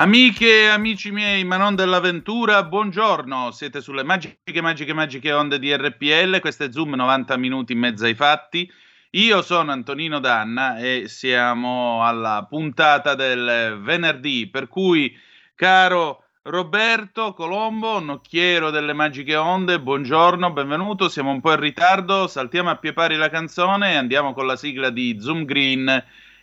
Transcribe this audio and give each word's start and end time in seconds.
Amiche 0.00 0.62
e 0.62 0.66
amici 0.68 1.10
miei, 1.10 1.42
ma 1.42 1.56
non 1.56 1.74
dell'avventura, 1.74 2.62
buongiorno. 2.62 3.50
Siete 3.50 3.80
sulle 3.80 4.04
magiche, 4.04 4.60
magiche, 4.60 4.92
magiche 4.92 5.32
onde 5.32 5.58
di 5.58 5.74
RPL. 5.74 6.38
Questo 6.38 6.62
è 6.62 6.70
Zoom 6.70 6.94
90 6.94 7.36
minuti 7.36 7.72
in 7.72 7.80
mezzo 7.80 8.04
ai 8.04 8.14
fatti. 8.14 8.70
Io 9.10 9.42
sono 9.42 9.72
Antonino 9.72 10.20
Danna 10.20 10.78
e 10.78 11.08
siamo 11.08 12.06
alla 12.06 12.46
puntata 12.48 13.16
del 13.16 13.80
venerdì, 13.82 14.46
per 14.46 14.68
cui, 14.68 15.12
caro 15.56 16.26
Roberto 16.42 17.32
Colombo, 17.32 17.98
nocchiero 17.98 18.70
delle 18.70 18.92
magiche 18.92 19.34
onde, 19.34 19.80
buongiorno, 19.80 20.52
benvenuto. 20.52 21.08
Siamo 21.08 21.32
un 21.32 21.40
po' 21.40 21.50
in 21.50 21.58
ritardo, 21.58 22.28
saltiamo 22.28 22.70
a 22.70 22.76
pie 22.76 22.92
pari 22.92 23.16
la 23.16 23.30
canzone 23.30 23.94
e 23.94 23.96
andiamo 23.96 24.32
con 24.32 24.46
la 24.46 24.54
sigla 24.54 24.90
di 24.90 25.18
Zoom 25.18 25.44
Green 25.44 25.88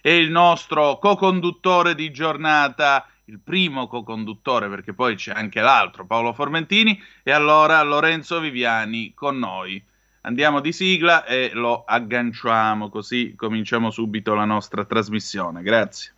e 0.02 0.17
il 0.17 0.30
nostro 0.30 0.99
co-conduttore 0.99 1.95
di 1.95 2.11
giornata 2.11 3.08
il 3.25 3.39
primo 3.39 3.87
co-conduttore, 3.87 4.69
perché 4.69 4.93
poi 4.93 5.15
c'è 5.15 5.31
anche 5.33 5.61
l'altro, 5.61 6.05
Paolo 6.05 6.33
Formentini, 6.33 7.01
e 7.23 7.31
allora 7.31 7.81
Lorenzo 7.81 8.39
Viviani 8.39 9.13
con 9.13 9.39
noi. 9.39 9.83
Andiamo 10.21 10.59
di 10.59 10.71
sigla 10.71 11.25
e 11.25 11.51
lo 11.53 11.83
agganciamo, 11.85 12.89
così 12.89 13.35
cominciamo 13.35 13.91
subito 13.91 14.33
la 14.33 14.45
nostra 14.45 14.85
trasmissione. 14.85 15.61
Grazie. 15.61 16.13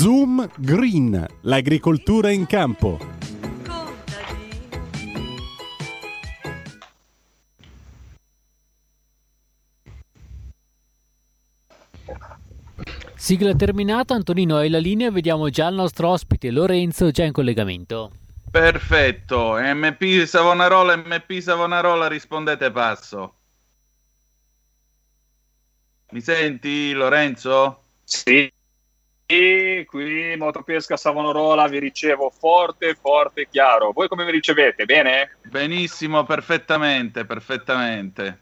Zoom 0.00 0.48
Green, 0.56 1.26
l'agricoltura 1.42 2.30
in 2.30 2.46
campo. 2.46 2.98
Sigla 13.14 13.54
terminata, 13.54 14.14
Antonino 14.14 14.56
hai 14.56 14.70
la 14.70 14.78
linea, 14.78 15.10
vediamo 15.10 15.50
già 15.50 15.68
il 15.68 15.74
nostro 15.74 16.08
ospite 16.08 16.50
Lorenzo 16.50 17.10
già 17.10 17.24
in 17.24 17.32
collegamento. 17.32 18.10
Perfetto, 18.50 19.56
MP 19.58 20.24
Savonarola, 20.24 20.96
MP 20.96 21.40
Savonarola, 21.40 22.08
rispondete 22.08 22.70
passo. 22.70 23.34
Mi 26.12 26.22
senti 26.22 26.92
Lorenzo? 26.92 27.82
Sì. 28.02 28.50
E 29.32 29.86
qui 29.88 30.34
Motopesca 30.36 30.96
Savonarola 30.96 31.68
vi 31.68 31.78
ricevo 31.78 32.32
forte, 32.36 32.96
forte, 33.00 33.46
chiaro. 33.48 33.92
Voi 33.92 34.08
come 34.08 34.24
mi 34.24 34.32
ricevete? 34.32 34.86
Bene? 34.86 35.36
Benissimo, 35.44 36.24
perfettamente, 36.24 37.24
perfettamente. 37.24 38.40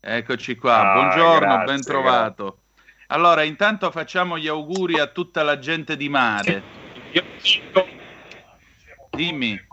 Eccoci 0.00 0.56
qua. 0.56 0.90
Ah, 0.90 0.92
Buongiorno, 0.94 1.38
grazie, 1.38 1.64
ben 1.66 1.82
trovato. 1.82 2.44
Grazie. 2.44 3.04
Allora, 3.08 3.42
intanto 3.42 3.90
facciamo 3.90 4.38
gli 4.38 4.48
auguri 4.48 4.98
a 4.98 5.08
tutta 5.08 5.42
la 5.42 5.58
gente 5.58 5.98
di 5.98 6.08
mare. 6.08 6.62
Dimmi. 9.10 9.66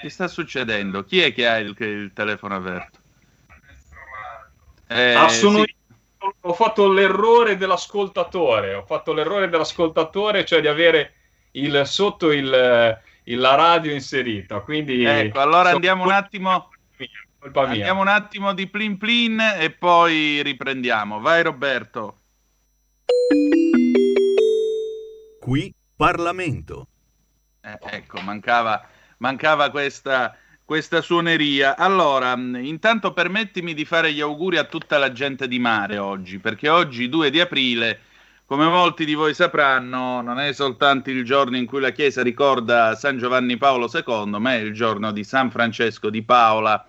Che 0.00 0.10
sta 0.10 0.26
succedendo? 0.26 1.04
Chi 1.04 1.20
è 1.20 1.32
che 1.32 1.46
ha 1.46 1.58
il, 1.58 1.76
il 1.78 2.12
telefono 2.12 2.56
aperto? 2.56 2.98
Eh, 4.88 5.14
ah, 5.14 5.28
sono 5.28 5.58
sì. 5.58 5.60
io. 5.60 5.82
Ho 6.40 6.52
fatto 6.52 6.90
l'errore 6.90 7.56
dell'ascoltatore. 7.56 8.74
Ho 8.74 8.84
fatto 8.84 9.12
l'errore 9.12 9.48
dell'ascoltatore, 9.48 10.44
cioè 10.44 10.60
di 10.60 10.68
avere 10.68 11.14
il, 11.52 11.82
sotto 11.86 12.32
il, 12.32 12.98
il, 13.24 13.38
la 13.38 13.54
radio 13.54 13.92
inserita. 13.92 14.60
Quindi 14.60 15.04
ecco, 15.04 15.40
allora 15.40 15.70
andiamo 15.70 16.04
un 16.04 16.12
attimo. 16.12 16.68
Andiamo 17.52 18.00
un 18.00 18.08
attimo 18.08 18.54
di 18.54 18.66
plin 18.66 18.96
plin 18.96 19.38
e 19.58 19.70
poi 19.70 20.42
riprendiamo. 20.42 21.20
Vai 21.20 21.42
Roberto. 21.42 22.18
Qui 25.40 25.74
Parlamento. 25.94 26.88
Eh, 27.60 27.78
ecco, 27.96 28.20
mancava, 28.20 28.82
mancava 29.18 29.70
questa, 29.70 30.36
questa 30.64 31.00
suoneria. 31.02 31.76
Allora, 31.76 32.32
intanto 32.32 33.12
permettimi 33.12 33.74
di 33.74 33.84
fare 33.84 34.12
gli 34.12 34.20
auguri 34.20 34.56
a 34.56 34.64
tutta 34.64 34.98
la 34.98 35.12
gente 35.12 35.46
di 35.46 35.58
mare 35.58 35.98
oggi, 35.98 36.38
perché 36.38 36.68
oggi, 36.68 37.08
2 37.08 37.30
di 37.30 37.40
aprile, 37.40 38.00
come 38.46 38.66
molti 38.66 39.04
di 39.04 39.14
voi 39.14 39.34
sapranno, 39.34 40.20
non 40.22 40.38
è 40.38 40.52
soltanto 40.52 41.10
il 41.10 41.24
giorno 41.24 41.56
in 41.56 41.66
cui 41.66 41.80
la 41.80 41.90
Chiesa 41.90 42.22
ricorda 42.22 42.94
San 42.94 43.18
Giovanni 43.18 43.56
Paolo 43.56 43.90
II, 43.92 44.38
ma 44.38 44.54
è 44.54 44.58
il 44.58 44.72
giorno 44.72 45.12
di 45.12 45.24
San 45.24 45.50
Francesco 45.50 46.10
di 46.10 46.22
Paola, 46.22 46.86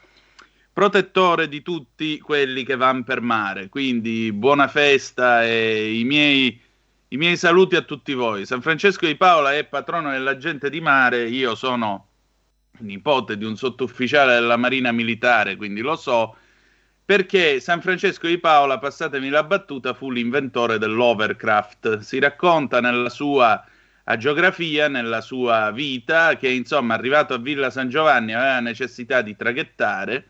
protettore 0.72 1.48
di 1.48 1.62
tutti 1.62 2.20
quelli 2.20 2.66
che 2.66 2.76
vanno 2.76 3.04
per 3.04 3.22
mare. 3.22 3.70
Quindi 3.70 4.32
buona 4.34 4.68
festa 4.68 5.46
e 5.46 5.98
i 5.98 6.04
miei, 6.04 6.62
i 7.10 7.18
miei 7.18 7.38
saluti 7.38 7.78
a 7.78 7.82
tutti 7.82 8.14
voi. 8.14 8.46
San 8.46 8.62
Francesco 8.62 9.06
di 9.06 9.16
Paola 9.16 9.54
è 9.54 9.64
patrono 9.64 10.12
della 10.12 10.38
gente 10.38 10.70
di 10.70 10.82
mare, 10.82 11.30
io 11.30 11.56
sono 11.56 12.08
nipote 12.80 13.38
di 13.38 13.46
un 13.46 13.56
sottufficiale 13.56 14.34
della 14.34 14.58
Marina 14.58 14.92
Militare, 14.92 15.56
quindi 15.56 15.82
lo 15.82 15.96
so, 15.96 16.36
perché 17.06 17.60
San 17.60 17.82
Francesco 17.82 18.28
di 18.28 18.40
Paola, 18.40 18.80
passatemi 18.80 19.30
la 19.30 19.44
battuta, 19.44 19.94
fu 19.94 20.10
l'inventore 20.10 20.80
dell'overcraft. 20.80 22.00
Si 22.00 22.18
racconta 22.20 22.82
nella 22.82 23.10
sua 23.10 23.64
geografia, 24.18 24.88
nella 24.88 25.22
sua 25.22 25.72
vita, 25.72 26.36
che 26.38 26.50
insomma 26.50 26.96
arrivato 26.96 27.34
a 27.34 27.38
Villa 27.38 27.70
San 27.70 27.90
Giovanni 27.90 28.34
aveva 28.34 28.60
necessità 28.60 29.22
di 29.22 29.36
traghettare 29.36 30.28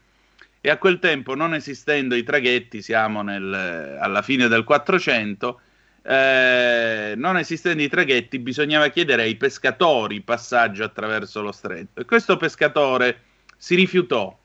e 0.65 0.69
a 0.71 0.77
quel 0.77 0.97
tempo, 0.97 1.35
non 1.35 1.53
esistendo 1.53 2.15
i 2.15 2.23
traghetti, 2.23 2.81
siamo 2.81 3.21
nel, 3.21 3.97
alla 4.01 4.23
fine 4.23 4.47
del 4.47 4.63
400, 4.63 5.61
eh, 6.07 7.15
non 7.17 7.37
esistendo 7.37 7.81
i 7.81 7.89
traghetti, 7.89 8.37
bisognava 8.37 8.89
chiedere 8.89 9.23
ai 9.23 9.35
pescatori 9.35 10.21
passaggio 10.21 10.83
attraverso 10.83 11.41
lo 11.41 11.51
stretto. 11.51 12.01
E 12.01 12.05
questo 12.05 12.37
pescatore 12.37 13.21
si 13.57 13.73
rifiutò. 13.73 14.37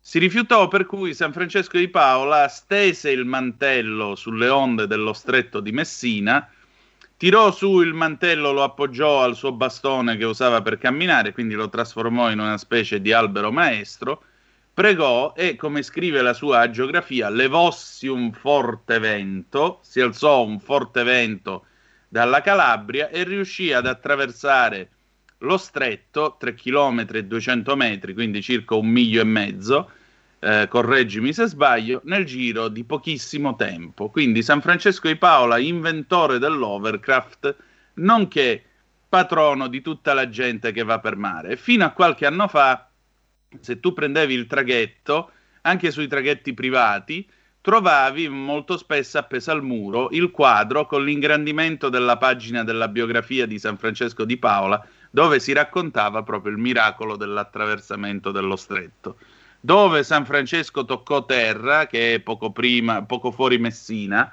Si 0.00 0.18
rifiutò 0.18 0.68
per 0.68 0.86
cui 0.86 1.12
San 1.12 1.32
Francesco 1.32 1.76
di 1.76 1.88
Paola 1.88 2.48
stese 2.48 3.10
il 3.10 3.24
mantello 3.24 4.14
sulle 4.14 4.48
onde 4.48 4.86
dello 4.86 5.12
stretto 5.12 5.60
di 5.60 5.72
Messina, 5.72 6.48
tirò 7.16 7.50
su 7.50 7.80
il 7.80 7.92
mantello, 7.92 8.52
lo 8.52 8.62
appoggiò 8.62 9.22
al 9.22 9.34
suo 9.34 9.52
bastone 9.52 10.16
che 10.16 10.24
usava 10.24 10.62
per 10.62 10.78
camminare, 10.78 11.32
quindi 11.32 11.54
lo 11.54 11.68
trasformò 11.68 12.30
in 12.30 12.38
una 12.38 12.56
specie 12.56 13.02
di 13.02 13.12
albero 13.12 13.52
maestro, 13.52 14.22
pregò 14.76 15.32
e, 15.34 15.56
come 15.56 15.82
scrive 15.82 16.20
la 16.20 16.34
sua 16.34 16.68
geografia, 16.68 17.30
levossi 17.30 18.08
un 18.08 18.30
forte 18.34 18.98
vento, 18.98 19.78
si 19.80 20.02
alzò 20.02 20.44
un 20.44 20.60
forte 20.60 21.02
vento 21.02 21.64
dalla 22.06 22.42
Calabria 22.42 23.08
e 23.08 23.24
riuscì 23.24 23.72
ad 23.72 23.86
attraversare 23.86 24.90
lo 25.38 25.56
stretto, 25.56 26.36
3 26.38 26.52
km 26.52 27.06
e 27.10 27.24
200 27.24 27.74
metri, 27.74 28.12
quindi 28.12 28.42
circa 28.42 28.74
un 28.74 28.86
miglio 28.88 29.22
e 29.22 29.24
mezzo, 29.24 29.90
eh, 30.40 30.66
correggimi 30.68 31.32
se 31.32 31.46
sbaglio, 31.46 32.02
nel 32.04 32.26
giro 32.26 32.68
di 32.68 32.84
pochissimo 32.84 33.56
tempo. 33.56 34.10
Quindi 34.10 34.42
San 34.42 34.60
Francesco 34.60 35.08
di 35.08 35.16
Paola, 35.16 35.56
inventore 35.56 36.38
dell'Overcraft, 36.38 37.56
nonché 37.94 38.62
patrono 39.08 39.68
di 39.68 39.80
tutta 39.80 40.12
la 40.12 40.28
gente 40.28 40.70
che 40.70 40.82
va 40.82 40.98
per 40.98 41.16
mare. 41.16 41.56
Fino 41.56 41.86
a 41.86 41.92
qualche 41.92 42.26
anno 42.26 42.46
fa, 42.46 42.85
se 43.60 43.80
tu 43.80 43.92
prendevi 43.92 44.34
il 44.34 44.46
traghetto, 44.46 45.30
anche 45.62 45.90
sui 45.90 46.06
traghetti 46.06 46.54
privati, 46.54 47.28
trovavi 47.60 48.28
molto 48.28 48.76
spesso 48.76 49.18
appeso 49.18 49.50
al 49.50 49.62
muro 49.62 50.08
il 50.12 50.30
quadro 50.30 50.86
con 50.86 51.04
l'ingrandimento 51.04 51.88
della 51.88 52.16
pagina 52.16 52.62
della 52.62 52.86
biografia 52.86 53.46
di 53.46 53.58
San 53.58 53.76
Francesco 53.76 54.24
di 54.24 54.36
Paola, 54.36 54.84
dove 55.10 55.40
si 55.40 55.52
raccontava 55.52 56.22
proprio 56.22 56.52
il 56.52 56.58
miracolo 56.58 57.16
dell'attraversamento 57.16 58.30
dello 58.30 58.54
stretto. 58.54 59.18
Dove 59.60 60.04
San 60.04 60.24
Francesco 60.24 60.84
toccò 60.84 61.24
terra, 61.24 61.88
che 61.88 62.14
è 62.14 62.20
poco, 62.20 62.52
prima, 62.52 63.02
poco 63.02 63.32
fuori 63.32 63.58
Messina, 63.58 64.32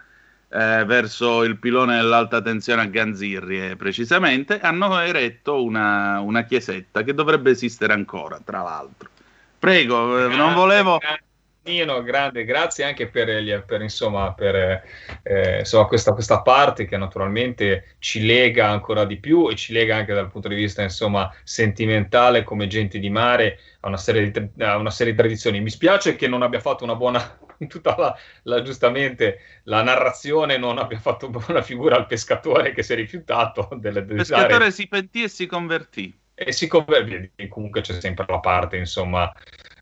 eh, 0.53 0.85
verso 0.85 1.43
il 1.43 1.57
pilone 1.57 1.95
dell'alta 1.95 2.39
tensione 2.41 2.83
a 2.83 2.85
Ganzirri, 2.85 3.75
precisamente, 3.75 4.59
hanno 4.59 4.99
eretto 4.99 5.63
una, 5.63 6.19
una, 6.19 6.43
chiesetta 6.43 7.01
che 7.01 7.15
dovrebbe 7.15 7.49
esistere 7.51 7.93
ancora, 7.93 8.39
tra 8.43 8.61
l'altro. 8.61 9.09
Prego, 9.57 10.13
grande, 10.13 10.35
non 10.35 10.53
volevo... 10.53 10.99
Nino, 11.65 12.03
grande, 12.03 12.43
grazie 12.43 12.83
anche 12.83 13.07
per, 13.07 13.63
per, 13.65 13.81
insomma, 13.81 14.33
per 14.33 14.83
eh, 15.23 15.59
insomma, 15.59 15.85
questa, 15.85 16.11
questa, 16.11 16.41
parte 16.41 16.85
che 16.85 16.97
naturalmente 16.97 17.95
ci 17.99 18.25
lega 18.25 18.67
ancora 18.67 19.05
di 19.05 19.17
più 19.17 19.49
e 19.49 19.55
ci 19.55 19.71
lega 19.71 19.95
anche 19.95 20.13
dal 20.13 20.29
punto 20.29 20.49
di 20.49 20.55
vista 20.55 20.83
insomma, 20.83 21.33
sentimentale 21.43 22.43
come 22.43 22.67
gente 22.67 22.99
di 22.99 23.09
mare 23.09 23.59
a 23.79 23.87
una, 23.87 23.95
serie 23.95 24.29
di, 24.29 24.49
a 24.61 24.75
una 24.75 24.91
serie 24.91 25.13
di 25.13 25.17
tradizioni. 25.17 25.61
Mi 25.61 25.69
spiace 25.69 26.17
che 26.17 26.27
non 26.27 26.41
abbia 26.41 26.59
fatto 26.59 26.83
una 26.83 26.95
buona, 26.95 27.39
tutta 27.69 27.95
la, 27.97 28.17
la, 28.43 28.61
giustamente 28.61 29.39
la 29.63 29.83
narrazione 29.83 30.57
non 30.57 30.77
abbia 30.77 30.99
fatto 30.99 31.31
una 31.47 31.61
figura 31.61 31.95
al 31.95 32.07
pescatore 32.07 32.73
che 32.73 32.83
si 32.83 32.93
è 32.93 32.95
rifiutato. 32.95 33.69
Delle, 33.73 33.99
Il 33.99 34.05
pescatore 34.05 34.57
dare... 34.57 34.71
si 34.71 34.87
pentì 34.87 35.23
e 35.23 35.27
si 35.27 35.45
convertì. 35.45 36.17
E 36.35 36.51
si 36.51 36.67
convertì, 36.67 37.47
comunque 37.47 37.81
c'è 37.81 37.99
sempre 37.99 38.25
la 38.27 38.39
parte, 38.39 38.77
insomma, 38.77 39.31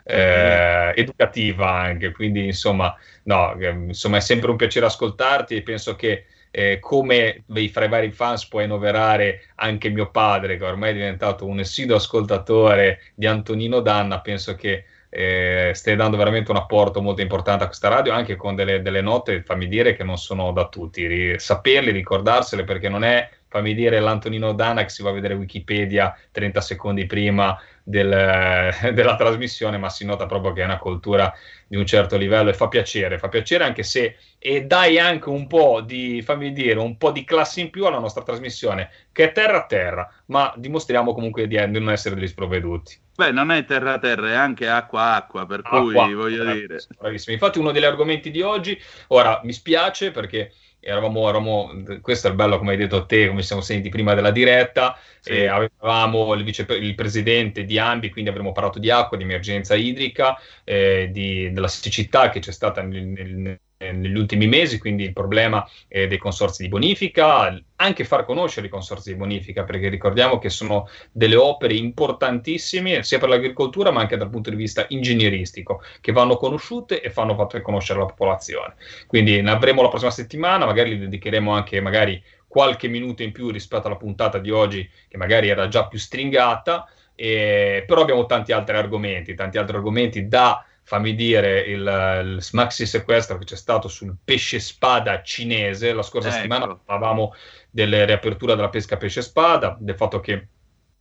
eh, 0.03 0.91
educativa 0.95 1.71
anche, 1.71 2.11
quindi 2.11 2.45
insomma, 2.45 2.93
no, 3.23 3.55
insomma 3.87 4.17
è 4.17 4.21
sempre 4.21 4.51
un 4.51 4.57
piacere 4.57 4.85
ascoltarti 4.87 5.55
e 5.55 5.61
penso 5.61 5.95
che 5.95 6.25
eh, 6.51 6.79
come 6.79 7.43
fra 7.71 7.85
i 7.85 7.89
vari 7.89 8.11
fans 8.11 8.47
puoi 8.47 8.65
annoverare 8.65 9.45
anche 9.55 9.89
mio 9.89 10.11
padre, 10.11 10.57
che 10.57 10.65
ormai 10.65 10.91
è 10.91 10.93
diventato 10.93 11.45
un 11.45 11.59
assiduo 11.59 11.95
ascoltatore 11.95 12.99
di 13.15 13.25
Antonino 13.25 13.79
Danna, 13.79 14.19
penso 14.19 14.55
che 14.55 14.85
eh, 15.13 15.71
stai 15.73 15.97
dando 15.97 16.15
veramente 16.15 16.51
un 16.51 16.57
apporto 16.57 17.01
molto 17.01 17.21
importante 17.21 17.65
a 17.65 17.67
questa 17.67 17.89
radio, 17.89 18.13
anche 18.13 18.37
con 18.37 18.55
delle, 18.55 18.81
delle 18.81 19.01
note, 19.01 19.43
fammi 19.43 19.67
dire, 19.67 19.93
che 19.93 20.05
non 20.05 20.17
sono 20.17 20.53
da 20.53 20.69
tutti. 20.69 21.05
Ri- 21.05 21.37
saperli, 21.37 21.91
ricordarsele, 21.91 22.63
perché 22.63 22.87
non 22.87 23.03
è, 23.03 23.29
fammi 23.49 23.73
dire, 23.73 23.99
l'Antonino 23.99 24.53
Danna 24.53 24.83
che 24.83 24.89
si 24.89 25.03
va 25.03 25.09
a 25.09 25.13
vedere 25.13 25.33
Wikipedia 25.33 26.17
30 26.31 26.61
secondi 26.61 27.05
prima 27.05 27.59
del, 27.91 28.73
della 28.95 29.15
trasmissione, 29.15 29.77
ma 29.77 29.89
si 29.89 30.05
nota 30.05 30.25
proprio 30.25 30.53
che 30.53 30.61
è 30.61 30.65
una 30.65 30.79
cultura 30.79 31.31
di 31.67 31.77
un 31.77 31.85
certo 31.85 32.17
livello 32.17 32.49
e 32.49 32.53
fa 32.53 32.67
piacere, 32.67 33.19
fa 33.19 33.29
piacere 33.29 33.63
anche 33.63 33.83
se 33.83 34.17
e 34.39 34.63
dai 34.63 34.97
anche 34.97 35.29
un 35.29 35.45
po' 35.45 35.81
di, 35.81 36.23
fammi 36.23 36.51
dire, 36.51 36.79
un 36.79 36.97
po' 36.97 37.11
di 37.11 37.23
classe 37.23 37.61
in 37.61 37.69
più 37.69 37.85
alla 37.85 37.99
nostra 37.99 38.23
trasmissione, 38.23 38.89
che 39.11 39.25
è 39.25 39.31
terra 39.31 39.57
a 39.57 39.65
terra, 39.67 40.11
ma 40.27 40.51
dimostriamo 40.57 41.13
comunque 41.13 41.45
di, 41.45 41.55
di 41.69 41.79
non 41.79 41.91
essere 41.91 42.15
degli 42.15 42.27
sprovveduti. 42.27 42.99
Beh, 43.13 43.31
non 43.31 43.51
è 43.51 43.63
terra 43.65 43.93
a 43.93 43.99
terra, 43.99 44.29
è 44.29 44.33
anche 44.33 44.67
acqua 44.67 45.13
acqua, 45.13 45.45
per 45.45 45.59
acqua, 45.63 45.81
cui 45.81 46.13
voglio 46.13 46.43
bravissimo, 46.43 46.53
dire. 46.53 46.79
Bravissimo. 46.97 47.33
Infatti 47.33 47.59
uno 47.59 47.71
degli 47.71 47.83
argomenti 47.83 48.31
di 48.31 48.41
oggi, 48.41 48.79
ora 49.09 49.39
mi 49.43 49.53
spiace 49.53 50.09
perché 50.09 50.53
eravamo, 50.81 51.29
eravamo, 51.29 51.71
questo 52.01 52.27
è 52.27 52.29
il 52.31 52.35
bello 52.35 52.57
come 52.57 52.71
hai 52.71 52.77
detto 52.77 53.05
te, 53.05 53.27
come 53.27 53.43
siamo 53.43 53.61
sentiti 53.61 53.89
prima 53.89 54.13
della 54.13 54.31
diretta, 54.31 54.97
sì. 55.19 55.31
eh, 55.31 55.47
avevamo 55.47 56.33
il, 56.33 56.43
vice, 56.43 56.65
il 56.69 56.95
presidente 56.95 57.63
di 57.63 57.77
Ambi, 57.77 58.09
quindi 58.09 58.29
avremmo 58.29 58.51
parlato 58.51 58.79
di 58.79 58.89
acqua, 58.89 59.15
di 59.15 59.23
emergenza 59.23 59.75
idrica, 59.75 60.37
eh, 60.63 61.09
di, 61.11 61.51
della 61.51 61.67
siccità 61.67 62.29
che 62.29 62.39
c'è 62.39 62.51
stata 62.51 62.81
nel, 62.81 63.05
nel 63.05 63.59
negli 63.91 64.17
ultimi 64.17 64.47
mesi, 64.47 64.77
quindi 64.77 65.03
il 65.03 65.13
problema 65.13 65.67
eh, 65.87 66.07
dei 66.07 66.19
consorzi 66.19 66.61
di 66.61 66.69
bonifica, 66.69 67.59
anche 67.77 68.03
far 68.03 68.25
conoscere 68.25 68.67
i 68.67 68.69
consorzi 68.69 69.11
di 69.11 69.17
bonifica, 69.17 69.63
perché 69.63 69.89
ricordiamo 69.89 70.37
che 70.37 70.49
sono 70.49 70.87
delle 71.11 71.35
opere 71.35 71.73
importantissime 71.73 73.01
sia 73.03 73.17
per 73.17 73.29
l'agricoltura 73.29 73.89
ma 73.91 74.01
anche 74.01 74.17
dal 74.17 74.29
punto 74.29 74.51
di 74.51 74.55
vista 74.55 74.85
ingegneristico, 74.89 75.81
che 75.99 76.11
vanno 76.11 76.37
conosciute 76.37 77.01
e 77.01 77.09
fanno 77.09 77.35
fatto 77.35 77.59
conoscere 77.61 77.99
alla 77.99 78.07
popolazione. 78.07 78.75
Quindi 79.07 79.41
ne 79.41 79.51
avremo 79.51 79.81
la 79.81 79.89
prossima 79.89 80.11
settimana, 80.11 80.65
magari 80.65 80.91
li 80.91 80.99
dedicheremo 80.99 81.51
anche 81.51 81.81
magari 81.81 82.21
qualche 82.47 82.87
minuto 82.87 83.23
in 83.23 83.31
più 83.31 83.49
rispetto 83.49 83.87
alla 83.87 83.95
puntata 83.95 84.37
di 84.37 84.51
oggi, 84.51 84.87
che 85.07 85.17
magari 85.17 85.47
era 85.47 85.67
già 85.69 85.87
più 85.87 85.97
stringata, 85.97 86.87
eh, 87.15 87.83
però 87.87 88.01
abbiamo 88.01 88.25
tanti 88.25 88.51
altri 88.51 88.75
argomenti, 88.75 89.35
tanti 89.35 89.57
altri 89.57 89.77
argomenti 89.77 90.27
da 90.27 90.65
fammi 90.91 91.15
dire, 91.15 91.61
il, 91.61 91.79
il 91.79 92.47
maxi 92.51 92.85
sequestro 92.85 93.37
che 93.37 93.45
c'è 93.45 93.55
stato 93.55 93.87
sul 93.87 94.13
pesce 94.21 94.59
spada 94.59 95.21
cinese. 95.23 95.93
La 95.93 96.01
scorsa 96.01 96.27
ecco. 96.27 96.35
settimana 96.35 96.75
parlavamo 96.75 97.33
delle 97.69 98.03
riaperture 98.03 98.55
della 98.55 98.67
pesca 98.67 98.97
pesce 98.97 99.21
spada, 99.21 99.77
del 99.79 99.95
fatto 99.95 100.19
che 100.19 100.47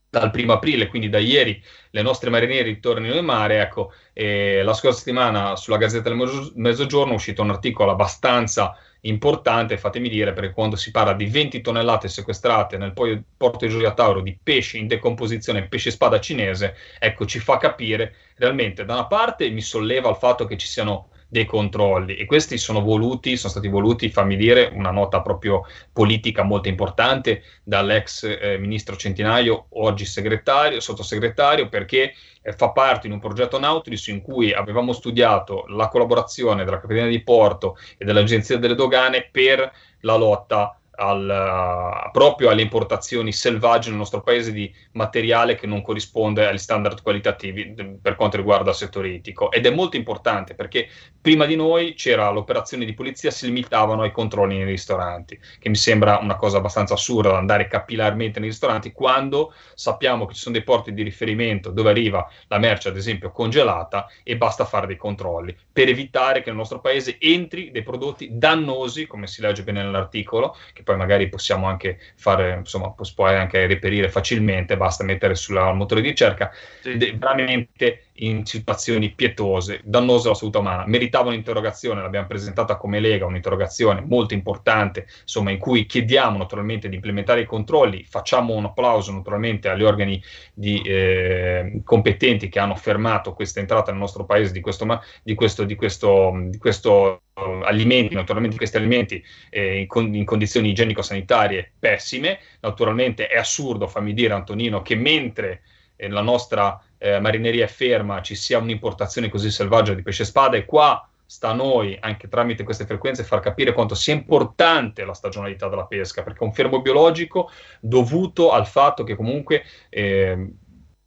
dal 0.09 0.31
primo 0.31 0.53
aprile, 0.53 0.87
quindi 0.87 1.09
da 1.09 1.19
ieri, 1.19 1.61
le 1.91 2.03
nostre 2.03 2.31
marinere 2.31 2.63
ritornano 2.63 3.15
in 3.15 3.25
mare. 3.25 3.61
Ecco, 3.61 3.93
la 4.15 4.75
scorsa 4.75 4.99
settimana 4.99 5.57
sulla 5.57 5.77
Gazzetta 5.77 6.09
del 6.09 6.53
Mezzogiorno 6.55 7.13
è 7.13 7.17
uscito 7.17 7.43
un 7.43 7.51
articolo 7.51 7.91
abbastanza 7.91 8.77
importante, 9.03 9.79
fatemi 9.79 10.09
dire, 10.09 10.33
perché 10.33 10.53
quando 10.53 10.77
si 10.77 10.91
parla 10.91 11.15
di 11.15 11.27
20 11.27 11.61
tonnellate 11.61 12.09
sequestrate 12.09 12.77
nel 12.77 12.93
porto 12.93 13.65
di 13.65 13.71
Gioia 13.71 13.93
Tauro 13.93 14.21
di 14.21 14.39
pesce 14.41 14.79
in 14.79 14.87
decomposizione, 14.87 15.69
pesce 15.69 15.91
spada 15.91 16.21
cinese, 16.21 16.77
ecco, 16.99 17.25
ci 17.27 17.39
fa 17.39 17.57
capire 17.57 18.15
realmente, 18.41 18.87
da 18.87 18.95
una 18.95 19.07
parte 19.07 19.51
mi 19.51 19.61
solleva 19.61 20.09
il 20.09 20.17
fatto 20.17 20.47
che 20.47 20.57
ci 20.57 20.67
siano 20.67 21.11
dei 21.29 21.45
controlli 21.45 22.17
e 22.17 22.27
questi 22.27 22.59
sono 22.59 22.81
voluti, 22.81 23.37
sono 23.37 23.53
stati 23.53 23.69
voluti, 23.69 24.09
fammi 24.09 24.35
dire, 24.35 24.69
una 24.73 24.91
nota 24.91 25.21
proprio 25.21 25.65
politica 25.93 26.43
molto 26.43 26.69
importante 26.69 27.43
dall'ex 27.63 28.25
eh, 28.25 28.59
ministro 28.59 28.97
Centinaio, 28.97 29.67
oggi 29.75 30.07
segretario, 30.07 30.81
sottosegretario, 30.81 31.69
perché 31.69 32.15
eh, 32.43 32.53
fa 32.53 32.71
parte 32.71 33.07
di 33.07 33.15
un 33.15 33.21
progetto 33.21 33.61
Nautilus 33.61 34.09
in 34.09 34.23
cui 34.23 34.53
avevamo 34.53 34.93
studiato 34.93 35.67
la 35.69 35.89
collaborazione 35.89 36.65
della 36.65 36.81
Capitaneria 36.81 37.17
di 37.17 37.23
Porto 37.23 37.77
e 37.97 38.05
dell'Agenzia 38.05 38.57
delle 38.57 38.75
Dogane 38.75 39.29
per 39.31 39.70
la 40.01 40.17
lotta 40.17 40.80
al, 41.01 42.11
proprio 42.13 42.51
alle 42.51 42.63
importazioni 42.63 43.33
selvagge 43.33 43.89
nel 43.89 43.99
nostro 43.99 44.21
paese 44.21 44.53
di 44.53 44.73
materiale 44.93 45.55
che 45.55 45.67
non 45.67 45.83
corrisponde 45.83 46.47
agli 46.47 46.59
standard 46.59 47.03
qualitativi 47.03 47.75
per 48.01 48.17
quanto 48.17 48.37
riguarda 48.37 48.71
il 48.71 48.77
settore 48.77 49.09
ittico. 49.09 49.51
Ed 49.51 49.67
è 49.67 49.71
molto 49.71 49.97
importante 49.97 50.55
perché 50.55 50.89
prima 51.21 51.47
di 51.47 51.57
noi 51.57 51.95
c'era 51.95 52.29
l'operazione 52.31 52.85
di 52.85 52.95
polizia, 52.95 53.31
si 53.31 53.47
limitavano 53.47 54.03
ai 54.03 54.13
controlli 54.13 54.57
nei 54.57 54.67
ristoranti, 54.67 55.39
che 55.59 55.69
mi 55.69 55.77
sembra 55.77 56.19
una 56.19 56.37
cosa 56.37 56.59
abbastanza 56.59 56.95
assurda 56.95 57.37
andare 57.37 57.67
capillarmente 57.67 58.39
nei 58.39 58.51
ristoranti 58.51 58.93
quando 58.93 59.55
sappiamo 59.75 60.27
che 60.27 60.35
ci 60.35 60.41
sono 60.41 60.55
dei 60.55 60.65
porti 60.65 60.93
di 60.93 61.03
riferimento 61.03 61.71
dove 61.71 61.91
arriva 61.91 62.29
la 62.49 62.59
merce, 62.59 62.89
ad 62.89 62.97
esempio, 62.97 63.33
congelata 63.33 64.07
e 64.23 64.37
basta 64.37 64.65
fare 64.65 64.87
dei 64.87 64.97
controlli 64.97 65.57
per 65.73 65.89
evitare 65.89 66.43
che 66.43 66.51
nel 66.51 66.59
nostro 66.59 66.81
paese 66.81 67.17
entri 67.19 67.71
dei 67.71 67.83
prodotti 67.83 68.29
dannosi, 68.33 69.07
come 69.07 69.27
si 69.27 69.41
legge 69.41 69.63
bene 69.63 69.83
nell'articolo, 69.83 70.57
che 70.73 70.83
poi 70.91 70.99
magari 70.99 71.29
possiamo 71.29 71.69
anche 71.69 71.99
fare, 72.17 72.56
insomma, 72.59 72.93
puoi 73.15 73.37
anche 73.37 73.67
reperire 73.67 74.09
facilmente, 74.09 74.77
basta 74.77 75.05
mettere 75.05 75.37
sul 75.37 75.56
motore 75.75 76.01
di 76.01 76.09
ricerca, 76.09 76.51
sì. 76.81 76.97
veramente 77.17 78.06
in 78.20 78.44
situazioni 78.44 79.10
pietose, 79.10 79.81
dannose 79.84 80.29
alla 80.29 80.36
salute 80.36 80.58
umana. 80.58 80.84
Meritava 80.86 81.29
un'interrogazione, 81.29 82.03
l'abbiamo 82.03 82.27
presentata 82.27 82.77
come 82.77 83.00
Lega, 83.00 83.27
un'interrogazione 83.27 84.00
molto 84.00 84.34
importante, 84.34 85.06
insomma, 85.22 85.50
in 85.50 85.58
cui 85.58 85.86
chiediamo 85.86 86.39
naturalmente 86.39 86.89
di 86.89 86.96
implementare 86.96 87.43
i 87.43 87.46
controlli, 87.46 88.05
facciamo 88.05 88.55
un 88.55 88.65
applauso 88.65 89.12
naturalmente 89.12 89.69
agli 89.69 89.82
organi 89.82 90.22
di, 90.53 90.81
eh, 90.82 91.81
competenti 91.84 92.48
che 92.48 92.58
hanno 92.58 92.74
fermato 92.74 93.32
questa 93.32 93.60
entrata 93.60 93.91
nel 93.91 94.00
nostro 94.00 94.24
paese 94.24 94.53
di 94.53 94.60
questo, 94.60 94.86
di 95.22 95.34
questo, 95.34 95.65
di 95.65 95.74
questo, 95.74 96.32
di 96.44 96.58
questo 96.58 97.22
uh, 97.34 97.62
alimenti, 97.65 98.15
naturalmente 98.15 98.56
questi 98.56 98.77
alimenti 98.77 99.22
eh, 99.48 99.81
in, 99.81 99.86
con, 99.86 100.15
in 100.15 100.24
condizioni 100.24 100.70
igienico-sanitarie 100.70 101.72
pessime. 101.79 102.39
Naturalmente 102.60 103.27
è 103.27 103.39
assurdo, 103.39 103.86
fammi 103.86 104.12
dire 104.12 104.34
Antonino, 104.34 104.82
che 104.82 104.94
mentre 104.94 105.50
eh, 105.53 105.80
la 106.09 106.23
nostra 106.23 106.81
eh, 106.99 107.21
marineria 107.21 107.65
è 107.65 107.69
ferma, 107.69 108.23
ci 108.23 108.35
sia 108.35 108.59
un'importazione 108.59 109.29
così 109.29 109.51
selvaggia 109.51 109.95
di 109.95 110.03
pesce 110.03 110.25
spada 110.25 110.57
e 110.57 110.65
qua 110.65 111.05
sta 111.31 111.51
a 111.51 111.55
noi, 111.55 111.97
anche 112.01 112.27
tramite 112.27 112.65
queste 112.65 112.87
frequenze, 112.87 113.23
far 113.23 113.39
capire 113.39 113.73
quanto 113.73 113.95
sia 113.95 114.13
importante 114.13 115.05
la 115.05 115.15
stagionalità 115.15 115.69
della 115.69 115.87
pesca, 115.87 116.25
perché 116.25 116.41
è 116.41 116.45
un 116.45 116.53
fermo 116.53 116.81
biologico 116.81 117.51
dovuto 117.81 118.51
al 118.51 118.67
fatto 118.67 119.05
che 119.05 119.15
comunque 119.15 119.63
eh, 119.89 120.55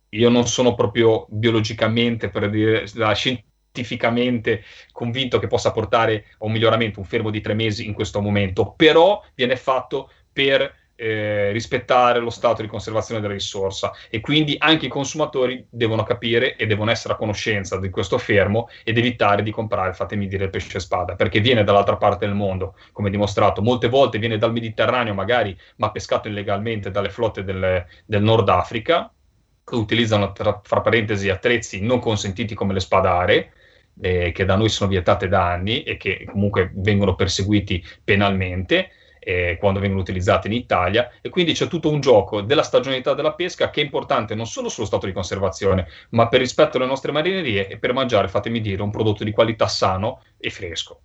io 0.08 0.30
non 0.30 0.48
sono 0.48 0.76
proprio 0.76 1.26
biologicamente, 1.28 2.30
per 2.30 2.50
dire, 2.50 2.86
la, 2.94 3.12
scientificamente 3.14 4.64
convinto 4.94 5.40
che 5.40 5.48
possa 5.48 5.72
portare 5.72 6.28
a 6.38 6.46
un 6.46 6.54
miglioramento, 6.54 7.00
un 7.00 7.06
fermo 7.06 7.30
di 7.30 7.42
tre 7.42 7.54
mesi 7.54 7.86
in 7.86 7.94
questo 7.94 8.22
momento, 8.22 8.74
però 8.78 9.22
viene 9.36 9.58
fatto 9.58 10.10
per 10.32 10.74
eh, 10.96 11.52
rispettare 11.52 12.20
lo 12.20 12.30
stato 12.30 12.62
di 12.62 12.68
conservazione 12.68 13.20
della 13.22 13.34
risorsa. 13.34 13.92
E 14.10 14.20
quindi 14.20 14.56
anche 14.58 14.86
i 14.86 14.90
consumatori 14.90 15.66
devono 15.70 16.04
capire 16.04 16.56
e 16.56 16.66
devono 16.66 16.92
essere 16.92 17.14
a 17.14 17.18
conoscenza 17.18 17.78
di 17.78 17.90
questo 17.90 18.18
fermo 18.18 18.70
ed 18.84 18.98
evitare 18.98 19.44
di 19.44 19.52
comprare, 19.52 19.94
fatemi 19.94 20.28
dire, 20.28 20.46
il 20.46 20.50
pesce 20.50 20.80
spada, 20.80 21.16
perché 21.16 21.40
viene 21.40 21.64
dall'altra 21.64 21.98
parte 21.98 22.26
del 22.26 22.36
mondo, 22.36 22.76
come 22.92 23.10
dimostrato, 23.10 23.62
molte 23.62 23.90
volte 23.90 24.20
viene 24.20 24.38
dal 24.38 24.52
Mediterraneo 24.52 25.14
magari, 25.14 25.58
ma 25.78 25.92
pescato 25.92 26.28
illegalmente 26.28 26.92
dalle 26.92 27.10
flotte 27.10 27.44
del, 27.44 27.86
del 28.06 28.22
Nord 28.22 28.48
Africa, 28.50 29.12
che 29.66 29.76
utilizzano, 29.76 30.32
tra, 30.34 30.60
fra 30.64 30.82
parentesi, 30.82 31.30
attrezzi 31.30 31.82
non 31.82 32.00
consentiti 32.00 32.54
come 32.54 32.74
le 32.74 32.80
spadare, 32.80 33.54
eh, 34.02 34.32
che 34.32 34.46
da 34.46 34.56
noi 34.56 34.70
sono 34.70 34.90
vietate 34.90 35.28
da 35.28 35.52
anni 35.52 35.84
e 35.84 35.98
che 35.98 36.26
comunque 36.30 36.72
vengono 36.74 37.16
perseguiti 37.16 37.84
penalmente 38.04 38.90
eh, 39.24 39.58
quando 39.60 39.80
vengono 39.80 40.02
utilizzate 40.02 40.48
in 40.48 40.54
Italia 40.54 41.12
e 41.22 41.30
quindi 41.30 41.54
c'è 41.54 41.68
tutto 41.68 41.90
un 41.90 42.00
gioco 42.00 42.42
della 42.42 42.64
stagionalità 42.64 43.14
della 43.14 43.34
pesca 43.34 43.70
che 43.70 43.82
è 43.82 43.84
importante 43.84 44.36
non 44.36 44.46
solo 44.46 44.70
sullo 44.70 44.86
stato 44.86 45.06
di 45.06 45.14
conservazione 45.14 45.88
ma 46.10 46.28
per 46.28 46.40
rispetto 46.40 46.78
alle 46.78 46.86
nostre 46.86 47.12
marinerie 47.12 47.68
e 47.68 47.78
per 47.78 47.94
mangiare, 47.94 48.28
fatemi 48.28 48.62
dire, 48.62 48.82
un 48.82 48.92
prodotto 48.92 49.24
di 49.24 49.32
qualità 49.32 49.68
sano 49.68 50.22
e 50.38 50.50
fresco. 50.50 51.02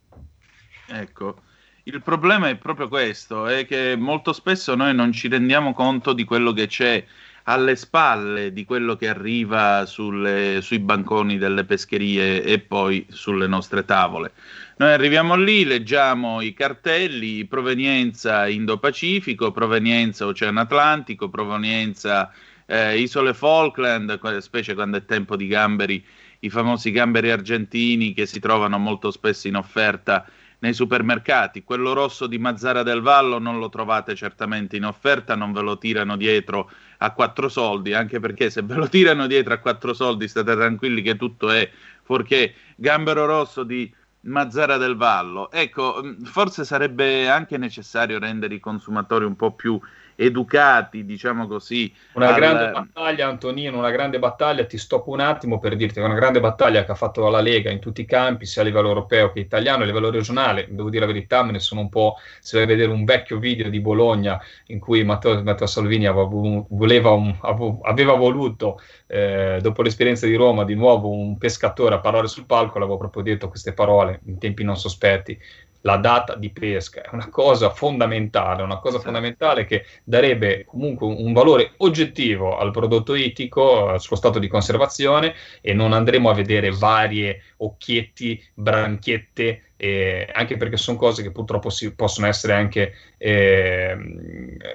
Ecco, 0.90 1.37
il 1.84 2.02
problema 2.02 2.48
è 2.48 2.56
proprio 2.56 2.88
questo, 2.88 3.46
è 3.46 3.66
che 3.66 3.96
molto 3.96 4.32
spesso 4.32 4.75
noi 4.75 4.94
non 4.94 5.12
ci 5.12 5.28
rendiamo 5.28 5.72
conto 5.72 6.12
di 6.12 6.25
quello 6.25 6.52
che 6.52 6.66
c'è 6.66 7.04
alle 7.48 7.76
spalle 7.76 8.52
di 8.52 8.66
quello 8.66 8.94
che 8.96 9.08
arriva 9.08 9.86
sulle, 9.86 10.60
sui 10.60 10.80
banconi 10.80 11.38
delle 11.38 11.64
pescherie 11.64 12.42
e 12.42 12.58
poi 12.58 13.06
sulle 13.08 13.46
nostre 13.46 13.86
tavole. 13.86 14.32
Noi 14.76 14.92
arriviamo 14.92 15.34
lì, 15.34 15.64
leggiamo 15.64 16.42
i 16.42 16.52
cartelli, 16.52 17.46
provenienza 17.46 18.46
Indo-Pacifico, 18.46 19.50
provenienza 19.50 20.26
Oceano 20.26 20.60
Atlantico, 20.60 21.30
provenienza 21.30 22.30
eh, 22.66 22.98
Isole 22.98 23.32
Falkland, 23.32 24.38
specie 24.40 24.74
quando 24.74 24.98
è 24.98 25.06
tempo 25.06 25.34
di 25.34 25.46
gamberi, 25.46 26.04
i 26.40 26.50
famosi 26.50 26.90
gamberi 26.90 27.30
argentini 27.30 28.12
che 28.12 28.26
si 28.26 28.40
trovano 28.40 28.76
molto 28.76 29.10
spesso 29.10 29.48
in 29.48 29.56
offerta 29.56 30.28
nei 30.60 30.72
supermercati. 30.72 31.62
Quello 31.62 31.92
rosso 31.92 32.26
di 32.26 32.38
Mazzara 32.38 32.82
del 32.82 33.00
Vallo 33.00 33.38
non 33.38 33.58
lo 33.58 33.68
trovate 33.68 34.14
certamente 34.14 34.76
in 34.76 34.84
offerta, 34.84 35.34
non 35.34 35.52
ve 35.52 35.60
lo 35.60 35.78
tirano 35.78 36.16
dietro 36.16 36.70
a 36.98 37.12
quattro 37.12 37.48
soldi, 37.48 37.94
anche 37.94 38.18
perché 38.20 38.50
se 38.50 38.62
ve 38.62 38.74
lo 38.74 38.88
tirano 38.88 39.26
dietro 39.26 39.54
a 39.54 39.58
quattro 39.58 39.94
soldi 39.94 40.26
state 40.26 40.54
tranquilli 40.54 41.02
che 41.02 41.16
tutto 41.16 41.50
è 41.50 41.70
fuorché 42.02 42.54
gambero 42.76 43.26
rosso 43.26 43.62
di 43.62 43.92
Mazzara 44.22 44.76
del 44.76 44.96
Vallo. 44.96 45.50
Ecco, 45.50 46.16
forse 46.24 46.64
sarebbe 46.64 47.28
anche 47.28 47.56
necessario 47.56 48.18
rendere 48.18 48.54
i 48.54 48.60
consumatori 48.60 49.24
un 49.24 49.36
po' 49.36 49.52
più 49.52 49.80
educati, 50.20 51.04
diciamo 51.04 51.46
così. 51.46 51.94
Una 52.14 52.34
al... 52.34 52.34
grande 52.34 52.70
battaglia, 52.72 53.28
Antonino, 53.28 53.78
una 53.78 53.92
grande 53.92 54.18
battaglia, 54.18 54.64
ti 54.64 54.76
stoppo 54.76 55.12
un 55.12 55.20
attimo 55.20 55.60
per 55.60 55.76
dirti, 55.76 56.00
una 56.00 56.14
grande 56.14 56.40
battaglia 56.40 56.84
che 56.84 56.90
ha 56.90 56.96
fatto 56.96 57.28
la 57.28 57.40
Lega 57.40 57.70
in 57.70 57.78
tutti 57.78 58.00
i 58.00 58.04
campi, 58.04 58.44
sia 58.44 58.62
a 58.62 58.64
livello 58.64 58.88
europeo 58.88 59.30
che 59.30 59.38
italiano, 59.38 59.84
a 59.84 59.87
livello 59.87 60.10
regionale, 60.10 60.66
devo 60.68 60.90
dire 60.90 61.06
la 61.06 61.12
verità, 61.12 61.44
me 61.44 61.52
ne 61.52 61.60
sono 61.60 61.82
un 61.82 61.88
po', 61.88 62.16
se 62.40 62.56
vai 62.56 62.66
a 62.66 62.68
vedere 62.68 62.90
un 62.90 63.04
vecchio 63.04 63.38
video 63.38 63.70
di 63.70 63.80
Bologna 63.80 64.40
in 64.66 64.80
cui 64.80 65.04
Matteo, 65.04 65.40
Matteo 65.44 65.68
Salvini 65.68 66.06
aveva, 66.06 66.25
un, 66.25 67.37
aveva 67.82 68.14
voluto, 68.14 68.80
eh, 69.06 69.58
dopo 69.62 69.82
l'esperienza 69.82 70.26
di 70.26 70.34
Roma, 70.34 70.64
di 70.64 70.75
nuovo 70.75 71.10
un 71.10 71.38
pescatore 71.38 71.94
a 71.94 72.00
parlare 72.00 72.26
sul 72.26 72.44
palco, 72.44 72.80
l'avevo 72.80 72.98
proprio 72.98 73.22
detto 73.22 73.48
queste 73.48 73.72
parole 73.72 74.20
in 74.26 74.38
tempi 74.38 74.64
non 74.64 74.76
sospetti, 74.76 75.38
la 75.82 75.97
data 75.97 76.35
di 76.35 76.50
pesca 76.50 77.02
è 77.02 77.08
una 77.12 77.28
cosa 77.28 77.70
fondamentale, 77.70 78.62
una 78.62 78.78
cosa 78.78 78.99
fondamentale 78.99 79.64
che 79.64 79.85
darebbe 80.02 80.64
comunque 80.64 81.06
un 81.06 81.32
valore 81.32 81.73
oggettivo 81.78 82.58
al 82.58 82.73
prodotto 82.73 83.14
ittico, 83.14 83.88
al 83.88 84.00
suo 84.00 84.16
stato 84.16 84.38
di 84.38 84.49
conservazione 84.49 85.35
e 85.61 85.73
non 85.73 85.92
andremo 85.92 86.30
a 86.30 86.35
vedere 86.35 86.70
varie 86.70 87.42
occhietti, 87.58 88.42
branchiette, 88.54 89.62
eh, 89.76 90.28
anche 90.32 90.56
perché 90.56 90.76
sono 90.76 90.97
cose 90.97 91.23
che 91.23 91.30
purtroppo 91.30 91.70
si, 91.70 91.94
possono 91.94 92.26
essere 92.26 92.54
anche 92.54 92.94
eh, 93.16 93.97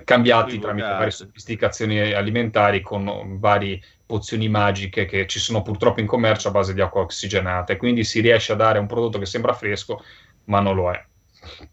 cambiati 0.05 0.59
tramite 0.59 0.87
varie 0.87 1.11
sofisticazioni 1.11 1.99
alimentari 2.13 2.79
con 2.79 3.37
varie 3.39 3.81
pozioni 4.05 4.47
magiche 4.47 5.05
che 5.05 5.27
ci 5.27 5.39
sono 5.39 5.61
purtroppo 5.61 5.99
in 5.99 6.05
commercio 6.05 6.47
a 6.47 6.51
base 6.51 6.73
di 6.73 6.81
acqua 6.81 7.01
ossigenata 7.01 7.73
e 7.73 7.77
quindi 7.77 8.03
si 8.03 8.21
riesce 8.21 8.53
a 8.53 8.55
dare 8.55 8.79
un 8.79 8.87
prodotto 8.87 9.19
che 9.19 9.25
sembra 9.25 9.53
fresco 9.53 10.01
ma 10.45 10.59
non 10.59 10.75
lo 10.75 10.91
è. 10.91 11.05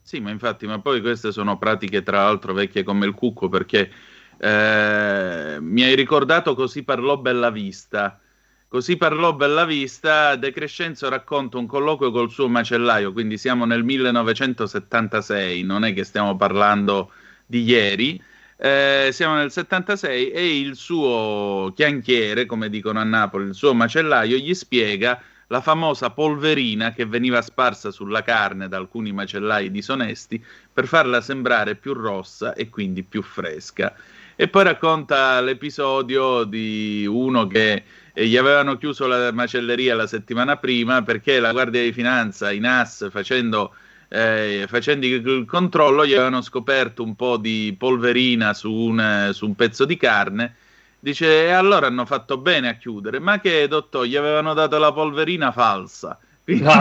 Sì, 0.02 0.20
ma 0.20 0.30
infatti, 0.30 0.66
ma 0.66 0.80
poi 0.80 1.00
queste 1.00 1.32
sono 1.32 1.58
pratiche 1.58 2.02
tra 2.02 2.24
l'altro 2.24 2.52
vecchie 2.52 2.82
come 2.82 3.06
il 3.06 3.14
cucco, 3.14 3.48
perché 3.48 3.90
eh, 4.38 5.58
mi 5.60 5.82
hai 5.82 5.94
ricordato 5.94 6.54
così 6.54 6.82
parlò 6.82 7.16
Bellavista. 7.18 8.20
Così 8.68 8.96
parlò 8.96 9.34
Bellavista, 9.34 10.36
De 10.36 10.52
Crescenzo 10.52 11.08
racconta 11.08 11.58
un 11.58 11.66
colloquio 11.66 12.12
col 12.12 12.30
suo 12.30 12.48
macellaio, 12.48 13.12
quindi 13.12 13.36
siamo 13.36 13.64
nel 13.64 13.82
1976, 13.82 15.62
non 15.64 15.84
è 15.84 15.92
che 15.92 16.04
stiamo 16.04 16.36
parlando 16.36 17.10
di 17.46 17.64
ieri, 17.64 18.22
eh, 18.56 19.08
siamo 19.10 19.34
nel 19.34 19.50
76 19.50 20.30
e 20.30 20.60
il 20.60 20.76
suo 20.76 21.72
chianchiere, 21.74 22.46
come 22.46 22.68
dicono 22.68 23.00
a 23.00 23.04
Napoli, 23.04 23.46
il 23.48 23.54
suo 23.54 23.74
macellaio, 23.74 24.36
gli 24.36 24.54
spiega 24.54 25.20
la 25.50 25.60
famosa 25.60 26.10
polverina 26.10 26.92
che 26.92 27.06
veniva 27.06 27.42
sparsa 27.42 27.90
sulla 27.90 28.22
carne 28.22 28.68
da 28.68 28.76
alcuni 28.76 29.12
macellai 29.12 29.70
disonesti 29.70 30.42
per 30.72 30.86
farla 30.86 31.20
sembrare 31.20 31.74
più 31.74 31.92
rossa 31.92 32.54
e 32.54 32.68
quindi 32.68 33.02
più 33.02 33.20
fresca. 33.22 33.94
E 34.36 34.48
poi 34.48 34.64
racconta 34.64 35.40
l'episodio 35.40 36.44
di 36.44 37.04
uno 37.04 37.48
che 37.48 37.82
eh, 38.12 38.26
gli 38.26 38.36
avevano 38.36 38.76
chiuso 38.76 39.06
la 39.08 39.32
macelleria 39.32 39.96
la 39.96 40.06
settimana 40.06 40.56
prima 40.56 41.02
perché 41.02 41.40
la 41.40 41.50
Guardia 41.50 41.82
di 41.82 41.92
Finanza, 41.92 42.52
i 42.52 42.60
NAS, 42.60 43.08
facendo, 43.10 43.74
eh, 44.08 44.66
facendo 44.68 45.04
il 45.04 45.44
controllo, 45.46 46.06
gli 46.06 46.14
avevano 46.14 46.42
scoperto 46.42 47.02
un 47.02 47.16
po' 47.16 47.36
di 47.36 47.74
polverina 47.76 48.54
su 48.54 48.72
un, 48.72 49.30
su 49.32 49.46
un 49.46 49.56
pezzo 49.56 49.84
di 49.84 49.96
carne 49.96 50.54
Dice, 51.00 51.46
e 51.46 51.50
allora 51.50 51.86
hanno 51.86 52.04
fatto 52.04 52.36
bene 52.36 52.68
a 52.68 52.74
chiudere. 52.74 53.18
Ma 53.18 53.40
che, 53.40 53.66
dottor, 53.66 54.06
gli 54.06 54.16
avevano 54.16 54.54
dato 54.54 54.78
la 54.78 54.92
polverina 54.92 55.50
falsa. 55.50 56.18
Quindi... 56.44 56.64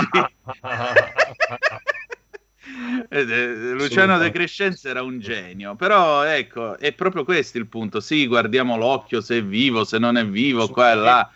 Eh, 3.11 3.23
Luciano 3.73 4.17
De 4.17 4.29
Crescenza 4.31 4.89
era 4.89 5.01
un 5.01 5.19
genio, 5.19 5.75
però 5.75 6.23
ecco, 6.23 6.77
è 6.77 6.91
proprio 6.91 7.23
questo 7.23 7.57
il 7.57 7.65
punto. 7.67 7.99
Sì, 7.99 8.27
guardiamo 8.27 8.77
l'occhio 8.77 9.21
se 9.21 9.37
è 9.37 9.43
vivo, 9.43 9.83
se 9.83 9.97
non 9.97 10.17
è 10.17 10.25
vivo, 10.25 10.69
qua 10.69 10.91
e 10.91 10.95
là 10.95 11.31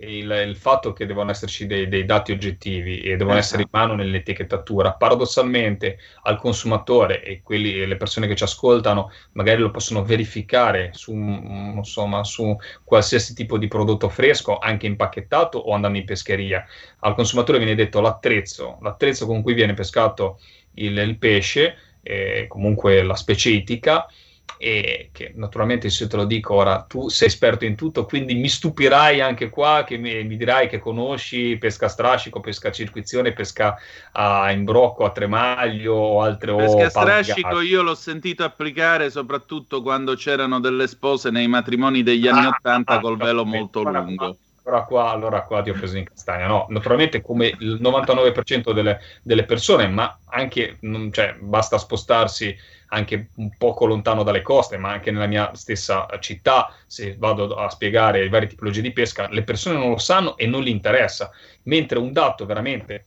il, 0.00 0.30
il, 0.46 0.56
fatto 0.56 0.92
che 0.92 1.06
devono 1.06 1.30
esserci 1.30 1.66
dei, 1.66 1.88
dei 1.88 2.04
dati 2.04 2.32
oggettivi 2.32 3.00
e 3.00 3.16
devono 3.16 3.36
essere 3.36 3.62
in 3.62 3.68
mano 3.70 3.94
nell'etichettatura, 3.94 4.92
paradossalmente 4.92 5.98
al 6.22 6.38
consumatore 6.38 7.22
e 7.22 7.42
quelli, 7.42 7.86
le 7.86 7.96
persone 7.96 8.26
che 8.26 8.36
ci 8.36 8.44
ascoltano 8.44 9.10
magari 9.32 9.60
lo 9.60 9.70
possono 9.70 10.04
verificare 10.04 10.90
su, 10.92 11.12
insomma, 11.12 12.24
su 12.24 12.56
qualsiasi 12.84 13.34
tipo 13.34 13.58
di 13.58 13.68
prodotto 13.68 14.08
fresco, 14.08 14.58
anche 14.58 14.86
impacchettato 14.86 15.58
o 15.58 15.72
andando 15.72 15.98
in 15.98 16.04
pescheria. 16.04 16.64
Al 17.00 17.14
consumatore 17.14 17.58
viene 17.58 17.74
detto 17.74 18.00
l'attrezzo, 18.00 18.78
l'attrezzo 18.82 19.26
con 19.26 19.42
cui 19.42 19.54
viene 19.54 19.74
pescato 19.74 20.40
il, 20.74 20.96
il 20.96 21.18
pesce, 21.18 21.76
eh, 22.02 22.46
comunque 22.48 23.02
la 23.02 23.16
specie 23.16 23.50
itica, 23.50 24.06
e 24.58 25.10
che 25.12 25.32
naturalmente 25.36 25.88
se 25.88 26.08
te 26.08 26.16
lo 26.16 26.24
dico 26.24 26.54
ora 26.54 26.82
tu 26.82 27.08
sei 27.08 27.28
esperto 27.28 27.64
in 27.64 27.76
tutto 27.76 28.04
quindi 28.04 28.34
mi 28.34 28.48
stupirai 28.48 29.20
anche 29.20 29.50
qua 29.50 29.84
che 29.86 29.96
mi, 29.96 30.24
mi 30.24 30.36
dirai 30.36 30.68
che 30.68 30.80
conosci 30.80 31.56
pesca 31.58 31.88
strascico 31.88 32.40
pesca 32.40 32.72
circuizione 32.72 33.32
pesca 33.32 33.76
a 34.12 34.50
imbrocco 34.50 35.04
a 35.04 35.10
tremaglio 35.10 35.94
o 35.94 36.22
altre 36.22 36.54
pesca 36.56 36.90
strascico 36.90 37.60
io 37.60 37.82
l'ho 37.82 37.94
sentito 37.94 38.42
applicare 38.42 39.10
soprattutto 39.10 39.80
quando 39.80 40.14
c'erano 40.16 40.58
delle 40.58 40.88
spose 40.88 41.30
nei 41.30 41.46
matrimoni 41.46 42.02
degli 42.02 42.26
anni 42.26 42.46
ah, 42.46 42.56
80 42.58 42.92
ah, 42.92 43.00
col 43.00 43.16
velo 43.16 43.44
molto 43.44 43.82
lungo 43.84 44.36
allora 44.68 44.84
qua, 44.84 45.10
allora 45.10 45.42
qua 45.42 45.62
ti 45.62 45.70
ho 45.70 45.74
preso 45.74 45.96
in 45.96 46.04
castagna. 46.04 46.46
No, 46.46 46.66
naturalmente 46.68 47.22
come 47.22 47.54
il 47.58 47.78
99% 47.80 48.72
delle, 48.72 49.00
delle 49.22 49.44
persone, 49.44 49.88
ma 49.88 50.18
anche, 50.26 50.78
cioè, 51.10 51.36
basta 51.40 51.78
spostarsi 51.78 52.54
anche 52.90 53.30
un 53.36 53.50
poco 53.56 53.86
lontano 53.86 54.22
dalle 54.22 54.42
coste, 54.42 54.76
ma 54.76 54.90
anche 54.90 55.10
nella 55.10 55.26
mia 55.26 55.54
stessa 55.54 56.06
città, 56.20 56.72
se 56.86 57.16
vado 57.18 57.54
a 57.54 57.68
spiegare 57.70 58.22
le 58.22 58.28
varie 58.28 58.48
tipologie 58.48 58.82
di 58.82 58.92
pesca, 58.92 59.28
le 59.30 59.42
persone 59.42 59.78
non 59.78 59.90
lo 59.90 59.98
sanno 59.98 60.36
e 60.36 60.46
non 60.46 60.62
gli 60.62 60.68
interessa. 60.68 61.30
Mentre 61.64 61.98
un 61.98 62.12
dato 62.12 62.44
veramente 62.44 63.06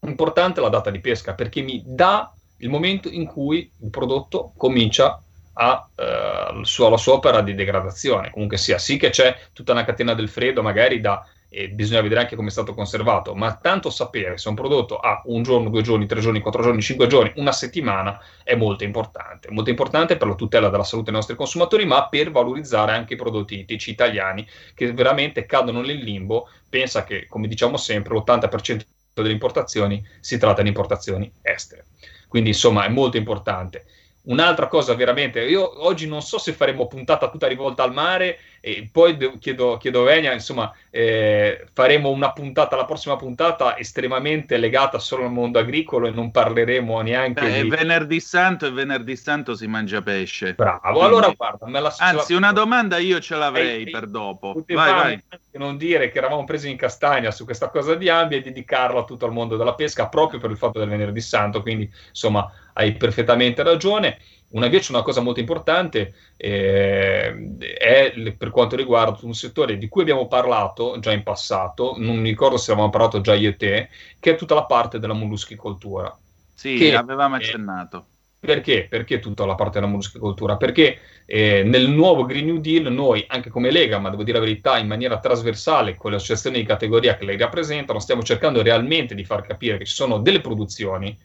importante 0.00 0.60
è 0.60 0.62
la 0.62 0.68
data 0.68 0.90
di 0.90 1.00
pesca, 1.00 1.34
perché 1.34 1.62
mi 1.62 1.82
dà 1.84 2.32
il 2.58 2.68
momento 2.68 3.08
in 3.08 3.26
cui 3.26 3.70
il 3.80 3.90
prodotto 3.90 4.52
comincia 4.56 5.22
a 5.60 5.88
eh, 5.94 6.60
sua, 6.62 6.88
la 6.88 6.96
sua 6.96 7.14
opera 7.14 7.40
di 7.40 7.54
degradazione. 7.54 8.30
Comunque 8.30 8.56
sia, 8.56 8.78
sì 8.78 8.96
che 8.96 9.10
c'è 9.10 9.36
tutta 9.52 9.72
una 9.72 9.84
catena 9.84 10.14
del 10.14 10.28
freddo, 10.28 10.62
magari 10.62 11.00
da 11.00 11.26
e 11.50 11.70
bisogna 11.70 12.02
vedere 12.02 12.20
anche 12.20 12.36
come 12.36 12.48
è 12.48 12.50
stato 12.50 12.74
conservato, 12.74 13.34
ma 13.34 13.56
tanto 13.56 13.88
sapere 13.88 14.36
se 14.36 14.48
un 14.50 14.54
prodotto 14.54 14.98
ha 14.98 15.22
un 15.26 15.42
giorno, 15.42 15.70
due 15.70 15.80
giorni, 15.80 16.06
tre 16.06 16.20
giorni, 16.20 16.40
quattro 16.40 16.62
giorni, 16.62 16.82
cinque 16.82 17.06
giorni, 17.06 17.32
una 17.36 17.52
settimana 17.52 18.20
è 18.44 18.54
molto 18.54 18.84
importante. 18.84 19.50
Molto 19.50 19.70
importante 19.70 20.18
per 20.18 20.28
la 20.28 20.34
tutela 20.34 20.68
della 20.68 20.84
salute 20.84 21.10
dei 21.10 21.18
nostri 21.18 21.36
consumatori, 21.36 21.86
ma 21.86 22.08
per 22.08 22.30
valorizzare 22.30 22.92
anche 22.92 23.14
i 23.14 23.16
prodotti 23.16 23.58
ittici 23.60 23.90
italiani 23.90 24.46
che 24.74 24.92
veramente 24.92 25.46
cadono 25.46 25.80
nel 25.80 25.96
limbo. 25.96 26.50
Pensa 26.68 27.04
che, 27.04 27.26
come 27.26 27.48
diciamo 27.48 27.78
sempre, 27.78 28.14
l'80% 28.14 28.82
delle 29.14 29.32
importazioni 29.32 30.06
si 30.20 30.36
tratta 30.36 30.60
di 30.60 30.68
importazioni 30.68 31.32
estere. 31.40 31.86
Quindi, 32.28 32.50
insomma, 32.50 32.84
è 32.84 32.88
molto 32.88 33.16
importante. 33.16 33.86
Un'altra 34.22 34.66
cosa 34.66 34.94
veramente, 34.94 35.42
io 35.42 35.86
oggi 35.86 36.06
non 36.06 36.20
so 36.22 36.38
se 36.38 36.52
faremo 36.52 36.86
puntata 36.86 37.30
tutta 37.30 37.46
rivolta 37.46 37.82
al 37.82 37.94
mare 37.94 38.38
e 38.60 38.88
poi 38.90 39.16
chiedo, 39.38 39.76
chiedo 39.76 40.02
a 40.02 40.04
Venia, 40.04 40.32
insomma, 40.32 40.72
eh, 40.90 41.66
faremo 41.72 42.10
una 42.10 42.32
puntata, 42.32 42.76
la 42.76 42.84
prossima 42.84 43.16
puntata 43.16 43.76
estremamente 43.78 44.56
legata 44.56 44.98
solo 44.98 45.24
al 45.24 45.32
mondo 45.32 45.58
agricolo 45.58 46.06
e 46.06 46.10
non 46.10 46.30
parleremo 46.30 47.00
neanche 47.00 47.40
Beh, 47.44 47.62
di... 47.62 47.68
venerdì 47.68 48.20
santo 48.20 48.66
e 48.66 48.70
venerdì 48.70 49.16
santo 49.16 49.54
si 49.54 49.66
mangia 49.66 50.02
pesce. 50.02 50.54
Bravo, 50.54 50.80
Quindi... 50.80 51.00
allora 51.00 51.28
guarda, 51.36 51.66
me 51.66 51.80
la... 51.80 51.94
Anzi, 51.98 52.34
una 52.34 52.52
domanda 52.52 52.98
io 52.98 53.20
ce 53.20 53.36
l'avrei 53.36 53.84
Ehi, 53.84 53.90
per 53.90 54.06
dopo. 54.06 54.64
Vai, 54.66 54.92
vai. 54.92 55.22
Non 55.52 55.76
dire 55.76 56.10
che 56.10 56.18
eravamo 56.18 56.44
presi 56.44 56.70
in 56.70 56.76
castagna 56.76 57.30
su 57.30 57.44
questa 57.44 57.68
cosa 57.68 57.94
di 57.94 58.08
Ambi 58.08 58.36
e 58.36 58.42
dedicarlo 58.42 59.00
a 59.00 59.04
tutto 59.04 59.26
il 59.26 59.32
mondo 59.32 59.56
della 59.56 59.74
pesca 59.74 60.06
proprio 60.08 60.38
per 60.38 60.50
il 60.50 60.56
fatto 60.56 60.78
del 60.78 60.88
venerdì 60.88 61.20
santo, 61.20 61.62
quindi 61.62 61.90
insomma 62.08 62.50
hai 62.74 62.92
perfettamente 62.92 63.62
ragione. 63.62 64.18
Una, 64.50 64.64
invece 64.64 64.92
una 64.92 65.02
cosa 65.02 65.20
molto 65.20 65.40
importante 65.40 66.14
eh, 66.36 67.56
è 67.58 68.12
per 68.36 68.50
quanto 68.50 68.76
riguarda 68.76 69.18
un 69.22 69.34
settore 69.34 69.76
di 69.76 69.88
cui 69.88 70.02
abbiamo 70.02 70.26
parlato 70.26 70.98
già 71.00 71.12
in 71.12 71.22
passato, 71.22 71.94
non 71.98 72.16
mi 72.16 72.30
ricordo 72.30 72.56
se 72.56 72.70
avevamo 72.70 72.90
parlato 72.90 73.20
già 73.20 73.34
io 73.34 73.50
e 73.50 73.56
te, 73.56 73.88
che 74.18 74.32
è 74.32 74.36
tutta 74.36 74.54
la 74.54 74.64
parte 74.64 74.98
della 74.98 75.12
molluschicoltura. 75.12 76.16
Sì, 76.54 76.76
che, 76.76 76.94
avevamo 76.94 77.34
accennato. 77.34 78.06
Eh, 78.40 78.46
perché? 78.46 78.86
Perché 78.88 79.18
tutta 79.18 79.44
la 79.44 79.54
parte 79.54 79.80
della 79.80 79.90
molluschicoltura? 79.90 80.56
Perché 80.56 80.98
eh, 81.26 81.62
nel 81.64 81.90
nuovo 81.90 82.24
Green 82.24 82.46
New 82.46 82.58
Deal 82.58 82.90
noi, 82.90 83.24
anche 83.28 83.50
come 83.50 83.70
Lega, 83.70 83.98
ma 83.98 84.10
devo 84.10 84.22
dire 84.22 84.38
la 84.38 84.44
verità, 84.44 84.78
in 84.78 84.86
maniera 84.86 85.18
trasversale 85.18 85.96
con 85.96 86.10
le 86.12 86.16
associazioni 86.16 86.58
di 86.58 86.64
categoria 86.64 87.16
che 87.16 87.24
le 87.24 87.36
rappresentano, 87.36 87.98
stiamo 87.98 88.22
cercando 88.22 88.62
realmente 88.62 89.14
di 89.14 89.24
far 89.24 89.42
capire 89.42 89.76
che 89.76 89.84
ci 89.84 89.94
sono 89.94 90.18
delle 90.18 90.40
produzioni 90.40 91.16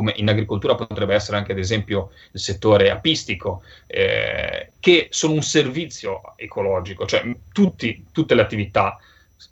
come 0.00 0.14
in 0.16 0.30
agricoltura 0.30 0.74
potrebbe 0.74 1.14
essere 1.14 1.36
anche 1.36 1.52
ad 1.52 1.58
esempio 1.58 2.12
il 2.32 2.40
settore 2.40 2.88
apistico, 2.88 3.62
eh, 3.86 4.70
che 4.80 5.08
sono 5.10 5.34
un 5.34 5.42
servizio 5.42 6.22
ecologico, 6.36 7.04
cioè 7.04 7.22
tutti, 7.52 8.06
tutte 8.10 8.34
le 8.34 8.40
attività, 8.40 8.98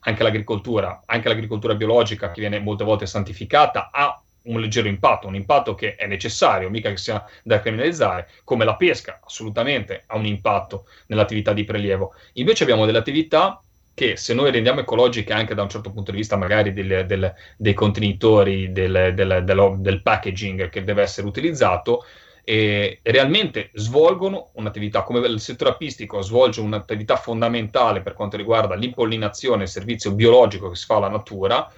anche 0.01 0.23
l'agricoltura, 0.23 1.03
anche 1.05 1.29
l'agricoltura 1.29 1.75
biologica 1.75 2.31
che 2.31 2.41
viene 2.41 2.61
molte 2.61 2.85
volte 2.85 3.05
santificata, 3.05 3.91
ha 3.93 4.19
un 4.45 4.59
leggero 4.59 4.89
impatto, 4.89 5.27
un 5.27 5.35
impatto 5.35 5.75
che 5.75 5.97
è 5.97 6.07
necessario, 6.07 6.71
mica 6.71 6.89
che 6.89 6.97
sia 6.97 7.23
da 7.43 7.61
criminalizzare, 7.61 8.29
come 8.43 8.65
la 8.65 8.77
pesca, 8.77 9.21
assolutamente 9.23 10.05
ha 10.07 10.17
un 10.17 10.25
impatto 10.25 10.87
nell'attività 11.09 11.53
di 11.53 11.65
prelievo. 11.65 12.15
Invece 12.35 12.63
abbiamo 12.63 12.87
delle 12.87 12.97
attività 12.97 13.63
che 13.99 14.17
se 14.17 14.33
noi 14.33 14.53
rendiamo 14.53 14.79
ecologiche 14.79 15.33
anche 15.33 15.57
da 15.57 15.63
un 15.63 15.69
certo 15.69 15.91
punto 15.91 16.13
di 16.13 16.19
vista 16.19 16.37
magari 16.37 16.73
del, 16.73 17.05
del, 17.05 17.35
dei 17.57 17.75
contenitori, 17.75 18.71
del, 18.71 19.13
del, 19.13 20.01
packaging 20.05 20.69
che 20.69 20.85
deve 20.85 21.03
essere 21.03 21.27
utilizzato, 21.27 22.05
eh, 22.45 23.01
realmente 23.03 23.71
svolgono 23.75 24.51
un'attività 24.53 25.03
come 25.03 25.19
il 25.27 25.41
settore 25.41 25.71
apistico 25.71 26.23
svolge 26.23 26.61
un'attività 26.61 27.17
fondamentale 27.17 28.01
per 28.01 28.15
quanto 28.15 28.37
riguarda 28.37 28.77
l'impollinazione, 28.77 29.65
il 29.65 29.69
servizio 29.69 30.13
biologico 30.13 30.69
che 30.71 30.77
si 30.77 30.85
fa 30.85 30.95
alla 30.95 31.09
natura, 31.09 31.69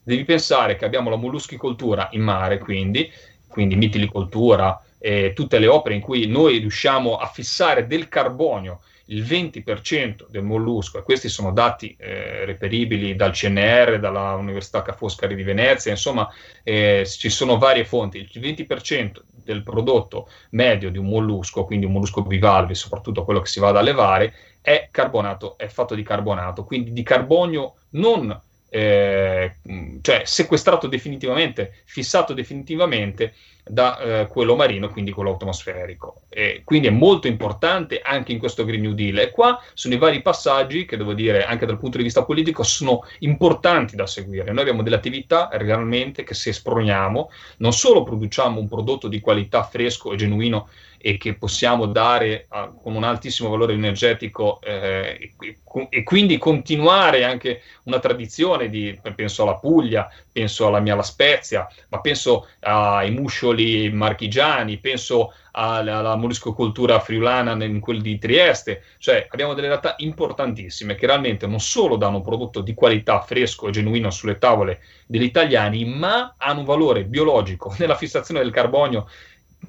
devi 0.00 0.22
pensare 0.22 0.76
che 0.76 0.84
abbiamo 0.84 1.10
la 1.10 1.16
molluschicoltura 1.16 2.08
in 2.12 2.22
mare, 2.22 2.58
quindi, 2.58 3.10
quindi 3.48 3.74
mitilicoltura, 3.74 4.80
eh, 5.00 5.32
tutte 5.34 5.58
le 5.58 5.66
opere 5.66 5.96
in 5.96 6.00
cui 6.00 6.28
noi 6.28 6.58
riusciamo 6.58 7.16
a 7.16 7.26
fissare 7.26 7.88
del 7.88 8.08
carbonio 8.08 8.78
il 9.06 9.22
20% 9.22 10.26
del 10.28 10.42
mollusco, 10.42 10.98
e 10.98 11.02
questi 11.02 11.28
sono 11.28 11.52
dati 11.52 11.94
eh, 11.98 12.44
reperibili 12.44 13.16
dal 13.16 13.32
CNR, 13.32 13.98
dalla 13.98 14.34
Università 14.34 14.82
Ca' 14.82 14.92
Foscari 14.92 15.34
di 15.34 15.42
Venezia, 15.42 15.90
insomma 15.90 16.28
eh, 16.62 17.04
ci 17.06 17.28
sono 17.28 17.58
varie 17.58 17.84
fonti, 17.84 18.18
il 18.18 18.40
20% 18.40 19.20
del 19.44 19.62
prodotto 19.62 20.28
medio 20.50 20.90
di 20.90 20.98
un 20.98 21.06
mollusco, 21.06 21.64
quindi 21.64 21.86
un 21.86 21.92
mollusco 21.92 22.22
bivalve, 22.22 22.74
soprattutto 22.74 23.24
quello 23.24 23.40
che 23.40 23.48
si 23.48 23.60
va 23.60 23.68
ad 23.68 23.76
allevare, 23.76 24.32
è 24.62 24.88
carbonato, 24.90 25.58
è 25.58 25.66
fatto 25.66 25.94
di 25.94 26.02
carbonato, 26.02 26.64
quindi 26.64 26.92
di 26.92 27.02
carbonio 27.02 27.74
non 27.90 28.40
eh, 28.74 29.54
cioè 30.00 30.22
sequestrato 30.24 30.88
definitivamente, 30.88 31.82
fissato 31.84 32.32
definitivamente 32.32 33.34
da 33.66 33.98
eh, 33.98 34.26
quello 34.26 34.56
marino, 34.56 34.90
quindi 34.90 35.10
quello 35.10 35.32
atmosferico. 35.32 36.22
E 36.28 36.62
quindi 36.64 36.88
è 36.88 36.90
molto 36.90 37.26
importante 37.26 38.00
anche 38.02 38.32
in 38.32 38.38
questo 38.38 38.64
Green 38.64 38.82
New 38.82 38.92
Deal. 38.92 39.18
E 39.18 39.30
qua 39.30 39.60
sono 39.72 39.94
i 39.94 39.98
vari 39.98 40.20
passaggi 40.20 40.84
che 40.84 40.96
devo 40.96 41.14
dire 41.14 41.44
anche 41.44 41.66
dal 41.66 41.78
punto 41.78 41.96
di 41.96 42.04
vista 42.04 42.24
politico 42.24 42.62
sono 42.62 43.00
importanti 43.20 43.96
da 43.96 44.06
seguire. 44.06 44.52
Noi 44.52 44.60
abbiamo 44.60 44.82
delle 44.82 44.96
attività 44.96 45.48
realmente 45.52 46.24
che 46.24 46.34
se 46.34 46.50
esproniamo, 46.50 47.30
non 47.58 47.72
solo 47.72 48.02
produciamo 48.02 48.60
un 48.60 48.68
prodotto 48.68 49.08
di 49.08 49.20
qualità 49.20 49.62
fresco 49.62 50.12
e 50.12 50.16
genuino 50.16 50.68
e 51.06 51.18
che 51.18 51.34
possiamo 51.34 51.84
dare 51.84 52.46
a, 52.48 52.68
con 52.68 52.94
un 52.94 53.04
altissimo 53.04 53.50
valore 53.50 53.74
energetico 53.74 54.58
eh, 54.62 55.34
e, 55.38 55.58
e, 55.90 56.02
quindi 56.02 56.38
continuare 56.38 57.24
anche 57.24 57.60
una 57.82 57.98
tradizione 57.98 58.70
di, 58.70 58.98
penso 59.14 59.42
alla 59.42 59.56
Puglia, 59.56 60.10
penso 60.34 60.66
alla 60.66 60.80
mia 60.80 60.96
La 60.96 61.02
Spezia, 61.02 61.68
ma 61.90 62.00
penso 62.00 62.48
ai 62.58 63.12
muscioli 63.12 63.88
marchigiani, 63.92 64.78
penso 64.78 65.32
alla, 65.52 65.98
alla 65.98 66.16
molluscocoltura 66.16 66.98
friulana 66.98 67.52
in 67.64 67.78
quel 67.78 68.00
di 68.00 68.18
Trieste, 68.18 68.82
cioè 68.98 69.28
abbiamo 69.30 69.54
delle 69.54 69.68
realtà 69.68 69.94
importantissime 69.98 70.96
che 70.96 71.06
realmente 71.06 71.46
non 71.46 71.60
solo 71.60 71.94
danno 71.94 72.16
un 72.16 72.24
prodotto 72.24 72.62
di 72.62 72.74
qualità 72.74 73.20
fresco 73.20 73.68
e 73.68 73.70
genuino 73.70 74.10
sulle 74.10 74.38
tavole 74.38 74.80
degli 75.06 75.22
italiani, 75.22 75.84
ma 75.84 76.34
hanno 76.36 76.60
un 76.60 76.66
valore 76.66 77.04
biologico. 77.04 77.72
Nella 77.78 77.94
fissazione 77.94 78.40
del 78.40 78.50
carbonio 78.50 79.08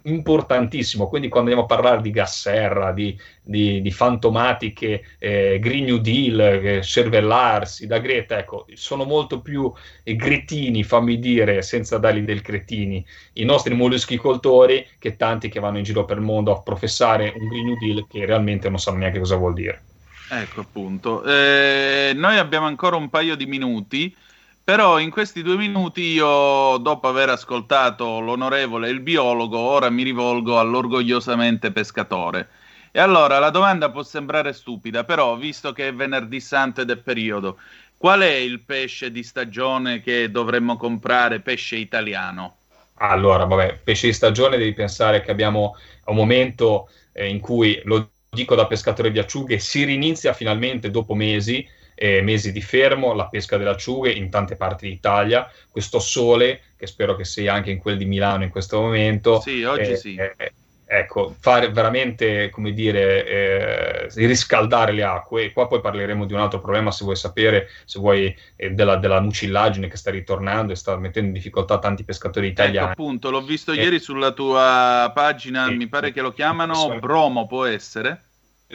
importantissimo. 0.04 1.08
Quindi, 1.08 1.30
quando 1.30 1.50
andiamo 1.50 1.72
a 1.72 1.76
parlare 1.76 2.02
di 2.02 2.12
gas 2.12 2.40
serra, 2.40 2.92
di, 2.92 3.18
di, 3.42 3.82
di 3.82 3.92
fantomatiche, 3.92 5.04
eh, 5.18 5.60
Green 5.60 5.86
New 5.86 5.98
Deal, 5.98 6.40
eh, 6.40 6.82
cervellarsi 6.84 7.88
da 7.88 8.00
Greta, 8.00 8.38
ecco, 8.38 8.66
sono 8.74 9.04
molto 9.04 9.42
più 9.42 9.72
eh, 10.04 10.16
gretini, 10.16 10.84
fammi 10.84 11.20
dire, 11.20 11.62
senza 11.62 11.98
dargli 11.98 12.22
del 12.22 12.42
cretini, 12.42 13.06
i 13.34 13.44
nostri 13.44 13.74
molluschicoltori 13.74 14.86
che 15.00 15.16
tanti 15.16 15.50
che 15.50 15.60
vanno 15.60 15.78
in 15.78 15.84
giro 15.84 16.06
per 16.06 16.18
il 16.18 16.24
mondo 16.24 16.52
a 16.52 16.62
professare 16.62 17.34
un 17.36 17.48
Green 17.48 17.66
New 17.66 17.78
Deal 17.78 18.08
che 18.10 18.26
realmente 18.26 18.70
non 18.70 18.80
sanno 18.80 18.98
neanche 18.98 19.20
cosa 19.20 19.36
vuol 19.36 19.54
dire. 19.54 19.82
Ecco 20.30 20.62
appunto. 20.62 21.24
Eh, 21.24 22.12
noi 22.16 22.38
abbiamo 22.38 22.66
ancora 22.66 22.96
un 22.96 23.10
paio 23.10 23.36
di 23.36 23.46
minuti. 23.46 24.16
Però 24.66 24.98
in 24.98 25.12
questi 25.12 25.44
due 25.44 25.58
minuti 25.58 26.02
io, 26.14 26.78
dopo 26.78 27.08
aver 27.08 27.30
ascoltato 27.30 28.20
l'onorevole 28.20 28.90
il 28.90 29.00
biologo, 29.00 29.60
ora 29.60 29.92
mi 29.92 30.02
rivolgo 30.02 30.58
all'orgogliosamente 30.58 31.72
pescatore. 31.72 32.50
E 32.92 33.00
allora 33.00 33.38
la 33.38 33.52
domanda 33.52 33.92
può 33.92 34.02
sembrare 34.02 34.54
stupida, 34.54 35.04
però 35.04 35.36
visto 35.36 35.72
che 35.72 35.90
è 35.90 35.94
venerdì 35.94 36.40
santo 36.40 36.82
ed 36.82 36.90
è 36.90 36.98
periodo, 36.98 37.60
qual 37.96 38.22
è 38.22 38.34
il 38.34 38.62
pesce 38.62 39.12
di 39.12 39.22
stagione 39.22 40.02
che 40.02 40.32
dovremmo 40.32 40.78
comprare, 40.78 41.42
pesce 41.42 41.76
italiano? 41.76 42.56
Allora, 42.96 43.46
vabbè, 43.46 43.82
pesce 43.84 44.08
di 44.08 44.14
stagione 44.14 44.58
devi 44.58 44.74
pensare 44.74 45.22
che 45.22 45.30
abbiamo 45.30 45.76
un 46.06 46.16
momento 46.16 46.90
eh, 47.12 47.28
in 47.28 47.40
cui, 47.40 47.80
lo 47.84 48.10
dico 48.32 48.56
da 48.56 48.66
pescatore 48.66 49.12
di 49.12 49.20
acciughe, 49.20 49.60
si 49.60 49.84
rinizia 49.84 50.34
finalmente 50.34 50.90
dopo 50.90 51.14
mesi 51.14 51.64
eh, 51.96 52.22
mesi 52.22 52.52
di 52.52 52.62
fermo, 52.62 53.14
la 53.14 53.28
pesca 53.28 53.58
delle 53.58 53.72
acciughe 53.72 54.12
in 54.12 54.30
tante 54.30 54.56
parti 54.56 54.88
d'Italia, 54.88 55.50
questo 55.72 56.00
sole, 56.00 56.62
che 56.78 56.86
spero 56.86 57.16
che 57.16 57.26
sia 57.26 57.54
anche 57.54 57.72
in 57.72 57.80
quel 57.80 57.98
di 57.98 58.06
Milano 58.06 58.44
in 58.44 58.50
questo 58.50 58.80
momento. 58.80 59.40
Sì, 59.40 59.64
oggi 59.64 59.92
eh, 59.92 59.96
sì. 59.96 60.16
Eh, 60.16 60.54
ecco, 60.88 61.36
fare 61.40 61.72
veramente, 61.72 62.50
come 62.50 62.72
dire, 62.74 63.26
eh, 63.26 64.08
riscaldare 64.28 64.92
le 64.92 65.04
acque. 65.04 65.46
E 65.46 65.54
qua 65.54 65.68
poi 65.68 65.82
parleremo 65.82 66.26
di 66.26 66.34
un 66.34 66.40
altro 66.40 66.60
problema, 66.60 66.92
se 66.92 67.04
vuoi 67.04 67.16
sapere, 67.16 67.70
se 67.86 68.00
vuoi, 68.00 68.36
eh, 68.56 68.72
della, 68.72 68.98
della, 68.98 69.22
mucillagine 69.22 69.88
che 69.88 69.98
sta 69.98 70.12
ritornando 70.12 70.74
e 70.74 70.76
sta 70.76 70.98
mettendo 70.98 71.30
in 71.30 71.34
difficoltà 71.34 71.80
tanti 71.80 72.04
pescatori 72.04 72.48
ecco, 72.48 72.62
italiani. 72.62 72.92
Ecco, 72.92 73.02
appunto, 73.02 73.32
l'ho 73.32 73.42
visto 73.42 73.72
eh, 73.72 73.76
ieri 73.76 74.00
sulla 74.00 74.32
tua 74.32 75.12
pagina, 75.14 75.70
mi 75.72 75.88
pare 75.88 76.12
che 76.12 76.22
lo 76.22 76.34
chiamano 76.34 77.00
bromo, 77.00 77.48
può 77.48 77.66
essere? 77.66 78.22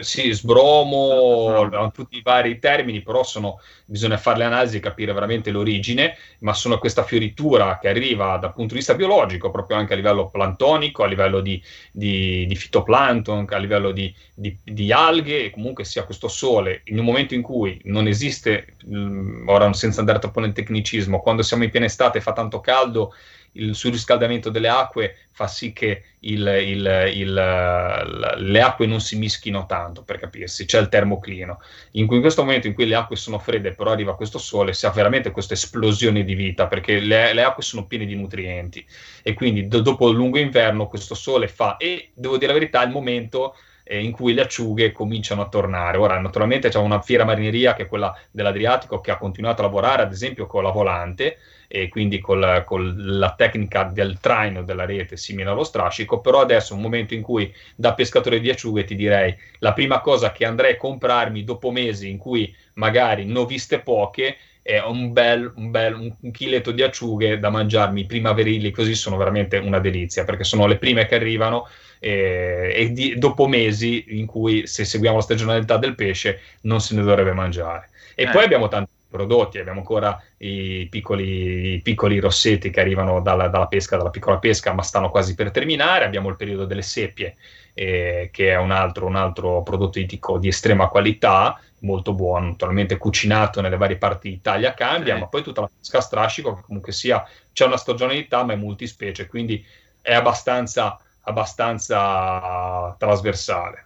Sì, 0.01 0.31
sbromo, 0.31 1.67
no. 1.69 1.91
tutti 1.91 2.17
i 2.17 2.21
vari 2.21 2.59
termini, 2.59 3.01
però 3.01 3.23
sono, 3.23 3.59
bisogna 3.85 4.17
fare 4.17 4.39
le 4.39 4.43
analisi 4.45 4.77
e 4.77 4.79
capire 4.79 5.13
veramente 5.13 5.51
l'origine, 5.51 6.17
ma 6.39 6.53
sono 6.53 6.77
questa 6.77 7.03
fioritura 7.03 7.79
che 7.79 7.89
arriva 7.89 8.37
dal 8.37 8.53
punto 8.53 8.73
di 8.73 8.79
vista 8.79 8.95
biologico, 8.95 9.51
proprio 9.51 9.77
anche 9.77 9.93
a 9.93 9.95
livello 9.95 10.29
plantonico, 10.29 11.03
a 11.03 11.07
livello 11.07 11.39
di, 11.39 11.61
di, 11.91 12.45
di 12.45 12.55
fitoplancton, 12.55 13.47
a 13.49 13.57
livello 13.57 13.91
di, 13.91 14.13
di, 14.33 14.57
di, 14.63 14.91
alghe, 14.91 15.45
e 15.45 15.49
comunque 15.49 15.83
sia 15.83 16.03
questo 16.03 16.27
sole, 16.27 16.81
in 16.85 16.99
un 16.99 17.05
momento 17.05 17.33
in 17.33 17.41
cui 17.41 17.79
non 17.85 18.07
esiste, 18.07 18.75
mm, 18.87 19.47
ora 19.47 19.71
senza 19.73 19.99
andare 19.99 20.19
troppo 20.19 20.39
nel 20.39 20.53
tecnicismo, 20.53 21.19
quando 21.19 21.41
siamo 21.41 21.63
in 21.63 21.69
piena 21.69 21.85
estate 21.85 22.17
e 22.17 22.21
fa 22.21 22.33
tanto 22.33 22.59
caldo, 22.59 23.13
il 23.53 23.75
surriscaldamento 23.75 24.49
delle 24.49 24.69
acque 24.69 25.17
fa 25.31 25.47
sì 25.47 25.73
che 25.73 26.03
il, 26.19 26.39
il, 26.39 27.11
il, 27.15 27.33
le 27.33 28.61
acque 28.61 28.85
non 28.85 29.01
si 29.01 29.17
mischino 29.17 29.65
tanto, 29.65 30.03
per 30.03 30.19
capirsi, 30.19 30.65
c'è 30.65 30.79
il 30.79 30.89
termoclino. 30.89 31.59
In, 31.91 32.07
in, 32.09 32.21
questo 32.21 32.43
momento 32.43 32.67
in 32.67 32.73
cui 32.73 32.85
le 32.85 32.95
acque 32.95 33.15
sono 33.15 33.39
fredde, 33.39 33.73
però 33.73 33.91
arriva 33.91 34.15
questo 34.15 34.37
sole, 34.37 34.73
si 34.73 34.85
ha 34.85 34.91
veramente 34.91 35.31
questa 35.31 35.53
esplosione 35.53 36.23
di 36.23 36.35
vita, 36.35 36.67
perché 36.67 36.99
le, 36.99 37.33
le 37.33 37.43
acque 37.43 37.63
sono 37.63 37.85
piene 37.85 38.05
di 38.05 38.15
nutrienti 38.15 38.85
e 39.23 39.33
quindi 39.33 39.67
do, 39.67 39.81
dopo 39.81 40.09
il 40.09 40.15
lungo 40.15 40.37
inverno 40.37 40.87
questo 40.87 41.15
sole 41.15 41.47
fa, 41.47 41.77
e 41.77 42.11
devo 42.13 42.37
dire 42.37 42.53
la 42.53 42.59
verità, 42.59 42.83
il 42.83 42.91
momento 42.91 43.55
eh, 43.83 44.01
in 44.01 44.11
cui 44.11 44.33
le 44.33 44.41
acciughe 44.41 44.91
cominciano 44.91 45.41
a 45.41 45.49
tornare. 45.49 45.97
Ora, 45.97 46.19
naturalmente 46.19 46.69
c'è 46.69 46.77
una 46.77 47.01
fiera 47.01 47.25
marineria 47.25 47.73
che 47.73 47.83
è 47.83 47.87
quella 47.87 48.15
dell'Adriatico 48.31 49.01
che 49.01 49.11
ha 49.11 49.17
continuato 49.17 49.61
a 49.61 49.65
lavorare, 49.65 50.03
ad 50.03 50.11
esempio, 50.11 50.45
con 50.47 50.63
la 50.63 50.71
volante, 50.71 51.37
e 51.73 51.87
quindi 51.87 52.19
con, 52.19 52.63
con 52.65 52.93
la 52.97 53.33
tecnica 53.33 53.83
del 53.83 54.19
traino 54.19 54.61
della 54.61 54.85
rete 54.85 55.15
simile 55.15 55.49
allo 55.49 55.63
strascico, 55.63 56.19
però 56.19 56.41
adesso 56.41 56.73
è 56.73 56.75
un 56.75 56.81
momento 56.81 57.13
in 57.13 57.21
cui 57.21 57.51
da 57.75 57.93
pescatore 57.93 58.41
di 58.41 58.49
acciughe 58.49 58.83
ti 58.83 58.95
direi 58.95 59.33
la 59.59 59.71
prima 59.71 60.01
cosa 60.01 60.33
che 60.33 60.43
andrei 60.43 60.73
a 60.73 60.77
comprarmi 60.77 61.45
dopo 61.45 61.71
mesi 61.71 62.09
in 62.09 62.17
cui 62.17 62.53
magari 62.73 63.23
ne 63.23 63.39
ho 63.39 63.45
viste 63.45 63.79
poche 63.79 64.35
è 64.61 64.79
un 64.79 65.13
bel, 65.13 65.51
un 65.55 65.71
bel 65.71 65.95
un, 65.95 66.13
un 66.19 66.31
chiletto 66.31 66.71
di 66.71 66.83
acciughe 66.83 67.39
da 67.39 67.49
mangiarmi 67.49 68.05
primaverili, 68.05 68.71
così 68.71 68.93
sono 68.93 69.15
veramente 69.15 69.57
una 69.57 69.79
delizia, 69.79 70.25
perché 70.25 70.43
sono 70.43 70.67
le 70.67 70.75
prime 70.77 71.07
che 71.07 71.15
arrivano 71.15 71.67
eh, 71.99 72.73
e 72.75 72.91
di, 72.91 73.17
dopo 73.17 73.47
mesi 73.47 74.17
in 74.19 74.25
cui 74.25 74.67
se 74.67 74.83
seguiamo 74.83 75.17
la 75.17 75.23
stagionalità 75.23 75.77
del 75.77 75.95
pesce 75.95 76.41
non 76.61 76.81
se 76.81 76.95
ne 76.95 77.01
dovrebbe 77.01 77.33
mangiare. 77.33 77.89
E 78.13 78.23
eh. 78.23 78.29
poi 78.29 78.43
abbiamo 78.43 78.67
tanti 78.67 78.91
prodotti, 79.11 79.59
abbiamo 79.59 79.79
ancora 79.79 80.19
i 80.37 80.87
piccoli, 80.89 81.73
i 81.73 81.81
piccoli 81.81 82.19
rossetti 82.19 82.71
che 82.71 82.79
arrivano 82.79 83.21
dalla, 83.21 83.49
dalla, 83.49 83.67
pesca, 83.67 83.97
dalla 83.97 84.09
piccola 84.09 84.39
pesca, 84.39 84.73
ma 84.73 84.81
stanno 84.81 85.11
quasi 85.11 85.35
per 85.35 85.51
terminare, 85.51 86.05
abbiamo 86.05 86.29
il 86.29 86.37
periodo 86.37 86.65
delle 86.65 86.81
seppie, 86.81 87.35
eh, 87.73 88.29
che 88.31 88.51
è 88.51 88.57
un 88.57 88.71
altro, 88.71 89.05
un 89.05 89.15
altro 89.15 89.61
prodotto 89.61 89.99
itico 89.99 90.39
di 90.39 90.47
estrema 90.47 90.87
qualità, 90.87 91.59
molto 91.79 92.13
buono, 92.13 92.47
naturalmente 92.47 92.97
cucinato 92.97 93.61
nelle 93.61 93.77
varie 93.77 93.97
parti 93.97 94.29
d'Italia 94.29 94.73
cambia, 94.73 95.15
sì. 95.15 95.19
ma 95.19 95.27
poi 95.27 95.43
tutta 95.43 95.61
la 95.61 95.69
pesca 95.77 95.97
a 95.97 96.01
strascico, 96.01 96.55
che 96.55 96.61
comunque 96.65 96.91
sia, 96.91 97.27
c'è 97.51 97.65
una 97.65 97.77
stagionalità, 97.77 98.43
ma 98.43 98.53
è 98.53 98.55
multispecie, 98.55 99.27
quindi 99.27 99.63
è 100.01 100.13
abbastanza, 100.13 100.97
abbastanza 101.21 102.95
trasversale. 102.97 103.85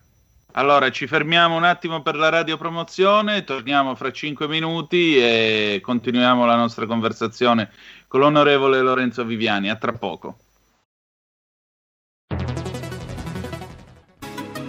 Allora, 0.57 0.89
ci 0.89 1.05
fermiamo 1.05 1.55
un 1.55 1.65
attimo 1.65 2.01
per 2.01 2.15
la 2.15 2.29
radiopromozione, 2.29 3.43
torniamo 3.43 3.93
fra 3.95 4.11
cinque 4.11 4.47
minuti 4.47 5.17
e 5.17 5.79
continuiamo 5.83 6.45
la 6.45 6.55
nostra 6.55 6.85
conversazione 6.85 7.69
con 8.07 8.21
l'onorevole 8.21 8.79
Lorenzo 8.81 9.25
Viviani. 9.25 9.69
A 9.69 9.75
tra 9.75 9.91
poco. 9.91 10.37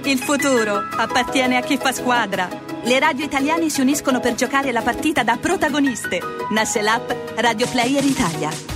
Il 0.04 0.18
futuro 0.18 0.88
appartiene 0.96 1.56
a 1.56 1.62
chi 1.62 1.76
fa 1.76 1.92
squadra. 1.92 2.48
Le 2.84 2.98
radio 2.98 3.24
italiane 3.24 3.68
si 3.68 3.80
uniscono 3.80 4.20
per 4.20 4.34
giocare 4.34 4.72
la 4.72 4.82
partita 4.82 5.22
da 5.22 5.36
protagoniste. 5.36 6.20
Nasce 6.50 6.82
l'app 6.82 7.10
Radio 7.36 7.68
Player 7.68 8.04
Italia. 8.04 8.75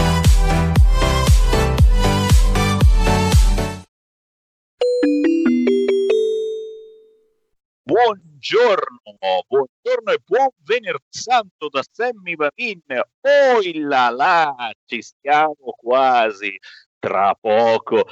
Buongiorno, 8.41 9.01
buongiorno 9.47 10.11
e 10.11 10.17
buon 10.25 10.47
venerdì 10.63 11.05
santo 11.09 11.69
da 11.69 11.83
Sammy 11.87 12.35
Vanin. 12.35 12.81
Oh 13.21 13.59
là 13.87 14.09
là, 14.09 14.71
ci 14.83 14.99
stiamo 15.03 15.75
quasi, 15.77 16.57
tra 16.97 17.37
poco. 17.39 18.07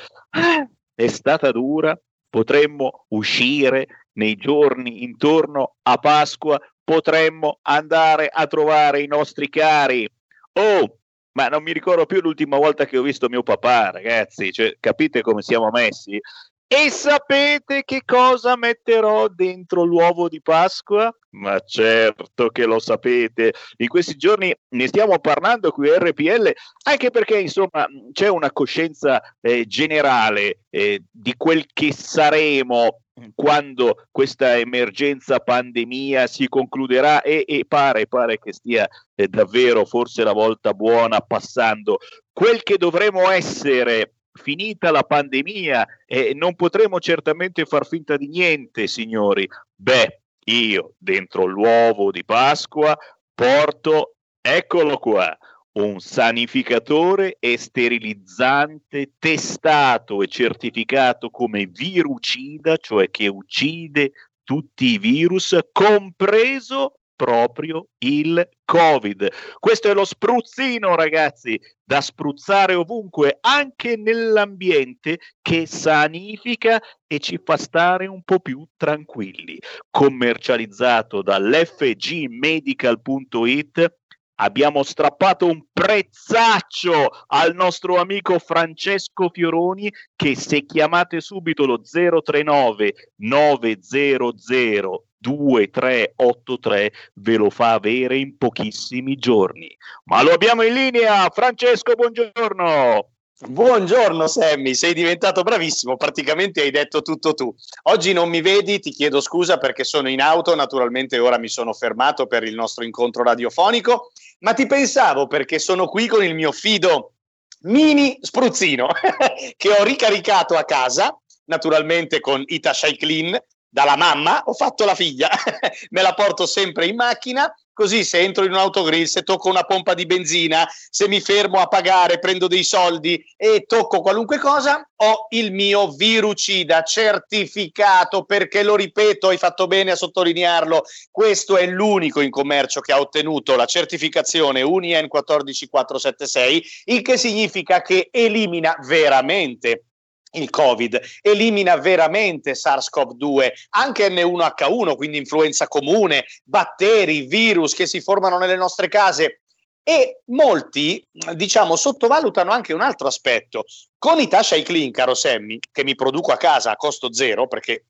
È 0.94 1.08
stata 1.08 1.52
dura, 1.52 2.00
potremmo 2.30 3.06
uscire 3.08 4.06
nei 4.20 4.36
giorni 4.36 5.02
intorno 5.02 5.78
a 5.82 5.98
Pasqua, 5.98 6.62
potremmo 6.84 7.58
andare 7.64 8.28
a 8.28 8.46
trovare 8.46 9.02
i 9.02 9.08
nostri 9.08 9.50
cari. 9.50 10.08
Oh, 10.54 11.00
ma 11.32 11.48
non 11.48 11.64
mi 11.64 11.74
ricordo 11.74 12.06
più 12.06 12.22
l'ultima 12.22 12.58
volta 12.58 12.86
che 12.86 13.00
ho 13.00 13.02
visto 13.02 13.30
mio 13.30 13.42
papà, 13.42 13.90
ragazzi, 13.90 14.52
cioè, 14.52 14.78
capite 14.80 15.24
come 15.24 15.42
siamo 15.42 15.72
messi? 15.72 16.22
E 16.72 16.92
sapete 16.92 17.84
che 17.84 18.04
cosa 18.06 18.56
metterò 18.56 19.28
dentro 19.28 19.84
l'uovo 19.84 20.30
di 20.30 20.40
Pasqua? 20.40 21.12
Ma 21.32 21.60
certo 21.62 22.50
che 22.50 22.66
lo 22.66 22.78
sapete. 22.78 23.56
In 23.78 23.88
questi 23.88 24.16
giorni 24.16 24.56
ne 24.76 24.88
stiamo 24.88 25.18
parlando 25.18 25.72
qui 25.72 25.90
a 25.90 25.98
RPL, 25.98 26.52
anche 26.84 27.10
perché 27.10 27.40
insomma 27.40 27.88
c'è 28.12 28.28
una 28.28 28.52
coscienza 28.52 29.20
eh, 29.42 29.66
generale 29.66 30.60
eh, 30.70 31.02
di 31.10 31.34
quel 31.36 31.66
che 31.74 31.92
saremo 31.92 33.00
quando 33.34 34.06
questa 34.12 34.56
emergenza 34.56 35.40
pandemia 35.40 36.28
si 36.28 36.48
concluderà 36.48 37.24
e, 37.24 37.46
e 37.48 37.66
pare, 37.68 38.06
pare, 38.06 38.38
che 38.38 38.54
stia 38.54 38.88
eh, 39.16 39.28
davvero 39.28 39.86
forse 39.86 40.24
la 40.24 40.34
volta 40.34 40.76
buona 40.76 41.20
passando. 41.20 41.98
Quel 42.32 42.62
che 42.62 42.78
dovremo 42.78 43.28
essere 43.32 44.19
finita 44.42 44.90
la 44.92 45.04
pandemia 45.04 45.86
e 46.06 46.34
non 46.34 46.56
potremo 46.56 47.00
certamente 47.00 47.66
far 47.66 47.86
finta 47.86 48.18
di 48.18 48.28
niente, 48.28 48.88
signori. 48.88 49.48
Beh, 49.76 50.22
io 50.46 50.94
dentro 50.98 51.46
l'uovo 51.46 52.10
di 52.12 52.24
Pasqua 52.26 52.98
porto, 53.36 54.16
eccolo 54.42 54.98
qua, 54.98 55.38
un 55.74 56.00
sanificatore 56.00 57.38
e 57.40 57.58
sterilizzante 57.58 59.14
testato 59.20 60.22
e 60.22 60.28
certificato 60.28 61.30
come 61.30 61.68
virucida, 61.68 62.78
cioè 62.78 63.10
che 63.12 63.28
uccide 63.28 64.12
tutti 64.44 64.94
i 64.94 64.98
virus, 64.98 65.58
compreso 65.72 66.99
proprio 67.20 67.90
il 67.98 68.48
Covid. 68.64 69.28
Questo 69.60 69.90
è 69.90 69.94
lo 69.94 70.06
spruzzino, 70.06 70.96
ragazzi, 70.96 71.60
da 71.84 72.00
spruzzare 72.00 72.76
ovunque, 72.76 73.40
anche 73.42 73.98
nell'ambiente 73.98 75.20
che 75.42 75.66
sanifica 75.66 76.82
e 77.06 77.20
ci 77.20 77.38
fa 77.44 77.58
stare 77.58 78.08
un 78.08 78.24
po' 78.24 78.40
più 78.40 78.66
tranquilli. 78.78 79.60
Commercializzato 79.90 81.22
dall'fgmedical.it 81.22 83.98
abbiamo 84.36 84.84
strappato 84.84 85.46
un 85.46 85.62
prezzaccio 85.74 87.10
al 87.28 87.54
nostro 87.54 87.98
amico 87.98 88.40
Francesco 88.40 89.30
Fioroni 89.30 89.92
che 90.16 90.38
se 90.38 90.66
chiamate 90.66 91.20
subito 91.20 91.66
lo 91.66 91.82
039 91.82 92.94
900 93.18 95.09
2383 95.20 96.92
ve 97.16 97.36
lo 97.36 97.50
fa 97.50 97.74
avere 97.74 98.18
in 98.18 98.38
pochissimi 98.38 99.16
giorni. 99.16 99.76
Ma 100.06 100.22
lo 100.24 100.32
abbiamo 100.32 100.64
in 100.64 100.74
linea, 100.74 101.30
Francesco, 101.30 101.94
buongiorno. 101.94 103.10
Buongiorno 103.42 104.28
Sammy, 104.28 104.76
sei 104.76 104.94
diventato 104.94 105.44
bravissimo, 105.44 105.96
praticamente 105.96 106.60
hai 106.60 106.72
detto 106.72 107.02
tutto 107.02 107.34
tu. 107.34 107.56
Oggi 107.84 108.12
non 108.12 108.28
mi 108.28 108.42
vedi, 108.42 108.80
ti 108.80 108.92
chiedo 108.92 109.22
scusa 109.22 109.58
perché 109.58 109.86
sono 109.86 110.10
in 110.10 110.20
auto, 110.20 110.56
naturalmente 110.56 111.18
ora 111.20 111.38
mi 111.38 111.48
sono 111.48 111.72
fermato 111.72 112.28
per 112.28 112.44
il 112.44 112.54
nostro 112.54 112.84
incontro 112.84 113.24
radiofonico, 113.24 114.12
ma 114.40 114.54
ti 114.54 114.68
pensavo 114.68 115.28
perché 115.28 115.58
sono 115.58 115.88
qui 115.88 116.08
con 116.08 116.22
il 116.22 116.36
mio 116.36 116.52
fido 116.52 117.14
mini 117.62 118.18
spruzzino 118.20 118.88
che 119.56 119.70
ho 119.70 119.84
ricaricato 119.86 120.58
a 120.58 120.66
casa, 120.66 121.18
naturalmente 121.46 122.20
con 122.20 122.44
Ita 122.46 122.74
Clean 122.98 123.42
dalla 123.70 123.96
mamma, 123.96 124.44
ho 124.46 124.54
fatto 124.54 124.84
la 124.84 124.96
figlia, 124.96 125.30
me 125.92 126.02
la 126.02 126.14
porto 126.14 126.46
sempre 126.46 126.88
in 126.88 126.96
macchina, 126.96 127.54
così 127.80 128.04
se 128.04 128.20
entro 128.20 128.44
in 128.44 128.52
un 128.52 128.58
autogrill, 128.58 129.06
se 129.06 129.24
tocco 129.24 129.48
una 129.48 129.64
pompa 129.64 129.94
di 129.94 130.06
benzina, 130.06 130.68
se 130.90 131.08
mi 131.08 131.22
fermo 131.22 131.60
a 131.60 131.68
pagare, 131.68 132.20
prendo 132.20 132.48
dei 132.48 132.66
soldi 132.66 133.24
e 133.38 133.64
tocco 133.66 134.02
qualunque 134.02 134.38
cosa, 134.38 134.86
ho 134.98 135.28
il 135.30 135.54
mio 135.54 135.90
virucida 135.92 136.82
certificato 136.82 138.26
perché 138.26 138.64
lo 138.64 138.76
ripeto, 138.76 139.30
hai 139.30 139.38
fatto 139.38 139.68
bene 139.68 139.92
a 139.92 139.96
sottolinearlo, 139.96 140.84
questo 141.10 141.56
è 141.56 141.66
l'unico 141.68 142.20
in 142.20 142.32
commercio 142.32 142.82
che 142.82 142.92
ha 142.92 143.00
ottenuto 143.00 143.56
la 143.56 143.66
certificazione 143.66 144.62
UNIEN 144.62 145.08
14476, 145.08 146.64
il 146.86 147.02
che 147.02 147.18
significa 147.18 147.82
che 147.82 148.10
elimina 148.12 148.76
veramente 148.86 149.86
il 150.32 150.50
Covid, 150.50 151.00
elimina 151.22 151.76
veramente 151.78 152.54
SARS-CoV-2, 152.54 153.52
anche 153.70 154.10
N1H1, 154.10 154.96
quindi 154.96 155.18
influenza 155.18 155.68
comune, 155.68 156.26
batteri, 156.44 157.22
virus 157.22 157.74
che 157.74 157.88
si 157.88 158.02
formano 158.02 158.38
nelle 158.38 158.56
nostre 158.56 158.88
case. 158.88 159.42
E 159.82 160.22
molti, 160.26 161.04
diciamo, 161.34 161.76
sottovalutano 161.76 162.52
anche 162.52 162.74
un 162.74 162.82
altro 162.82 163.08
aspetto. 163.08 163.64
Con 163.98 164.20
i 164.20 164.28
Tasha 164.28 164.62
Clean, 164.62 164.92
caro 164.92 165.16
Sammy, 165.16 165.58
che 165.72 165.84
mi 165.84 165.96
produco 165.96 166.32
a 166.32 166.38
casa 166.38 166.72
a 166.72 166.76
costo 166.76 167.12
zero, 167.12 167.48
perché 167.48 167.86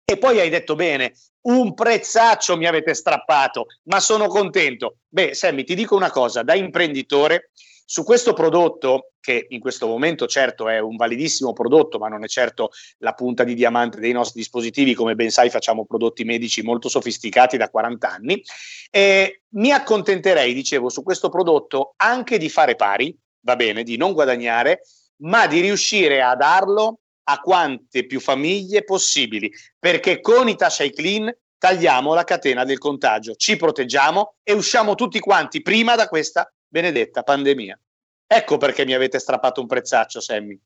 E 0.09 0.17
poi 0.17 0.39
hai 0.39 0.49
detto 0.49 0.75
bene, 0.75 1.11
un 1.47 1.73
prezzaccio 1.73 2.55
mi 2.55 2.65
avete 2.65 2.93
strappato, 2.93 3.65
ma 3.83 3.99
sono 3.99 4.27
contento. 4.27 4.99
Beh, 5.07 5.33
Sammy, 5.33 5.65
ti 5.65 5.75
dico 5.75 5.95
una 5.95 6.11
cosa, 6.11 6.43
da 6.43 6.55
imprenditore 6.55 7.51
su 7.89 8.03
questo 8.03 8.33
prodotto, 8.33 9.13
che 9.21 9.45
in 9.47 9.61
questo 9.61 9.87
momento 9.87 10.27
certo 10.27 10.67
è 10.67 10.77
un 10.77 10.97
validissimo 10.97 11.53
prodotto, 11.53 11.97
ma 11.97 12.09
non 12.09 12.21
è 12.25 12.27
certo 12.27 12.71
la 12.97 13.13
punta 13.13 13.45
di 13.45 13.53
diamante 13.53 14.01
dei 14.01 14.11
nostri 14.11 14.41
dispositivi, 14.41 14.93
come 14.93 15.15
ben 15.15 15.29
sai 15.29 15.49
facciamo 15.49 15.85
prodotti 15.85 16.25
medici 16.25 16.61
molto 16.63 16.89
sofisticati 16.89 17.55
da 17.55 17.69
40 17.69 18.11
anni, 18.11 18.43
eh, 18.91 19.43
mi 19.51 19.71
accontenterei, 19.71 20.53
dicevo, 20.53 20.89
su 20.89 21.01
questo 21.01 21.29
prodotto 21.29 21.93
anche 21.95 22.37
di 22.37 22.49
fare 22.49 22.75
pari, 22.75 23.17
va 23.45 23.55
bene, 23.55 23.83
di 23.83 23.95
non 23.95 24.11
guadagnare, 24.11 24.81
ma 25.21 25.47
di 25.47 25.61
riuscire 25.61 26.21
a 26.21 26.35
darlo 26.35 26.99
a 27.29 27.39
quante 27.39 28.05
più 28.05 28.19
famiglie 28.19 28.83
possibili, 28.83 29.49
perché 29.79 30.19
con 30.19 30.49
i 30.49 30.57
Tasha 30.57 30.89
Clean 30.89 31.33
tagliamo 31.57 32.13
la 32.13 32.25
catena 32.25 32.65
del 32.65 32.79
contagio, 32.79 33.35
ci 33.35 33.55
proteggiamo 33.55 34.35
e 34.43 34.51
usciamo 34.51 34.93
tutti 34.95 35.21
quanti 35.21 35.61
prima 35.61 35.95
da 35.95 36.09
questa 36.09 36.51
benedetta 36.77 37.23
pandemia. 37.23 37.79
Ecco 38.27 38.57
perché 38.57 38.85
mi 38.85 38.93
avete 38.93 39.17
strappato 39.17 39.61
un 39.61 39.67
prezzaccio, 39.67 40.19
Sammy. 40.19 40.59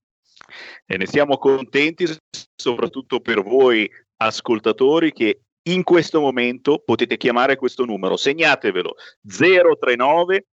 E 0.86 0.98
ne 0.98 1.06
siamo 1.06 1.38
contenti, 1.38 2.06
soprattutto 2.54 3.22
per 3.22 3.42
voi 3.42 3.90
ascoltatori 4.18 5.14
che 5.14 5.42
in 5.70 5.84
questo 5.84 6.20
momento 6.20 6.80
potete 6.84 7.16
chiamare 7.16 7.56
questo 7.56 7.86
numero, 7.86 8.18
segnatevelo 8.18 8.96
039 9.26 10.46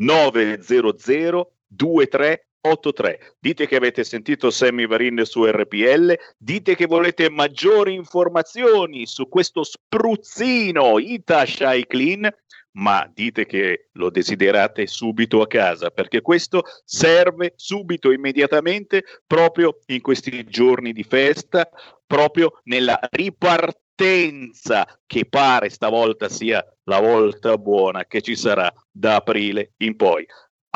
900 0.00 1.52
2383. 1.66 3.36
Dite 3.38 3.66
che 3.68 3.76
avete 3.76 4.02
sentito 4.02 4.50
Sammy 4.50 4.86
Varin 4.86 5.24
su 5.24 5.44
RPL, 5.44 6.18
dite 6.36 6.74
che 6.74 6.86
volete 6.86 7.30
maggiori 7.30 7.94
informazioni 7.94 9.06
su 9.06 9.28
questo 9.28 9.62
spruzzino 9.62 10.98
Ita 10.98 11.44
Clean 11.44 12.28
ma 12.74 13.08
dite 13.12 13.46
che 13.46 13.88
lo 13.92 14.10
desiderate 14.10 14.86
subito 14.86 15.40
a 15.40 15.46
casa, 15.46 15.90
perché 15.90 16.20
questo 16.20 16.64
serve 16.84 17.52
subito, 17.56 18.10
immediatamente, 18.10 19.04
proprio 19.26 19.78
in 19.86 20.00
questi 20.00 20.44
giorni 20.44 20.92
di 20.92 21.04
festa, 21.04 21.68
proprio 22.06 22.60
nella 22.64 22.98
ripartenza 23.12 24.86
che 25.06 25.26
pare 25.26 25.68
stavolta 25.68 26.28
sia 26.28 26.64
la 26.84 27.00
volta 27.00 27.56
buona 27.58 28.06
che 28.06 28.20
ci 28.22 28.34
sarà 28.34 28.72
da 28.90 29.16
aprile 29.16 29.72
in 29.78 29.94
poi. 29.96 30.26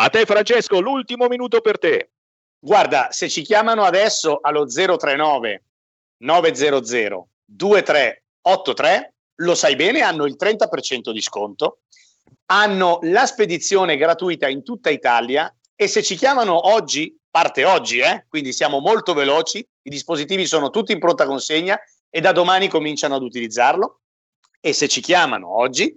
A 0.00 0.08
te 0.08 0.24
Francesco, 0.24 0.80
l'ultimo 0.80 1.26
minuto 1.26 1.60
per 1.60 1.78
te. 1.78 2.10
Guarda, 2.60 3.08
se 3.10 3.28
ci 3.28 3.42
chiamano 3.42 3.82
adesso 3.82 4.38
allo 4.40 4.66
039 4.66 5.62
900 6.18 7.28
2383 7.44 9.14
lo 9.40 9.54
sai 9.54 9.76
bene, 9.76 10.00
hanno 10.00 10.24
il 10.24 10.36
30% 10.38 11.10
di 11.10 11.20
sconto, 11.20 11.80
hanno 12.46 12.98
la 13.02 13.26
spedizione 13.26 13.96
gratuita 13.96 14.48
in 14.48 14.62
tutta 14.62 14.90
Italia 14.90 15.52
e 15.74 15.86
se 15.86 16.02
ci 16.02 16.16
chiamano 16.16 16.68
oggi, 16.68 17.16
parte 17.30 17.64
oggi, 17.64 17.98
eh? 17.98 18.26
quindi 18.28 18.52
siamo 18.52 18.80
molto 18.80 19.14
veloci, 19.14 19.58
i 19.58 19.90
dispositivi 19.90 20.46
sono 20.46 20.70
tutti 20.70 20.92
in 20.92 20.98
pronta 20.98 21.26
consegna 21.26 21.78
e 22.10 22.20
da 22.20 22.32
domani 22.32 22.68
cominciano 22.68 23.14
ad 23.14 23.22
utilizzarlo 23.22 24.00
e 24.60 24.72
se 24.72 24.88
ci 24.88 25.00
chiamano 25.00 25.56
oggi 25.56 25.94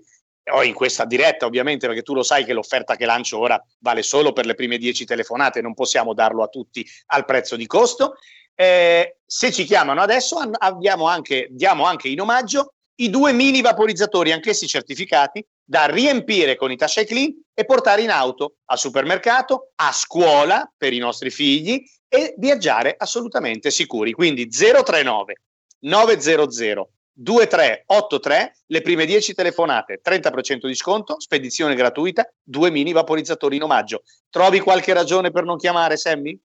o 0.52 0.64
in 0.64 0.74
questa 0.74 1.06
diretta 1.06 1.46
ovviamente 1.46 1.88
perché 1.88 2.02
tu 2.02 2.14
lo 2.14 2.24
sai 2.24 2.44
che 2.44 2.54
l'offerta 2.54 2.96
che 2.96 3.06
lancio 3.06 3.40
ora 3.40 3.64
vale 3.80 4.02
solo 4.02 4.34
per 4.34 4.46
le 4.46 4.56
prime 4.56 4.78
10 4.78 5.06
telefonate, 5.06 5.62
non 5.62 5.74
possiamo 5.74 6.14
darlo 6.14 6.44
a 6.44 6.48
tutti 6.48 6.86
al 7.08 7.26
prezzo 7.26 7.56
di 7.56 7.66
costo. 7.66 8.16
Eh, 8.54 9.20
se 9.26 9.52
ci 9.52 9.64
chiamano 9.64 10.02
adesso 10.02 10.38
abbiamo 10.58 11.08
anche, 11.08 11.48
diamo 11.50 11.86
anche 11.86 12.10
in 12.10 12.20
omaggio 12.20 12.74
i 13.02 13.10
due 13.10 13.34
mini 13.34 13.62
vaporizzatori, 13.62 14.32
anch'essi 14.32 14.68
certificati, 14.68 15.46
da 15.64 15.86
riempire 15.86 16.56
con 16.56 16.72
i 16.72 16.78
Tasha 16.78 17.04
Clean 17.04 17.34
e 17.54 17.66
portare 17.66 18.02
in 18.02 18.10
auto 18.10 18.56
al 18.66 18.78
supermercato, 18.78 19.72
a 19.76 19.92
scuola 19.92 20.72
per 20.78 20.94
i 20.94 21.00
nostri 21.00 21.30
figli 21.30 21.84
e 22.08 22.36
viaggiare 22.38 22.96
assolutamente 22.98 23.72
sicuri. 23.72 24.12
Quindi 24.12 24.48
039 24.48 25.36
900 25.80 26.90
2383, 27.14 28.56
le 28.68 28.82
prime 28.82 29.06
10 29.06 29.34
telefonate, 29.34 30.02
30% 30.04 30.66
di 30.66 30.76
sconto, 30.76 31.20
spedizione 31.20 31.76
gratuita, 31.76 32.28
due 32.42 32.72
mini 32.72 32.94
vaporizzatori 32.94 33.58
in 33.58 33.64
omaggio. 33.64 34.04
Trovi 34.30 34.60
qualche 34.60 34.94
ragione 34.94 35.32
per 35.32 35.44
non 35.44 35.58
chiamare 35.58 35.98
Sammy? 35.98 36.40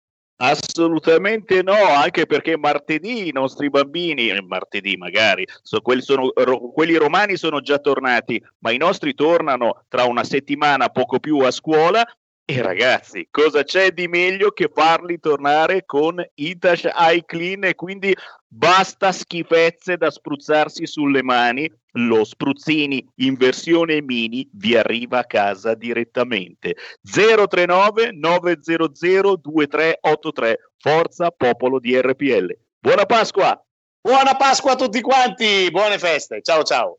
Assolutamente 0.44 1.62
no, 1.62 1.72
anche 1.72 2.26
perché 2.26 2.58
martedì 2.58 3.28
i 3.28 3.32
nostri 3.32 3.70
bambini, 3.70 4.28
eh, 4.28 4.42
martedì 4.42 4.96
magari, 4.96 5.46
so, 5.62 5.80
quelli, 5.80 6.02
sono, 6.02 6.32
ro, 6.34 6.58
quelli, 6.72 6.96
romani 6.96 7.36
sono 7.36 7.60
già 7.60 7.78
tornati, 7.78 8.42
ma 8.58 8.72
i 8.72 8.76
nostri 8.76 9.14
tornano 9.14 9.84
tra 9.88 10.02
una 10.02 10.24
settimana 10.24 10.88
poco 10.88 11.20
più 11.20 11.38
a 11.38 11.52
scuola 11.52 12.04
E 12.54 12.60
ragazzi, 12.60 13.28
cosa 13.30 13.64
c'è 13.64 13.92
di 13.92 14.08
meglio 14.08 14.50
che 14.50 14.70
farli 14.70 15.18
tornare 15.18 15.86
con 15.86 16.22
Itash 16.34 16.84
Eye 16.84 17.24
Clean 17.24 17.64
e 17.64 17.74
quindi 17.74 18.14
basta 18.46 19.10
schifezze 19.10 19.96
da 19.96 20.10
spruzzarsi 20.10 20.86
sulle 20.86 21.22
mani, 21.22 21.72
lo 21.92 22.24
spruzzini 22.24 23.08
in 23.16 23.36
versione 23.36 24.02
mini 24.02 24.46
vi 24.52 24.76
arriva 24.76 25.20
a 25.20 25.24
casa 25.24 25.72
direttamente. 25.72 26.76
039 27.00 28.12
900 28.12 29.36
2383 29.36 30.58
Forza 30.76 31.30
Popolo 31.30 31.78
di 31.78 31.98
RPL. 31.98 32.54
Buona 32.78 33.06
Pasqua! 33.06 33.58
Buona 33.98 34.36
Pasqua 34.36 34.72
a 34.72 34.76
tutti 34.76 35.00
quanti, 35.00 35.70
buone 35.70 35.98
feste, 35.98 36.42
ciao 36.42 36.62
ciao. 36.64 36.98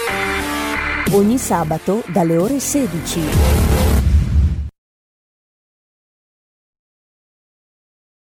Ogni 1.09 1.37
sabato 1.37 2.03
dalle 2.07 2.37
ore 2.37 2.59
16. 2.59 3.19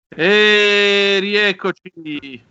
E 0.08 1.18
rieccoci. 1.20 2.42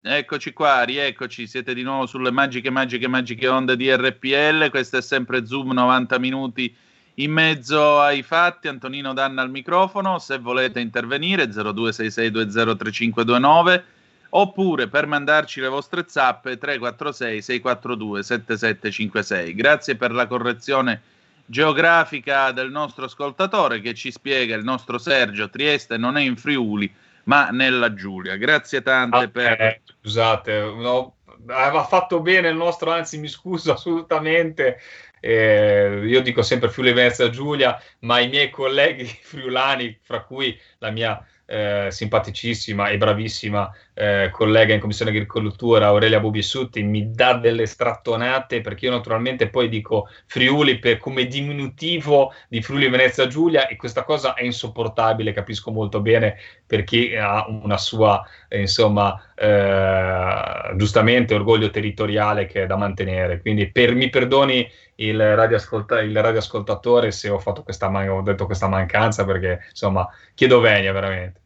Eccoci 0.00 0.52
qua, 0.52 0.82
rieccoci, 0.82 1.46
siete 1.46 1.74
di 1.74 1.82
nuovo 1.82 2.06
sulle 2.06 2.32
magiche, 2.32 2.70
magiche, 2.70 3.06
magiche 3.06 3.46
onde 3.46 3.76
di 3.76 3.94
RPL. 3.94 4.70
Questo 4.70 4.96
è 4.96 5.02
sempre 5.02 5.46
Zoom 5.46 5.72
90 5.72 6.18
minuti 6.18 6.74
in 7.14 7.30
mezzo 7.30 8.00
ai 8.00 8.24
fatti. 8.24 8.66
Antonino 8.66 9.12
Danna 9.12 9.42
al 9.42 9.50
microfono. 9.50 10.18
Se 10.18 10.38
volete 10.38 10.80
intervenire, 10.80 11.44
0266203529 11.44 13.82
oppure 14.30 14.88
per 14.88 15.06
mandarci 15.06 15.60
le 15.60 15.68
vostre 15.68 16.04
zappe 16.06 16.58
346 16.58 17.42
642 17.42 18.22
7756. 18.22 19.54
Grazie 19.54 19.96
per 19.96 20.12
la 20.12 20.26
correzione 20.26 21.02
geografica 21.46 22.50
del 22.52 22.70
nostro 22.70 23.04
ascoltatore 23.04 23.80
che 23.80 23.94
ci 23.94 24.10
spiega 24.10 24.56
il 24.56 24.64
nostro 24.64 24.98
Sergio 24.98 25.48
Trieste 25.48 25.96
non 25.96 26.16
è 26.16 26.22
in 26.22 26.36
Friuli 26.36 26.92
ma 27.24 27.50
nella 27.50 27.92
Giulia. 27.94 28.36
Grazie 28.36 28.82
tante 28.82 29.24
Ah, 29.24 29.28
per... 29.28 29.80
scusate, 30.00 30.60
no, 30.60 31.16
aveva 31.48 31.84
fatto 31.84 32.20
bene 32.20 32.48
il 32.48 32.56
nostro, 32.56 32.90
anzi 32.92 33.18
mi 33.18 33.28
scuso 33.28 33.72
assolutamente. 33.74 34.78
eh, 35.20 36.02
io 36.04 36.20
dico 36.20 36.42
sempre 36.42 36.68
Friuli 36.68 36.92
Venezia 36.92 37.30
Giulia, 37.30 37.80
ma 38.00 38.20
i 38.20 38.28
miei 38.28 38.50
colleghi 38.50 39.04
friulani, 39.22 39.98
fra 40.02 40.22
cui 40.22 40.56
la 40.78 40.90
mia 40.90 41.24
eh, 41.46 41.86
simpaticissima 41.90 42.88
e 42.88 42.98
bravissima 42.98 43.72
eh, 43.94 44.28
collega 44.32 44.74
in 44.74 44.80
Commissione 44.80 45.12
Agricoltura 45.12 45.86
Aurelia 45.86 46.20
Bubissutti, 46.20 46.82
mi 46.82 47.10
dà 47.12 47.34
delle 47.34 47.66
strattonate 47.66 48.60
perché 48.60 48.86
io 48.86 48.90
naturalmente 48.90 49.48
poi 49.48 49.68
dico 49.68 50.08
Friuli 50.26 50.78
per, 50.78 50.98
come 50.98 51.26
diminutivo 51.26 52.32
di 52.48 52.60
Friuli 52.60 52.88
Venezia 52.88 53.26
Giulia 53.26 53.68
e 53.68 53.76
questa 53.76 54.02
cosa 54.02 54.34
è 54.34 54.44
insopportabile, 54.44 55.32
capisco 55.32 55.70
molto 55.70 56.00
bene 56.00 56.36
per 56.66 56.84
chi 56.84 57.14
ha 57.14 57.46
una 57.48 57.78
sua, 57.78 58.22
insomma, 58.50 59.20
eh, 59.34 60.74
giustamente 60.76 61.34
orgoglio 61.34 61.70
territoriale 61.70 62.46
che 62.46 62.62
è 62.64 62.66
da 62.66 62.76
mantenere. 62.76 63.40
Quindi 63.40 63.70
per, 63.70 63.94
mi 63.94 64.08
perdoni 64.08 64.68
il, 64.96 65.18
radioascolta- 65.18 66.00
il 66.00 66.20
radioascoltatore 66.20 67.10
se 67.10 67.28
ho, 67.28 67.38
fatto 67.38 67.62
questa 67.62 67.88
man- 67.88 68.08
ho 68.08 68.22
detto 68.22 68.46
questa 68.46 68.68
mancanza 68.68 69.24
perché, 69.24 69.66
insomma, 69.70 70.08
chiedo 70.34 70.60
venia 70.60 70.92
veramente. 70.92 71.40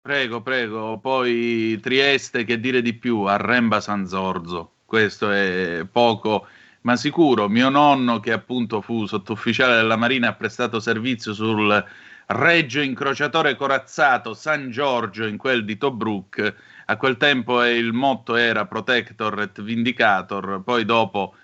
Prego, 0.00 0.42
prego. 0.42 0.98
Poi 0.98 1.78
Trieste, 1.80 2.44
che 2.44 2.60
dire 2.60 2.82
di 2.82 2.92
più? 2.94 3.22
Arremba 3.22 3.80
San 3.80 4.06
Zorzo. 4.06 4.72
Questo 4.84 5.30
è 5.30 5.86
poco, 5.90 6.46
ma 6.82 6.94
sicuro. 6.96 7.48
Mio 7.48 7.70
nonno, 7.70 8.20
che 8.20 8.32
appunto 8.32 8.82
fu 8.82 9.06
sottufficiale 9.06 9.76
della 9.76 9.96
Marina, 9.96 10.28
ha 10.28 10.34
prestato 10.34 10.78
servizio 10.78 11.32
sul 11.32 11.84
Reggio 12.26 12.80
Incrociatore 12.80 13.54
Corazzato 13.54 14.34
San 14.34 14.70
Giorgio 14.70 15.26
in 15.26 15.36
quel 15.36 15.64
di 15.64 15.76
Tobruk. 15.76 16.54
A 16.86 16.96
quel 16.96 17.16
tempo 17.16 17.64
il 17.64 17.92
motto 17.92 18.34
era 18.36 18.66
Protector 18.66 19.40
et 19.42 19.62
Vindicator. 19.62 20.62
Poi 20.64 20.84
dopo, 20.84 21.34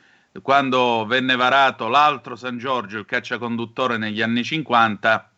quando 0.43 1.05
venne 1.07 1.37
varato 1.37 1.89
l'altro 1.89 2.37
San 2.37 2.59
Giorgio, 2.59 2.99
il 2.99 3.05
cacciaconduttore 3.05 3.97
negli 3.99 4.23
anni 4.23 4.43
50, 4.45 5.31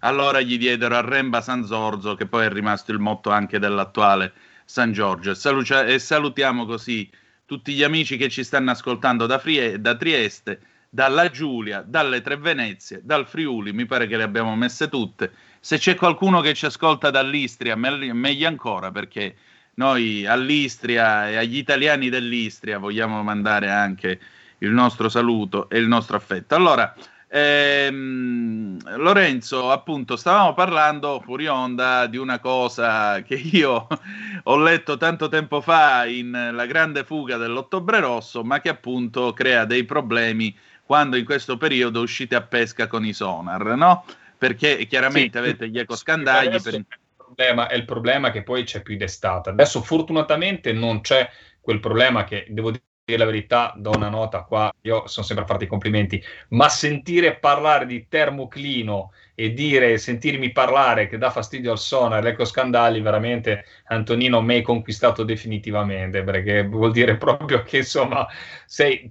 allora 0.00 0.40
gli 0.40 0.58
diedero 0.58 0.96
a 0.96 1.00
Remba 1.00 1.40
San 1.40 1.64
Zorzo, 1.64 2.14
che 2.14 2.26
poi 2.26 2.46
è 2.46 2.50
rimasto 2.50 2.92
il 2.92 2.98
motto 2.98 3.30
anche 3.30 3.58
dell'attuale 3.58 4.32
San 4.64 4.92
Giorgio. 4.92 5.30
E, 5.30 5.34
salucia- 5.34 5.84
e 5.84 5.98
salutiamo 5.98 6.66
così 6.66 7.10
tutti 7.46 7.72
gli 7.74 7.82
amici 7.82 8.16
che 8.16 8.28
ci 8.28 8.44
stanno 8.44 8.70
ascoltando 8.70 9.26
da, 9.26 9.38
Frie- 9.38 9.80
da 9.80 9.94
Trieste, 9.96 10.60
dalla 10.94 11.30
Giulia, 11.30 11.82
dalle 11.86 12.20
Tre 12.20 12.36
Venezie, 12.36 13.00
dal 13.02 13.26
Friuli, 13.26 13.72
mi 13.72 13.86
pare 13.86 14.06
che 14.06 14.18
le 14.18 14.24
abbiamo 14.24 14.54
messe 14.54 14.90
tutte. 14.90 15.32
Se 15.58 15.78
c'è 15.78 15.94
qualcuno 15.94 16.42
che 16.42 16.52
ci 16.52 16.66
ascolta 16.66 17.08
dall'Istria, 17.08 17.76
me- 17.76 18.12
meglio 18.12 18.46
ancora, 18.46 18.90
perché 18.90 19.34
noi 19.76 20.26
all'Istria 20.26 21.30
e 21.30 21.36
agli 21.36 21.56
italiani 21.56 22.10
dell'Istria 22.10 22.76
vogliamo 22.76 23.22
mandare 23.22 23.70
anche 23.70 24.20
il 24.58 24.70
nostro 24.70 25.08
saluto 25.08 25.70
e 25.70 25.78
il 25.78 25.88
nostro 25.88 26.18
affetto. 26.18 26.54
Allora, 26.54 26.94
ehm, 27.26 28.98
Lorenzo, 28.98 29.70
appunto, 29.70 30.16
stavamo 30.16 30.52
parlando 30.52 31.22
fuori 31.24 31.46
onda 31.46 32.06
di 32.06 32.18
una 32.18 32.38
cosa 32.38 33.22
che 33.22 33.36
io 33.36 33.86
ho 34.44 34.56
letto 34.58 34.98
tanto 34.98 35.28
tempo 35.30 35.62
fa 35.62 36.04
in 36.04 36.50
La 36.52 36.66
grande 36.66 37.02
fuga 37.02 37.38
dell'Ottobre 37.38 37.98
Rosso, 38.00 38.44
ma 38.44 38.60
che 38.60 38.68
appunto 38.68 39.32
crea 39.32 39.64
dei 39.64 39.84
problemi 39.84 40.54
quando 40.92 41.16
in 41.16 41.24
questo 41.24 41.56
periodo 41.56 42.02
uscite 42.02 42.34
a 42.34 42.42
pesca 42.42 42.86
con 42.86 43.02
i 43.02 43.14
sonar, 43.14 43.64
no? 43.76 44.04
Perché 44.36 44.84
chiaramente 44.84 45.38
Sì. 45.38 45.44
avete 45.48 45.70
gli 45.70 45.78
ecoscandagli 45.78 46.48
Adesso 46.48 46.68
per... 46.68 46.74
il 46.80 46.86
problema, 47.16 47.66
è 47.66 47.74
il 47.76 47.86
problema 47.86 48.30
che 48.30 48.42
poi 48.42 48.64
c'è 48.64 48.82
più 48.82 48.98
d'estate. 48.98 49.48
Adesso 49.48 49.80
fortunatamente 49.80 50.70
non 50.74 51.00
c'è 51.00 51.26
quel 51.62 51.80
problema 51.80 52.24
che 52.24 52.44
devo 52.50 52.72
dire 52.72 52.82
la 53.16 53.24
verità, 53.24 53.72
do 53.74 53.92
una 53.92 54.10
nota 54.10 54.42
qua, 54.42 54.70
io 54.82 55.06
sono 55.06 55.24
sempre 55.24 55.44
a 55.44 55.48
farti 55.48 55.64
i 55.64 55.66
complimenti, 55.66 56.22
ma 56.50 56.68
sentire 56.68 57.38
parlare 57.38 57.86
di 57.86 58.06
termoclino 58.06 59.12
e 59.34 59.52
dire, 59.52 59.96
sentirmi 59.98 60.52
parlare 60.52 61.08
che 61.08 61.18
dà 61.18 61.30
fastidio 61.30 61.72
al 61.72 61.78
sonar, 61.78 62.22
l'ecoscandali, 62.22 63.00
veramente 63.00 63.64
Antonino 63.86 64.42
mi 64.42 64.54
hai 64.54 64.62
conquistato 64.62 65.24
definitivamente, 65.24 66.22
perché 66.22 66.64
vuol 66.64 66.92
dire 66.92 67.16
proprio 67.16 67.62
che 67.62 67.78
insomma 67.78 68.26
sei 68.66 69.08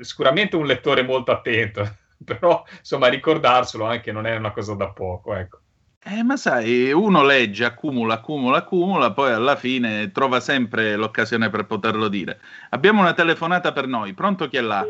sicuramente 0.00 0.56
un 0.56 0.66
lettore 0.66 1.02
molto 1.02 1.32
attento, 1.32 1.96
però 2.24 2.64
insomma 2.78 3.08
ricordarselo 3.08 3.84
anche 3.84 4.12
non 4.12 4.26
è 4.26 4.34
una 4.36 4.52
cosa 4.52 4.74
da 4.74 4.88
poco, 4.88 5.34
ecco. 5.34 5.58
Eh, 6.02 6.22
ma 6.22 6.38
sai, 6.38 6.90
uno 6.92 7.22
legge, 7.22 7.62
accumula, 7.66 8.14
accumula, 8.14 8.56
accumula, 8.58 9.12
poi 9.12 9.32
alla 9.32 9.54
fine 9.56 10.10
trova 10.12 10.40
sempre 10.40 10.96
l'occasione 10.96 11.50
per 11.50 11.66
poterlo 11.66 12.08
dire. 12.08 12.40
Abbiamo 12.70 13.02
una 13.02 13.12
telefonata 13.12 13.72
per 13.72 13.86
noi, 13.86 14.14
pronto 14.14 14.48
chi 14.48 14.56
è 14.56 14.62
là? 14.62 14.82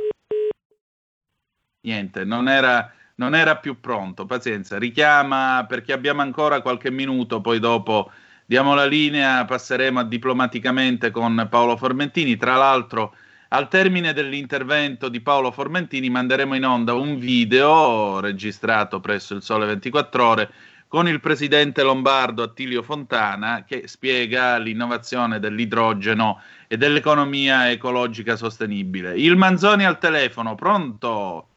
Niente, 1.83 2.25
non 2.25 2.49
era, 2.49 2.93
non 3.21 3.35
era 3.35 3.57
più 3.57 3.81
pronto, 3.81 4.25
pazienza, 4.25 4.79
richiama 4.79 5.67
perché 5.69 5.93
abbiamo 5.93 6.23
ancora 6.23 6.63
qualche 6.63 6.91
minuto, 6.91 7.43
poi 7.43 7.59
dopo 7.59 8.11
diamo 8.47 8.75
la 8.75 8.87
linea, 8.87 9.45
passeremo 9.45 10.05
diplomaticamente 10.05 11.11
con 11.11 11.47
Paolo 11.51 11.77
Formentini. 11.77 12.39
Tra 12.39 12.57
l'altro, 12.57 13.15
al 13.49 13.69
termine 13.69 14.15
dell'intervento 14.15 15.11
di 15.11 15.21
Paolo 15.21 15.51
Formentini 15.51 16.09
manderemo 16.09 16.55
in 16.55 16.65
onda 16.65 16.95
un 16.95 17.19
video 17.19 18.21
registrato 18.21 19.01
presso 19.01 19.35
il 19.35 19.43
Sole 19.43 19.67
24 19.67 20.25
Ore 20.27 20.51
con 20.89 21.07
il 21.07 21.21
presidente 21.21 21.83
lombardo 21.83 22.43
Attilio 22.43 22.83
Fontana 22.83 23.65
che 23.67 23.87
spiega 23.87 24.57
l'innovazione 24.57 25.39
dell'idrogeno 25.39 26.41
e 26.67 26.79
dell'economia 26.79 27.71
ecologica 27.71 28.35
sostenibile. 28.35 29.15
Il 29.19 29.37
Manzoni 29.37 29.85
al 29.85 29.99
telefono, 29.99 30.55
pronto? 30.55 31.50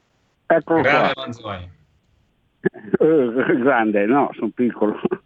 Ecco 0.56 0.82
Grande. 0.82 1.14
Manzoni. 1.16 1.72
Eh, 2.98 3.58
grande, 3.60 4.06
no, 4.06 4.30
sono 4.34 4.52
piccolo. 4.54 5.00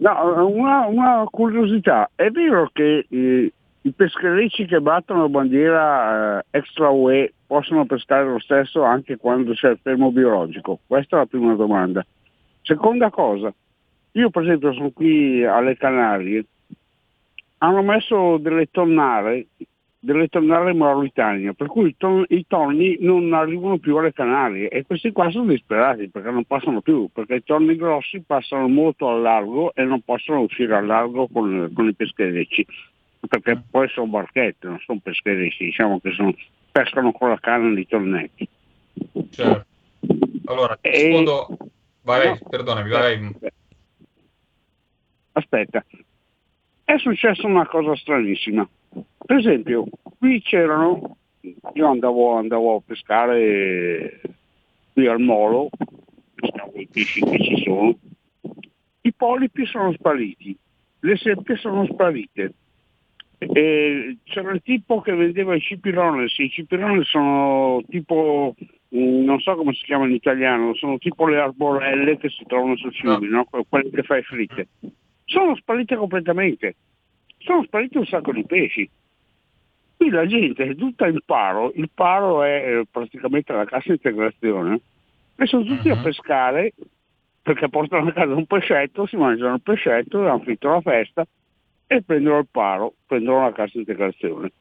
No, 0.00 0.46
una, 0.48 0.86
una 0.86 1.24
curiosità, 1.30 2.08
è 2.14 2.30
vero 2.30 2.70
che 2.72 3.04
eh, 3.06 3.52
i 3.82 3.92
pescherecci 3.92 4.64
che 4.64 4.80
battono 4.80 5.28
bandiera 5.28 6.38
eh, 6.38 6.44
extra 6.52 6.88
UE 6.88 7.34
possono 7.46 7.84
pescare 7.84 8.24
lo 8.24 8.38
stesso 8.38 8.82
anche 8.82 9.18
quando 9.18 9.52
c'è 9.52 9.68
il 9.68 9.78
fermo 9.82 10.10
biologico? 10.10 10.78
Questa 10.86 11.16
è 11.16 11.18
la 11.18 11.26
prima 11.26 11.54
domanda. 11.54 12.02
Seconda 12.62 13.10
cosa, 13.10 13.52
io 14.12 14.30
per 14.30 14.42
esempio 14.44 14.72
sono 14.72 14.90
qui 14.90 15.44
alle 15.44 15.76
Canarie, 15.76 16.46
hanno 17.58 17.82
messo 17.82 18.38
delle 18.38 18.70
tonnare, 18.70 19.48
delle 20.02 20.28
tonnare 20.28 20.72
Mauritania, 20.72 21.52
per 21.52 21.66
cui 21.66 21.90
i, 21.90 21.96
ton- 21.96 22.24
i 22.28 22.46
tonni 22.48 22.96
non 23.00 23.34
arrivano 23.34 23.76
più 23.78 23.96
alle 23.98 24.14
Canarie 24.14 24.68
e 24.68 24.84
questi 24.86 25.12
qua 25.12 25.30
sono 25.30 25.50
disperati 25.50 26.08
perché 26.08 26.30
non 26.30 26.44
passano 26.44 26.80
più, 26.80 27.10
perché 27.12 27.34
i 27.34 27.44
tonni 27.44 27.76
grossi 27.76 28.22
passano 28.26 28.66
molto 28.66 29.10
al 29.10 29.20
largo 29.20 29.74
e 29.74 29.84
non 29.84 30.00
possono 30.00 30.40
uscire 30.40 30.74
al 30.74 30.86
largo 30.86 31.28
con, 31.28 31.70
con 31.74 31.86
i 31.86 31.94
pescherecci, 31.94 32.66
perché 33.28 33.62
poi 33.70 33.88
sono 33.88 34.06
barchette, 34.06 34.66
non 34.68 34.78
sono 34.78 35.00
pescherecci, 35.02 35.64
diciamo 35.64 36.00
che 36.00 36.12
sono, 36.12 36.34
pescano 36.72 37.12
con 37.12 37.28
la 37.28 37.38
canna 37.38 37.74
di 37.74 37.86
tonnetti. 37.86 38.48
Certo. 39.30 39.66
Allora, 40.46 40.76
ti 40.80 40.88
E- 40.88 41.06
rispondo... 41.08 41.56
Vai, 42.02 42.28
No. 42.28 42.38
perdonami, 42.48 42.88
vai. 42.88 43.30
Aspetta, 45.32 45.84
è 46.84 46.96
successa 46.96 47.46
una 47.46 47.66
cosa 47.66 47.94
stranissima. 47.96 48.66
Per 48.90 49.36
esempio, 49.36 49.86
qui 50.18 50.40
c'erano, 50.42 51.16
io 51.74 51.86
andavo, 51.86 52.34
andavo 52.34 52.76
a 52.76 52.82
pescare 52.84 54.20
qui 54.92 55.06
al 55.06 55.20
molo, 55.20 55.68
pescavo 56.34 56.72
i 56.74 56.88
pesci 56.90 57.20
che 57.20 57.38
ci 57.38 57.62
sono, 57.62 57.96
i 59.02 59.12
polipi 59.12 59.64
sono 59.66 59.92
spariti, 59.92 60.56
le 61.00 61.16
seppie 61.16 61.56
sono 61.56 61.86
sparite. 61.86 62.54
E 63.38 64.18
c'era 64.24 64.52
il 64.52 64.60
tipo 64.62 65.00
che 65.00 65.14
vendeva 65.14 65.54
i 65.54 65.60
cipirones, 65.60 66.36
i 66.38 66.50
cipirones 66.50 67.08
sono 67.08 67.82
tipo, 67.88 68.54
mm, 68.94 69.24
non 69.24 69.40
so 69.40 69.54
come 69.54 69.72
si 69.72 69.84
chiama 69.84 70.06
in 70.06 70.12
italiano, 70.12 70.74
sono 70.74 70.98
tipo 70.98 71.26
le 71.26 71.38
arborelle 71.38 72.18
che 72.18 72.28
si 72.28 72.44
trovano 72.46 72.76
sui 72.76 72.90
fiumi, 72.90 73.28
no? 73.28 73.44
Que- 73.44 73.64
quelle 73.66 73.88
che 73.90 74.02
fai 74.02 74.22
fritte. 74.22 74.68
Sono 75.24 75.56
sparite 75.56 75.96
completamente, 75.96 76.74
sono 77.40 77.64
spariti 77.64 77.98
un 77.98 78.06
sacco 78.06 78.32
di 78.32 78.44
pesci. 78.44 78.88
Qui 79.96 80.08
la 80.08 80.26
gente 80.26 80.64
è 80.64 80.74
tutta 80.74 81.06
in 81.06 81.18
paro, 81.24 81.72
il 81.74 81.90
paro 81.92 82.42
è 82.42 82.78
eh, 82.78 82.84
praticamente 82.90 83.52
la 83.52 83.64
cassa 83.64 83.92
integrazione, 83.92 84.80
e 85.36 85.46
sono 85.46 85.64
tutti 85.64 85.90
a 85.90 85.96
pescare 85.96 86.72
perché 87.42 87.68
portano 87.68 88.08
a 88.08 88.12
casa 88.12 88.34
un 88.34 88.46
pescetto, 88.46 89.06
si 89.06 89.16
mangiano 89.16 89.54
il 89.54 89.62
pescetto, 89.62 90.26
hanno 90.26 90.40
finito 90.40 90.68
la 90.68 90.80
festa 90.80 91.26
e 91.86 92.02
prendono 92.02 92.38
il 92.38 92.48
paro, 92.50 92.94
prendono 93.06 93.42
la 93.42 93.52
cassa 93.52 93.78
integrazione. 93.78 94.52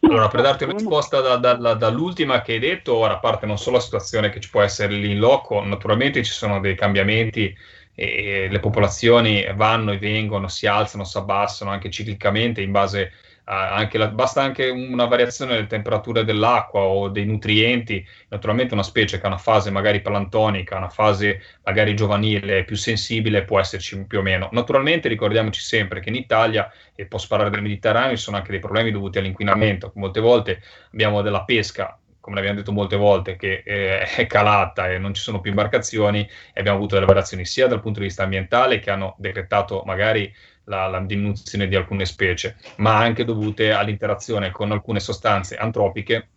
Allora, 0.00 0.28
per 0.28 0.42
darti 0.42 0.64
una 0.64 0.74
risposta 0.74 1.20
da- 1.20 1.36
da- 1.36 1.54
da- 1.54 1.74
dall'ultima 1.74 2.42
che 2.42 2.52
hai 2.52 2.58
detto, 2.58 2.94
ora 2.96 3.14
a 3.14 3.18
parte 3.18 3.46
non 3.46 3.58
solo 3.58 3.76
la 3.76 3.82
situazione 3.82 4.30
che 4.30 4.40
ci 4.40 4.50
può 4.50 4.60
essere 4.62 4.94
lì 4.94 5.12
in 5.12 5.18
loco, 5.18 5.62
naturalmente 5.64 6.22
ci 6.22 6.32
sono 6.32 6.60
dei 6.60 6.74
cambiamenti 6.74 7.54
e 8.00 8.48
le 8.50 8.60
popolazioni 8.60 9.46
vanno 9.54 9.92
e 9.92 9.98
vengono, 9.98 10.48
si 10.48 10.66
alzano, 10.66 11.04
si 11.04 11.18
abbassano 11.18 11.70
anche 11.70 11.90
ciclicamente 11.90 12.62
in 12.62 12.70
base 12.72 13.12
a 13.44 13.74
anche 13.74 13.98
la- 13.98 14.08
basta 14.08 14.42
anche 14.42 14.68
una 14.68 15.06
variazione 15.06 15.54
delle 15.54 15.66
temperature 15.66 16.24
dell'acqua 16.24 16.80
o 16.82 17.08
dei 17.08 17.26
nutrienti. 17.26 18.06
Naturalmente 18.28 18.74
una 18.74 18.82
specie 18.84 19.18
che 19.18 19.24
ha 19.24 19.28
una 19.28 19.38
fase 19.38 19.70
magari 19.70 20.00
palantonica, 20.00 20.76
una 20.76 20.88
fase 20.88 21.42
magari 21.64 21.94
giovanile, 21.96 22.64
più 22.64 22.76
sensibile, 22.76 23.44
può 23.44 23.58
esserci 23.58 24.06
più 24.06 24.20
o 24.20 24.22
meno. 24.22 24.48
Naturalmente 24.52 25.08
ricordiamoci 25.08 25.60
sempre 25.60 26.00
che 26.00 26.08
in 26.10 26.14
Italia, 26.14 26.70
e 26.94 27.06
posso 27.06 27.26
parlare 27.28 27.50
del 27.50 27.62
Mediterraneo, 27.62 28.16
ci 28.16 28.22
sono 28.22 28.36
anche 28.36 28.50
dei 28.52 28.60
problemi 28.60 28.92
dovuti 28.92 29.18
all'inquinamento. 29.18 29.90
Molte 29.96 30.20
volte 30.20 30.62
abbiamo 30.92 31.20
della 31.22 31.44
pesca 31.44 31.99
come 32.20 32.36
l'abbiamo 32.36 32.58
detto 32.58 32.72
molte 32.72 32.96
volte, 32.96 33.36
che 33.36 33.62
eh, 33.64 34.00
è 34.00 34.26
calata 34.26 34.90
e 34.90 34.98
non 34.98 35.14
ci 35.14 35.22
sono 35.22 35.40
più 35.40 35.50
imbarcazioni 35.50 36.20
e 36.20 36.60
abbiamo 36.60 36.76
avuto 36.76 36.94
delle 36.94 37.06
variazioni 37.06 37.44
sia 37.44 37.66
dal 37.66 37.80
punto 37.80 38.00
di 38.00 38.06
vista 38.06 38.22
ambientale 38.22 38.78
che 38.78 38.90
hanno 38.90 39.14
decretato 39.18 39.82
magari 39.84 40.32
la, 40.64 40.86
la 40.86 41.00
diminuzione 41.00 41.68
di 41.68 41.76
alcune 41.76 42.04
specie, 42.04 42.56
ma 42.76 42.96
anche 42.98 43.24
dovute 43.24 43.72
all'interazione 43.72 44.50
con 44.50 44.70
alcune 44.70 45.00
sostanze 45.00 45.56
antropiche. 45.56 46.28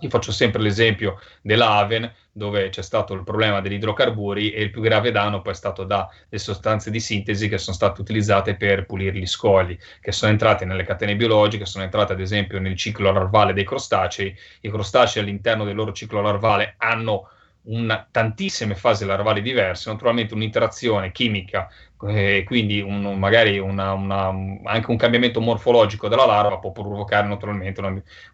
Io 0.00 0.08
faccio 0.10 0.30
sempre 0.30 0.62
l'esempio 0.62 1.18
dell'Aven, 1.42 2.12
dove 2.30 2.68
c'è 2.68 2.82
stato 2.82 3.14
il 3.14 3.24
problema 3.24 3.60
degli 3.60 3.72
idrocarburi 3.74 4.52
e 4.52 4.62
il 4.62 4.70
più 4.70 4.80
grave 4.80 5.10
danno 5.10 5.42
poi 5.42 5.52
è 5.52 5.56
stato 5.56 5.82
dalle 5.82 6.08
sostanze 6.34 6.90
di 6.92 7.00
sintesi 7.00 7.48
che 7.48 7.58
sono 7.58 7.74
state 7.74 8.00
utilizzate 8.00 8.54
per 8.54 8.86
pulire 8.86 9.18
gli 9.18 9.26
scogli, 9.26 9.76
che 10.00 10.12
sono 10.12 10.30
entrate 10.30 10.64
nelle 10.64 10.84
catene 10.84 11.16
biologiche, 11.16 11.66
sono 11.66 11.82
entrate 11.84 12.12
ad 12.12 12.20
esempio 12.20 12.60
nel 12.60 12.76
ciclo 12.76 13.10
larvale 13.10 13.52
dei 13.52 13.64
crostacei. 13.64 14.36
I 14.60 14.70
crostacei 14.70 15.22
all'interno 15.22 15.64
del 15.64 15.74
loro 15.74 15.92
ciclo 15.92 16.20
larvale 16.20 16.74
hanno 16.78 17.28
una- 17.62 18.06
tantissime 18.10 18.74
fasi 18.76 19.04
larvali 19.04 19.42
diverse, 19.42 19.90
naturalmente 19.90 20.32
un'interazione 20.34 21.10
chimica, 21.12 21.68
eh, 22.06 22.44
quindi 22.46 22.80
un- 22.80 23.18
magari 23.18 23.58
una- 23.58 23.92
una- 23.92 24.28
anche 24.64 24.90
un 24.90 24.96
cambiamento 24.96 25.40
morfologico 25.40 26.08
della 26.08 26.26
larva 26.26 26.58
può 26.58 26.70
provocare 26.72 27.26
naturalmente 27.26 27.80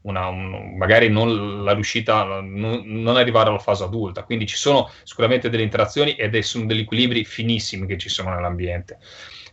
una, 0.02 0.26
un- 0.28 0.76
magari 0.76 1.08
non 1.08 1.64
la 1.64 1.72
riuscita, 1.72 2.24
non, 2.24 2.82
non 2.84 3.16
arrivare 3.16 3.48
alla 3.48 3.58
fase 3.58 3.84
adulta. 3.84 4.24
Quindi 4.24 4.46
ci 4.46 4.56
sono 4.56 4.90
sicuramente 5.02 5.48
delle 5.50 5.62
interazioni 5.62 6.14
è- 6.14 6.42
sono 6.42 6.66
degli 6.66 6.80
equilibri 6.80 7.24
finissimi 7.24 7.86
che 7.86 7.96
ci 7.98 8.08
sono 8.08 8.30
nell'ambiente. 8.34 8.98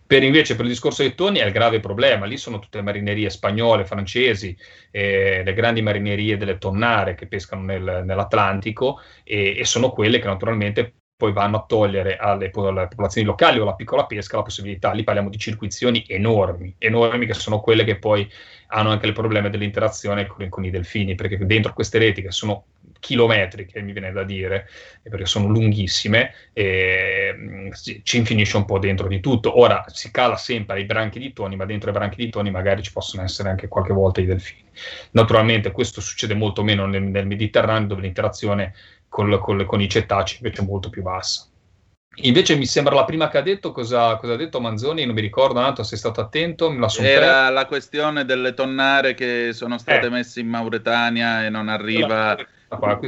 Per 0.05 0.23
invece 0.23 0.55
per 0.55 0.65
il 0.65 0.71
discorso 0.71 1.03
dei 1.03 1.15
tonni 1.15 1.39
è 1.39 1.45
il 1.45 1.53
grave 1.53 1.79
problema, 1.79 2.25
lì 2.25 2.35
sono 2.37 2.59
tutte 2.59 2.77
le 2.77 2.83
marinerie 2.83 3.29
spagnole, 3.29 3.85
francesi, 3.85 4.55
eh, 4.91 5.41
le 5.43 5.53
grandi 5.53 5.81
marinerie 5.81 6.35
delle 6.37 6.57
tonnare 6.57 7.15
che 7.15 7.27
pescano 7.27 7.61
nel- 7.63 8.01
nell'Atlantico 8.05 8.99
e, 9.23 9.57
e 9.57 9.63
sono 9.65 9.91
quelle 9.91 10.19
che 10.19 10.27
naturalmente 10.27 10.95
poi 11.21 11.33
vanno 11.33 11.57
a 11.57 11.65
togliere 11.67 12.17
alle, 12.17 12.49
alle 12.51 12.87
popolazioni 12.87 13.27
locali 13.27 13.59
o 13.59 13.61
alla 13.61 13.75
piccola 13.75 14.07
pesca 14.07 14.37
la 14.37 14.41
possibilità, 14.41 14.91
lì 14.91 15.03
parliamo 15.03 15.29
di 15.29 15.37
circuizioni 15.37 16.03
enormi, 16.07 16.73
enormi 16.79 17.27
che 17.27 17.35
sono 17.35 17.59
quelle 17.59 17.83
che 17.83 17.99
poi 17.99 18.27
hanno 18.69 18.89
anche 18.89 19.05
il 19.05 19.13
problema 19.13 19.47
dell'interazione 19.47 20.25
con, 20.25 20.49
con 20.49 20.65
i 20.65 20.71
delfini, 20.71 21.13
perché 21.13 21.37
dentro 21.45 21.73
queste 21.73 21.99
reti 21.99 22.23
che 22.23 22.31
sono 22.31 22.65
chilometriche, 22.99 23.81
mi 23.83 23.91
viene 23.91 24.11
da 24.11 24.23
dire, 24.23 24.67
perché 25.03 25.27
sono 25.27 25.47
lunghissime, 25.47 26.33
e, 26.53 27.35
si- 27.71 28.01
ci 28.03 28.17
infinisce 28.17 28.57
un 28.57 28.65
po' 28.65 28.79
dentro 28.79 29.07
di 29.07 29.19
tutto. 29.19 29.59
Ora 29.59 29.83
si 29.89 30.09
cala 30.09 30.37
sempre 30.37 30.77
ai 30.77 30.85
branchi 30.85 31.19
di 31.19 31.33
toni, 31.33 31.55
ma 31.55 31.65
dentro 31.65 31.91
i 31.91 31.93
branchi 31.93 32.15
di 32.23 32.31
toni 32.31 32.49
magari 32.49 32.81
ci 32.81 32.91
possono 32.91 33.21
essere 33.21 33.49
anche 33.49 33.67
qualche 33.67 33.93
volta 33.93 34.21
i 34.21 34.25
delfini. 34.25 34.69
Naturalmente 35.11 35.71
questo 35.71 36.01
succede 36.01 36.33
molto 36.33 36.63
meno 36.63 36.87
nel, 36.87 37.03
nel 37.03 37.27
Mediterraneo, 37.27 37.87
dove 37.89 38.01
l'interazione 38.01 38.73
col- 39.11 39.39
col- 39.39 39.65
con 39.65 39.81
i 39.81 39.89
cetacei 39.89 40.37
invece 40.37 40.61
molto 40.61 40.89
più 40.89 41.01
bassa. 41.01 41.45
Invece 42.23 42.55
mi 42.55 42.65
sembra 42.65 42.95
la 42.95 43.05
prima 43.05 43.29
che 43.29 43.37
ha 43.37 43.41
detto, 43.41 43.71
cosa, 43.71 44.15
cosa 44.15 44.33
ha 44.33 44.37
detto 44.37 44.59
Manzoni? 44.61 45.05
Non 45.05 45.15
mi 45.15 45.21
ricordo, 45.21 45.59
Anto, 45.59 45.83
sei 45.83 45.97
stato 45.97 46.21
attento? 46.21 46.69
Me 46.69 46.79
la 46.79 46.89
Era 46.99 47.49
la 47.49 47.65
questione 47.65 48.25
delle 48.25 48.53
tonnare 48.53 49.13
che 49.13 49.51
sono 49.53 49.77
state 49.77 50.07
Eh. 50.07 50.09
messe 50.09 50.39
in 50.39 50.47
Mauretania 50.47 51.45
e 51.45 51.49
non 51.49 51.67
arriva. 51.67 52.35
Qua, 52.35 52.45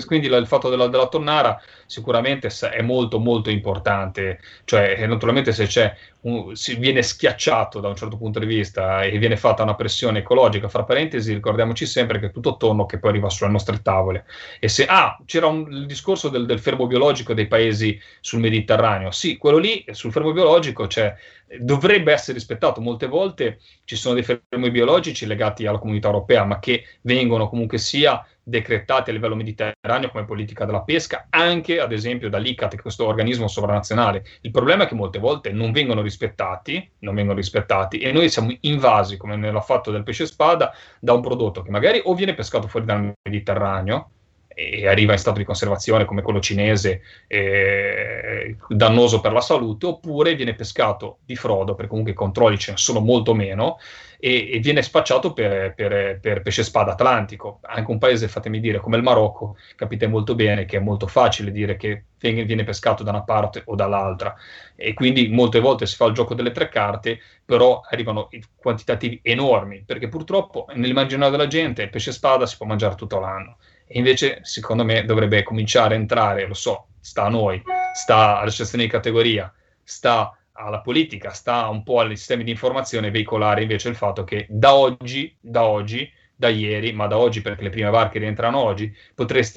Quindi 0.05 0.27
il 0.27 0.45
fatto 0.45 0.69
della, 0.69 0.87
della 0.87 1.07
tonnara 1.07 1.59
sicuramente 1.85 2.49
è 2.71 2.81
molto 2.81 3.17
molto 3.19 3.49
importante, 3.49 4.39
cioè 4.65 4.95
eh, 4.97 5.07
naturalmente 5.07 5.53
se 5.53 5.67
c'è 5.67 5.95
un- 6.21 6.53
si 6.55 6.75
viene 6.75 7.01
schiacciato 7.01 7.79
da 7.79 7.87
un 7.87 7.95
certo 7.95 8.17
punto 8.17 8.39
di 8.39 8.45
vista 8.45 9.03
e 9.03 9.17
viene 9.17 9.37
fatta 9.37 9.63
una 9.63 9.75
pressione 9.75 10.19
ecologica, 10.19 10.67
fra 10.67 10.83
parentesi 10.83 11.33
ricordiamoci 11.33 11.85
sempre 11.85 12.19
che 12.19 12.25
è 12.27 12.31
tutto 12.31 12.57
tonno 12.57 12.85
che 12.85 12.99
poi 12.99 13.11
arriva 13.11 13.29
sulle 13.29 13.51
nostre 13.51 13.81
tavole. 13.81 14.25
E 14.59 14.67
se, 14.67 14.85
ah, 14.85 15.17
c'era 15.25 15.47
un- 15.47 15.71
il 15.71 15.85
discorso 15.85 16.27
del, 16.29 16.45
del 16.45 16.59
fermo 16.59 16.85
biologico 16.85 17.33
dei 17.33 17.47
paesi 17.47 17.97
sul 18.19 18.39
Mediterraneo, 18.41 19.11
sì, 19.11 19.37
quello 19.37 19.57
lì 19.57 19.83
sul 19.91 20.11
fermo 20.11 20.33
biologico 20.33 20.87
c'è, 20.87 21.15
dovrebbe 21.59 22.11
essere 22.11 22.33
rispettato, 22.37 22.81
molte 22.81 23.07
volte 23.07 23.59
ci 23.85 23.95
sono 23.95 24.15
dei 24.15 24.23
fermi 24.23 24.71
biologici 24.71 25.25
legati 25.25 25.65
alla 25.65 25.77
comunità 25.77 26.07
europea, 26.07 26.43
ma 26.45 26.59
che 26.59 26.85
vengono 27.01 27.47
comunque 27.49 27.77
sia 27.77 28.25
decretati 28.43 29.09
a 29.09 29.13
livello 29.13 29.35
mediterraneo 29.35 30.09
come 30.11 30.25
politica 30.25 30.65
della 30.65 30.81
pesca, 30.81 31.27
anche 31.29 31.79
ad 31.79 31.91
esempio 31.91 32.29
dall'ICAT, 32.29 32.81
questo 32.81 33.05
organismo 33.05 33.47
sovranazionale. 33.47 34.25
Il 34.41 34.51
problema 34.51 34.83
è 34.83 34.87
che 34.87 34.95
molte 34.95 35.19
volte 35.19 35.51
non 35.51 35.71
vengono 35.71 36.01
rispettati, 36.01 36.91
non 36.99 37.15
vengono 37.15 37.37
rispettati 37.37 37.99
e 37.99 38.11
noi 38.11 38.29
siamo 38.29 38.55
invasi, 38.61 39.17
come 39.17 39.35
nella 39.35 39.61
fatto 39.61 39.91
del 39.91 40.03
pesce 40.03 40.25
spada, 40.25 40.73
da 40.99 41.13
un 41.13 41.21
prodotto 41.21 41.61
che 41.61 41.71
magari 41.71 42.01
o 42.03 42.13
viene 42.13 42.33
pescato 42.33 42.67
fuori 42.67 42.85
dal 42.85 43.13
Mediterraneo, 43.23 44.09
e 44.53 44.87
arriva 44.87 45.13
in 45.13 45.19
stato 45.19 45.39
di 45.39 45.45
conservazione 45.45 46.05
come 46.05 46.21
quello 46.21 46.39
cinese, 46.39 47.01
eh, 47.27 48.55
dannoso 48.67 49.19
per 49.19 49.31
la 49.31 49.41
salute, 49.41 49.85
oppure 49.85 50.35
viene 50.35 50.55
pescato 50.55 51.19
di 51.25 51.35
frodo, 51.35 51.75
perché 51.75 51.89
comunque 51.89 52.13
i 52.13 52.15
controlli 52.15 52.57
ce 52.57 52.71
ne 52.71 52.77
sono 52.77 52.99
molto 52.99 53.33
meno, 53.33 53.77
e, 54.19 54.51
e 54.53 54.59
viene 54.59 54.81
spacciato 54.81 55.33
per, 55.33 55.73
per, 55.73 56.19
per, 56.21 56.41
pesce 56.41 56.63
spada 56.63 56.93
atlantico. 56.93 57.59
Anche 57.63 57.91
un 57.91 57.97
paese, 57.97 58.29
fatemi 58.29 58.61
dire, 58.61 58.79
come 58.79 58.95
il 58.95 59.03
Marocco, 59.03 59.57
capite 59.75 60.07
molto 60.07 60.33
bene 60.33 60.63
che 60.63 60.77
è 60.77 60.79
molto 60.79 61.07
facile 61.07 61.51
dire 61.51 61.75
che 61.75 62.05
viene, 62.19 62.63
pescato 62.63 63.03
da 63.03 63.09
una 63.09 63.23
parte 63.23 63.63
o 63.65 63.75
dall'altra, 63.75 64.33
e 64.77 64.93
quindi 64.93 65.27
molte 65.27 65.59
volte 65.59 65.85
si 65.85 65.97
fa 65.97 66.05
il 66.05 66.13
gioco 66.13 66.35
delle 66.35 66.51
tre 66.51 66.69
carte, 66.69 67.19
però 67.43 67.81
arrivano 67.89 68.29
quantitativi 68.55 69.19
enormi, 69.23 69.83
perché 69.85 70.07
purtroppo 70.07 70.67
nell'immaginario 70.73 71.31
della 71.31 71.47
gente 71.47 71.83
il 71.83 71.89
pesce 71.89 72.13
spada 72.13 72.45
si 72.45 72.55
può 72.55 72.65
mangiare 72.65 72.95
tutto 72.95 73.19
l'anno 73.19 73.57
e 73.93 73.99
invece, 73.99 74.39
secondo 74.41 74.83
me, 74.83 75.05
dovrebbe 75.05 75.43
cominciare 75.43 75.93
a 75.93 75.99
entrare, 75.99 76.47
lo 76.47 76.55
so, 76.55 76.87
sta 76.99 77.25
a 77.25 77.29
noi, 77.29 77.61
sta 77.93 78.39
all'associazione 78.39 78.85
di 78.85 78.89
categoria, 78.89 79.53
sta 79.83 80.35
alla 80.53 80.81
politica, 80.81 81.29
sta 81.29 81.67
un 81.67 81.83
po' 81.83 81.99
ai 81.99 82.17
sistemi 82.17 82.43
di 82.43 82.49
informazione 82.49 83.11
veicolare 83.11 83.61
invece 83.61 83.89
il 83.89 83.95
fatto 83.95 84.23
che 84.23 84.47
da 84.49 84.73
oggi, 84.73 85.37
da 85.39 85.65
oggi, 85.65 86.11
da 86.35 86.49
ieri, 86.49 86.91
ma 86.91 87.05
da 87.05 87.19
oggi 87.19 87.41
perché 87.41 87.61
le 87.61 87.69
prime 87.69 87.91
barche 87.91 88.17
rientrano 88.17 88.57
oggi, 88.57 88.91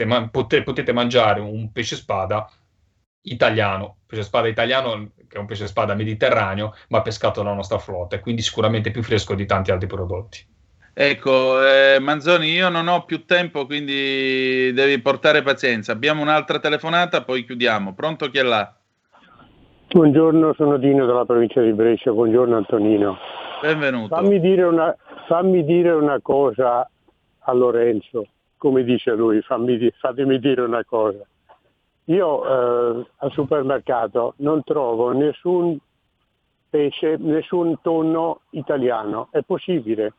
ma, 0.05 0.29
pote, 0.29 0.63
potete 0.63 0.93
mangiare 0.93 1.41
un 1.41 1.73
pesce 1.73 1.97
spada 1.97 2.47
italiano, 3.23 4.01
pesce 4.05 4.23
spada 4.23 4.49
italiano 4.49 5.13
che 5.27 5.37
è 5.37 5.39
un 5.39 5.47
pesce 5.47 5.67
spada 5.67 5.95
mediterraneo, 5.95 6.75
ma 6.91 7.01
pescato 7.01 7.43
dalla 7.43 7.55
nostra 7.55 7.79
flotta 7.79 8.17
e 8.17 8.21
quindi 8.21 8.43
sicuramente 8.43 8.91
più 8.91 9.03
fresco 9.03 9.35
di 9.35 9.47
tanti 9.47 9.71
altri 9.71 9.87
prodotti. 9.87 10.56
Ecco, 10.99 11.63
eh, 11.63 11.99
Manzoni, 12.01 12.53
io 12.53 12.71
non 12.71 12.89
ho 12.89 13.05
più 13.05 13.27
tempo, 13.27 13.67
quindi 13.67 14.73
devi 14.73 14.99
portare 15.03 15.43
pazienza. 15.43 15.93
Abbiamo 15.93 16.23
un'altra 16.23 16.59
telefonata, 16.59 17.23
poi 17.23 17.45
chiudiamo. 17.45 17.93
Pronto 17.93 18.31
chi 18.31 18.39
è 18.39 18.43
là? 18.43 18.75
Buongiorno, 19.89 20.55
sono 20.55 20.79
Dino 20.79 21.05
dalla 21.05 21.27
provincia 21.27 21.61
di 21.61 21.75
Brescia. 21.75 22.13
Buongiorno 22.13 22.57
Antonino. 22.57 23.19
Benvenuto. 23.61 24.15
Fammi 24.15 24.41
dire 24.41 24.63
una, 24.63 24.97
fammi 25.27 25.67
dire 25.67 25.91
una 25.91 26.19
cosa 26.23 26.89
a 27.41 27.53
Lorenzo, 27.53 28.29
come 28.57 28.83
dice 28.83 29.15
lui, 29.15 29.43
fammi, 29.43 29.93
fatemi 29.99 30.39
dire 30.39 30.63
una 30.63 30.83
cosa. 30.83 31.27
Io 32.05 32.43
eh, 32.43 33.07
al 33.19 33.33
supermercato 33.33 34.33
non 34.39 34.65
trovo 34.65 35.13
nessun 35.13 35.77
pesce, 36.71 37.17
nessun 37.19 37.83
tonno 37.83 38.41
italiano. 38.53 39.29
È 39.31 39.43
possibile? 39.43 40.15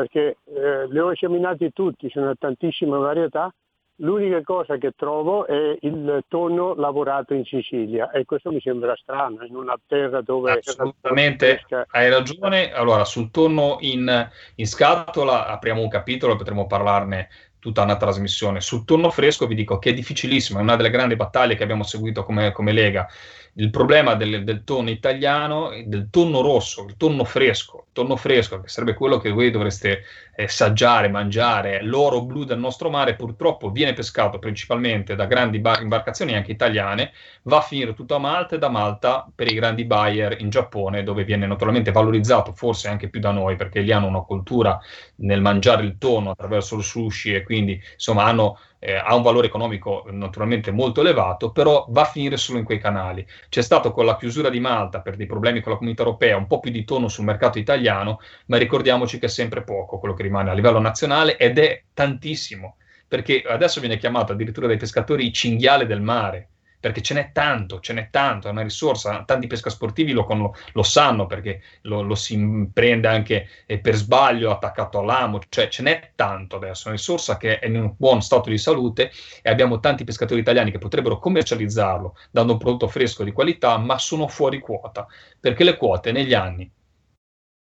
Perché 0.00 0.38
eh, 0.44 0.88
li 0.88 0.98
ho 0.98 1.12
esaminati 1.12 1.72
tutti, 1.72 2.08
sono 2.10 2.34
tantissime 2.38 2.96
varietà. 2.96 3.52
L'unica 3.96 4.40
cosa 4.42 4.78
che 4.78 4.92
trovo 4.96 5.46
è 5.46 5.76
il 5.82 6.24
tonno 6.26 6.74
lavorato 6.74 7.34
in 7.34 7.44
Sicilia 7.44 8.10
e 8.10 8.24
questo 8.24 8.50
mi 8.50 8.60
sembra 8.60 8.96
strano, 8.96 9.44
in 9.44 9.54
una 9.54 9.78
terra 9.86 10.22
dove... 10.22 10.52
Assolutamente, 10.52 11.66
hai 11.90 12.08
ragione. 12.08 12.72
Allora, 12.72 13.04
sul 13.04 13.30
tonno 13.30 13.76
in, 13.80 14.30
in 14.54 14.66
scatola 14.66 15.48
apriamo 15.48 15.82
un 15.82 15.88
capitolo, 15.88 16.36
potremo 16.36 16.66
parlarne 16.66 17.28
tutta 17.58 17.82
una 17.82 17.98
trasmissione. 17.98 18.62
Sul 18.62 18.86
tonno 18.86 19.10
fresco 19.10 19.46
vi 19.46 19.54
dico 19.54 19.78
che 19.78 19.90
è 19.90 19.92
difficilissimo, 19.92 20.58
è 20.58 20.62
una 20.62 20.76
delle 20.76 20.88
grandi 20.88 21.14
battaglie 21.14 21.54
che 21.56 21.62
abbiamo 21.62 21.82
seguito 21.82 22.24
come, 22.24 22.52
come 22.52 22.72
Lega 22.72 23.06
il 23.54 23.70
problema 23.70 24.14
del, 24.14 24.44
del, 24.44 24.64
tonno 24.64 24.90
italiano, 24.90 25.70
del 25.84 26.08
tonno 26.10 26.40
rosso, 26.40 26.84
il 26.84 26.96
tonno 26.96 27.24
fresco, 27.24 27.84
il 27.86 27.92
tonno 27.92 28.16
fresco 28.16 28.60
che 28.60 28.68
sarebbe 28.68 28.94
quello 28.94 29.18
che 29.18 29.30
voi 29.30 29.50
dovreste 29.50 30.04
eh, 30.34 31.08
mangiare, 31.08 31.82
l'oro 31.82 32.22
blu 32.22 32.44
del 32.44 32.58
nostro 32.58 32.90
mare 32.90 33.16
purtroppo 33.16 33.70
viene 33.70 33.92
pescato 33.92 34.38
principalmente 34.38 35.14
da 35.14 35.26
grandi 35.26 35.58
bar- 35.58 35.82
imbarcazioni 35.82 36.34
anche 36.34 36.52
italiane, 36.52 37.12
va 37.42 37.58
a 37.58 37.62
finire 37.62 37.94
tutto 37.94 38.14
a 38.14 38.18
Malta 38.18 38.54
e 38.54 38.58
da 38.58 38.68
Malta 38.68 39.28
per 39.34 39.50
i 39.50 39.54
grandi 39.54 39.84
buyer 39.84 40.40
in 40.40 40.48
Giappone 40.48 41.02
dove 41.02 41.24
viene 41.24 41.46
naturalmente 41.46 41.92
valorizzato, 41.92 42.52
forse 42.52 42.88
anche 42.88 43.08
più 43.08 43.20
da 43.20 43.32
noi 43.32 43.56
perché 43.56 43.80
lì 43.80 43.92
hanno 43.92 44.06
una 44.06 44.22
cultura 44.22 44.78
nel 45.16 45.40
mangiare 45.40 45.82
il 45.82 45.98
tonno 45.98 46.30
attraverso 46.30 46.76
il 46.76 46.84
sushi 46.84 47.34
e 47.34 47.42
quindi 47.42 47.80
insomma 47.94 48.24
hanno 48.24 48.58
eh, 48.80 48.94
ha 48.96 49.14
un 49.14 49.22
valore 49.22 49.46
economico 49.46 50.06
naturalmente 50.10 50.72
molto 50.72 51.02
elevato, 51.02 51.52
però 51.52 51.86
va 51.90 52.02
a 52.02 52.06
finire 52.06 52.36
solo 52.36 52.58
in 52.58 52.64
quei 52.64 52.78
canali. 52.78 53.24
C'è 53.48 53.62
stato 53.62 53.92
con 53.92 54.06
la 54.06 54.16
chiusura 54.16 54.48
di 54.48 54.58
Malta 54.58 55.00
per 55.00 55.16
dei 55.16 55.26
problemi 55.26 55.60
con 55.60 55.72
la 55.72 55.78
comunità 55.78 56.02
europea 56.02 56.36
un 56.36 56.46
po' 56.46 56.58
più 56.58 56.72
di 56.72 56.84
tono 56.84 57.06
sul 57.08 57.24
mercato 57.24 57.58
italiano, 57.58 58.18
ma 58.46 58.56
ricordiamoci 58.56 59.18
che 59.18 59.26
è 59.26 59.28
sempre 59.28 59.62
poco 59.62 59.98
quello 59.98 60.14
che 60.14 60.22
rimane 60.22 60.50
a 60.50 60.54
livello 60.54 60.80
nazionale 60.80 61.36
ed 61.36 61.58
è 61.58 61.84
tantissimo, 61.94 62.76
perché 63.06 63.42
adesso 63.46 63.80
viene 63.80 63.98
chiamato 63.98 64.32
addirittura 64.32 64.66
dai 64.66 64.78
pescatori 64.78 65.26
il 65.26 65.32
cinghiale 65.32 65.86
del 65.86 66.00
mare 66.00 66.48
perché 66.80 67.02
ce 67.02 67.14
n'è 67.14 67.30
tanto, 67.32 67.78
ce 67.80 67.92
n'è 67.92 68.08
tanto, 68.10 68.48
è 68.48 68.50
una 68.50 68.62
risorsa, 68.62 69.22
tanti 69.24 69.46
pescasportivi 69.46 70.12
lo, 70.12 70.26
lo, 70.30 70.54
lo 70.72 70.82
sanno 70.82 71.26
perché 71.26 71.60
lo, 71.82 72.00
lo, 72.00 72.14
si 72.14 72.68
prende 72.72 73.06
anche 73.06 73.48
eh, 73.66 73.78
per 73.78 73.94
sbaglio 73.94 74.50
attaccato 74.50 74.98
all'amo, 74.98 75.38
cioè 75.50 75.68
ce 75.68 75.82
n'è 75.82 76.12
tanto 76.14 76.56
adesso, 76.56 76.84
è 76.84 76.88
una 76.88 76.96
risorsa 76.96 77.36
che 77.36 77.58
è 77.58 77.66
in 77.66 77.76
un 77.76 77.94
buon 77.96 78.22
stato 78.22 78.48
di 78.48 78.58
salute 78.58 79.12
e 79.42 79.50
abbiamo 79.50 79.78
tanti 79.78 80.04
pescatori 80.04 80.40
italiani 80.40 80.70
che 80.70 80.78
potrebbero 80.78 81.18
commercializzarlo 81.18 82.16
dando 82.30 82.52
un 82.52 82.58
prodotto 82.58 82.88
fresco 82.88 83.22
di 83.22 83.32
qualità, 83.32 83.76
ma 83.76 83.98
sono 83.98 84.26
fuori 84.26 84.58
quota, 84.58 85.06
perché 85.38 85.64
le 85.64 85.76
quote 85.76 86.12
negli 86.12 86.34
anni 86.34 86.70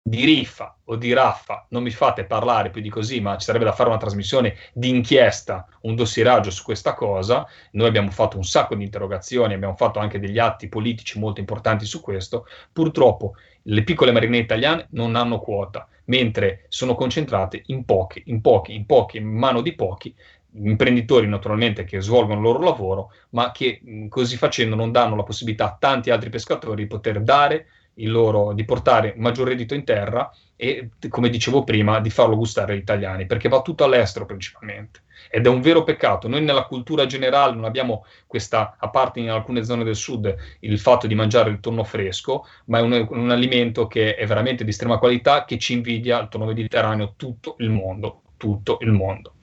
di 0.07 0.23
riffa 0.23 0.77
o 0.83 0.97
di 0.97 1.13
raffa, 1.13 1.65
non 1.69 1.81
mi 1.81 1.89
fate 1.89 2.25
parlare 2.25 2.69
più 2.69 2.79
di 2.79 2.89
così, 2.89 3.21
ma 3.21 3.37
ci 3.37 3.45
sarebbe 3.45 3.65
da 3.65 3.71
fare 3.71 3.89
una 3.89 3.97
trasmissione 3.97 4.55
di 4.71 4.89
inchiesta, 4.89 5.67
un 5.81 5.95
dossieraggio 5.95 6.51
su 6.51 6.61
questa 6.61 6.93
cosa. 6.93 7.43
Noi 7.71 7.87
abbiamo 7.87 8.11
fatto 8.11 8.37
un 8.37 8.43
sacco 8.43 8.75
di 8.75 8.83
interrogazioni, 8.83 9.55
abbiamo 9.55 9.75
fatto 9.75 9.97
anche 9.97 10.19
degli 10.19 10.37
atti 10.37 10.69
politici 10.69 11.17
molto 11.17 11.39
importanti 11.39 11.85
su 11.85 12.01
questo. 12.01 12.45
Purtroppo 12.71 13.33
le 13.63 13.83
piccole 13.83 14.11
marine 14.11 14.37
italiane 14.37 14.85
non 14.91 15.15
hanno 15.15 15.39
quota, 15.39 15.87
mentre 16.05 16.65
sono 16.67 16.93
concentrate 16.93 17.63
in 17.65 17.83
pochi, 17.83 18.21
in 18.27 18.41
pochi, 18.41 18.75
in 18.75 18.85
pochi, 18.85 19.17
in 19.17 19.25
mano 19.25 19.61
di 19.61 19.73
pochi 19.73 20.13
imprenditori 20.57 21.27
naturalmente 21.27 21.83
che 21.83 21.99
svolgono 21.99 22.35
il 22.35 22.41
loro 22.45 22.59
lavoro, 22.61 23.11
ma 23.31 23.51
che 23.51 23.81
così 24.07 24.37
facendo 24.37 24.75
non 24.75 24.91
danno 24.91 25.15
la 25.15 25.23
possibilità 25.23 25.65
a 25.65 25.77
tanti 25.77 26.11
altri 26.11 26.29
pescatori 26.29 26.83
di 26.83 26.87
poter 26.87 27.21
dare 27.21 27.67
loro, 28.03 28.53
di 28.53 28.65
portare 28.65 29.13
maggior 29.17 29.47
reddito 29.47 29.73
in 29.73 29.83
terra 29.83 30.29
e, 30.55 30.89
come 31.09 31.29
dicevo 31.29 31.63
prima, 31.63 31.99
di 31.99 32.09
farlo 32.09 32.35
gustare 32.35 32.73
agli 32.73 32.79
italiani, 32.79 33.25
perché 33.25 33.49
va 33.49 33.61
tutto 33.61 33.83
all'estero 33.83 34.25
principalmente. 34.25 35.01
Ed 35.29 35.45
è 35.45 35.49
un 35.49 35.61
vero 35.61 35.83
peccato. 35.83 36.27
Noi 36.27 36.43
nella 36.43 36.65
cultura 36.65 37.05
generale 37.05 37.55
non 37.55 37.65
abbiamo 37.65 38.05
questa, 38.27 38.75
a 38.77 38.89
parte 38.89 39.19
in 39.19 39.29
alcune 39.29 39.63
zone 39.63 39.83
del 39.83 39.95
sud, 39.95 40.33
il 40.59 40.79
fatto 40.79 41.07
di 41.07 41.15
mangiare 41.15 41.49
il 41.49 41.59
tonno 41.59 41.83
fresco, 41.83 42.45
ma 42.65 42.79
è 42.79 42.81
un, 42.81 43.07
un 43.09 43.31
alimento 43.31 43.87
che 43.87 44.15
è 44.15 44.25
veramente 44.25 44.63
di 44.63 44.69
estrema 44.69 44.97
qualità, 44.97 45.45
che 45.45 45.57
ci 45.57 45.73
invidia 45.73 46.19
il 46.21 46.27
tonno 46.29 46.45
mediterraneo 46.45 47.13
tutto 47.15 47.55
il 47.59 47.69
mondo, 47.69 48.21
tutto 48.37 48.77
il 48.81 48.91
mondo. 48.91 49.33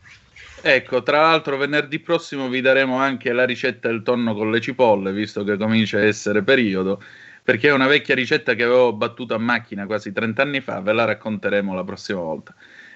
Ecco, 0.65 1.03
tra 1.03 1.23
l'altro 1.23 1.57
venerdì 1.57 1.99
prossimo 1.99 2.49
vi 2.49 2.61
daremo 2.61 2.97
anche 2.97 3.33
la 3.33 3.45
ricetta 3.45 3.89
del 3.89 4.03
tonno 4.03 4.33
con 4.33 4.49
le 4.49 4.61
cipolle, 4.61 5.13
visto 5.13 5.43
che 5.43 5.57
comincia 5.57 5.99
a 5.99 6.05
essere 6.05 6.45
periodo 6.45 7.03
perché 7.43 7.69
è 7.69 7.73
una 7.73 7.87
vecchia 7.87 8.15
ricetta 8.15 8.55
che 8.55 8.63
avevo 8.63 8.93
battuto 8.93 9.35
a 9.35 9.39
macchina 9.39 9.87
quasi 9.87 10.13
30 10.13 10.43
anni 10.43 10.61
fa, 10.61 10.81
ve 10.81 10.93
la 10.93 11.05
racconteremo 11.05 11.75
la 11.75 11.85
prossima 11.85 12.21
volta. 12.21 12.55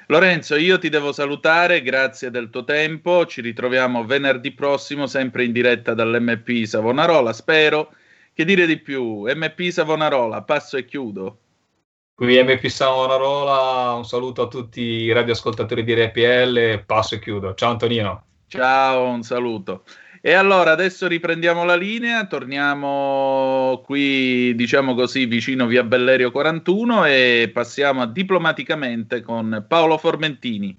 Lorenzo, 0.09 0.55
io 0.55 0.79
ti 0.79 0.89
devo 0.89 1.11
salutare, 1.11 1.83
grazie 1.83 2.31
del 2.31 2.49
tuo 2.49 2.63
tempo, 2.63 3.27
ci 3.27 3.41
ritroviamo 3.41 4.05
venerdì 4.05 4.53
prossimo 4.53 5.09
sempre 5.09 5.45
in 5.45 5.51
diretta 5.51 5.95
dall'MP 5.95 6.65
Savonarola, 6.65 7.33
spero. 7.33 7.93
Che 8.33 8.45
dire 8.45 8.67
di 8.67 8.79
più? 8.79 9.25
MP 9.27 9.69
Savonarola, 9.71 10.43
passo 10.43 10.77
e 10.77 10.85
chiudo. 10.85 11.39
Qui 12.15 12.41
MP 12.41 12.67
Savonarola, 12.69 13.95
un 13.95 14.05
saluto 14.05 14.43
a 14.43 14.49
tutti 14.49 14.81
i 14.81 15.13
radioascoltatori 15.13 15.83
di 15.83 15.95
RPL, 15.95 16.85
passo 16.85 17.17
e 17.17 17.19
chiudo. 17.19 17.55
Ciao 17.55 17.73
Antonino. 17.73 18.25
Ciao, 18.47 19.09
un 19.09 19.23
saluto. 19.23 19.83
E 20.27 20.33
allora 20.33 20.73
adesso 20.73 21.07
riprendiamo 21.07 21.63
la 21.63 21.77
linea, 21.77 22.27
torniamo 22.27 23.81
qui, 23.85 24.57
diciamo 24.57 24.97
così, 24.97 25.25
vicino 25.27 25.67
via 25.67 25.85
Bellerio 25.85 26.33
41 26.33 27.05
e 27.05 27.49
passiamo 27.55 28.03
a 28.03 28.09
diplomaticamente 28.09 29.23
con 29.23 29.65
Paolo 29.69 29.97
Formentini. 29.99 30.77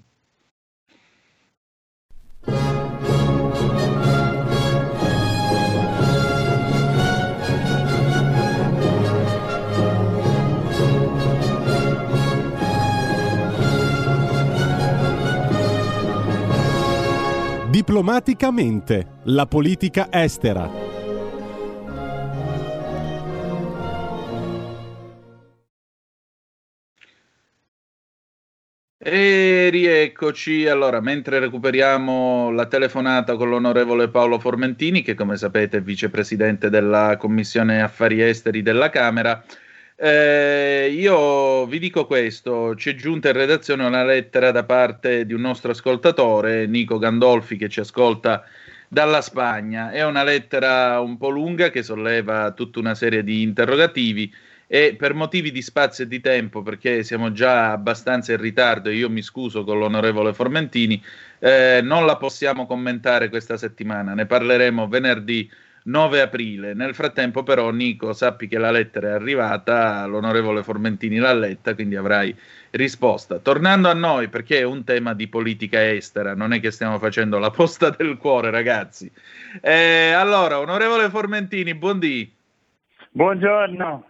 Diplomaticamente, 17.88 19.06
la 19.24 19.46
politica 19.46 20.08
estera. 20.10 20.70
E 28.98 29.68
rieccoci. 29.70 30.66
Allora, 30.66 31.00
mentre 31.00 31.38
recuperiamo 31.38 32.50
la 32.50 32.66
telefonata 32.66 33.36
con 33.36 33.48
l'onorevole 33.48 34.10
Paolo 34.10 34.38
Formentini, 34.38 35.00
che 35.00 35.14
come 35.14 35.38
sapete 35.38 35.78
è 35.78 35.80
vicepresidente 35.80 36.68
della 36.68 37.16
Commissione 37.16 37.80
Affari 37.80 38.20
Esteri 38.20 38.60
della 38.60 38.90
Camera, 38.90 39.42
eh, 40.00 40.90
io 40.92 41.66
vi 41.66 41.78
dico 41.80 42.06
questo: 42.06 42.76
ci 42.76 42.90
è 42.90 42.94
giunta 42.94 43.28
in 43.28 43.34
redazione 43.34 43.84
una 43.84 44.04
lettera 44.04 44.52
da 44.52 44.64
parte 44.64 45.26
di 45.26 45.34
un 45.34 45.40
nostro 45.40 45.72
ascoltatore, 45.72 46.66
Nico 46.66 46.98
Gandolfi, 46.98 47.56
che 47.56 47.68
ci 47.68 47.80
ascolta 47.80 48.44
dalla 48.86 49.20
Spagna. 49.20 49.90
È 49.90 50.04
una 50.04 50.22
lettera 50.22 51.00
un 51.00 51.16
po' 51.16 51.30
lunga 51.30 51.70
che 51.70 51.82
solleva 51.82 52.52
tutta 52.52 52.78
una 52.78 52.94
serie 52.94 53.24
di 53.24 53.42
interrogativi 53.42 54.32
e 54.68 54.94
per 54.96 55.14
motivi 55.14 55.50
di 55.50 55.62
spazio 55.62 56.04
e 56.04 56.08
di 56.08 56.20
tempo, 56.20 56.62
perché 56.62 57.02
siamo 57.02 57.32
già 57.32 57.72
abbastanza 57.72 58.32
in 58.32 58.40
ritardo 58.40 58.90
e 58.90 58.94
io 58.94 59.10
mi 59.10 59.22
scuso 59.22 59.64
con 59.64 59.78
l'onorevole 59.78 60.34
Formentini, 60.34 61.02
eh, 61.38 61.80
non 61.82 62.06
la 62.06 62.16
possiamo 62.18 62.66
commentare 62.66 63.30
questa 63.30 63.56
settimana, 63.56 64.14
ne 64.14 64.26
parleremo 64.26 64.86
venerdì 64.86 65.50
9 65.88 66.20
aprile. 66.20 66.74
Nel 66.74 66.94
frattempo 66.94 67.42
però 67.42 67.70
Nico 67.70 68.12
sappi 68.12 68.46
che 68.46 68.58
la 68.58 68.70
lettera 68.70 69.08
è 69.08 69.12
arrivata, 69.12 70.04
l'onorevole 70.06 70.62
Formentini 70.62 71.16
l'ha 71.16 71.32
letta, 71.32 71.74
quindi 71.74 71.96
avrai 71.96 72.34
risposta. 72.70 73.38
Tornando 73.38 73.88
a 73.88 73.94
noi, 73.94 74.28
perché 74.28 74.58
è 74.58 74.64
un 74.64 74.84
tema 74.84 75.14
di 75.14 75.28
politica 75.28 75.90
estera, 75.90 76.34
non 76.34 76.52
è 76.52 76.60
che 76.60 76.70
stiamo 76.70 76.98
facendo 76.98 77.38
la 77.38 77.50
posta 77.50 77.88
del 77.96 78.18
cuore 78.18 78.50
ragazzi. 78.50 79.10
Eh, 79.62 80.12
allora, 80.12 80.58
onorevole 80.60 81.08
Formentini, 81.08 81.74
buondì. 81.74 82.30
Buongiorno. 83.10 84.04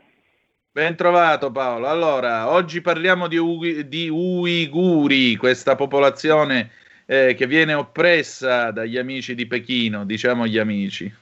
Ben 0.73 0.97
trovato 0.97 1.51
Paolo. 1.51 1.89
Allora, 1.89 2.51
oggi 2.51 2.81
parliamo 2.81 3.27
di, 3.29 3.37
U- 3.37 3.83
di 3.87 4.09
Uiguri, 4.09 5.37
questa 5.37 5.77
popolazione 5.77 6.71
eh, 7.07 7.35
che 7.35 7.47
viene 7.47 7.75
oppressa 7.75 8.71
dagli 8.71 8.99
amici 8.99 9.35
di 9.35 9.47
Pechino, 9.47 10.05
diciamo 10.05 10.47
gli 10.47 10.59
amici. 10.59 11.13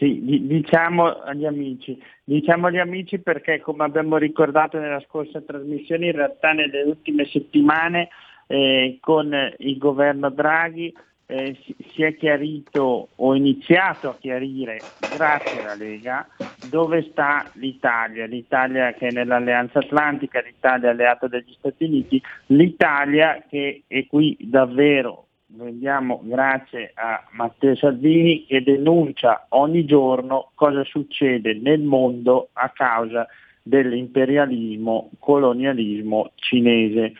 Sì, 0.00 0.46
diciamo 0.46 1.20
agli 1.20 1.44
amici, 1.44 2.02
diciamo 2.24 2.68
agli 2.68 2.78
amici 2.78 3.18
perché 3.18 3.60
come 3.60 3.84
abbiamo 3.84 4.16
ricordato 4.16 4.78
nella 4.78 5.04
scorsa 5.06 5.42
trasmissione, 5.42 6.06
in 6.06 6.12
realtà 6.12 6.52
nelle 6.52 6.80
ultime 6.84 7.26
settimane 7.26 8.08
eh, 8.46 8.96
con 8.98 9.30
il 9.58 9.76
governo 9.76 10.30
Draghi 10.30 10.90
eh, 11.26 11.54
si 11.92 12.02
è 12.02 12.16
chiarito 12.16 13.08
o 13.14 13.34
iniziato 13.34 14.08
a 14.08 14.16
chiarire, 14.18 14.86
grazie 15.04 15.58
alla 15.58 15.74
Lega, 15.74 16.26
dove 16.58 17.06
sta 17.10 17.50
l'Italia, 17.56 18.24
l'Italia 18.24 18.94
che 18.94 19.08
è 19.08 19.10
nell'Alleanza 19.10 19.80
Atlantica, 19.80 20.40
l'Italia 20.40 20.88
alleata 20.88 21.28
degli 21.28 21.52
Stati 21.58 21.84
Uniti, 21.84 22.22
l'Italia 22.46 23.44
che 23.46 23.82
è 23.86 24.06
qui 24.06 24.34
davvero, 24.40 25.26
vediamo 25.52 26.20
grazie 26.24 26.92
a 26.94 27.24
Matteo 27.32 27.74
Salvini, 27.76 28.46
che 28.46 28.62
denuncia 28.62 29.46
ogni 29.50 29.84
giorno 29.84 30.50
cosa 30.54 30.84
succede 30.84 31.54
nel 31.54 31.80
mondo 31.80 32.50
a 32.52 32.70
causa 32.70 33.26
dell'imperialismo, 33.62 35.10
colonialismo 35.18 36.32
cinese. 36.36 37.14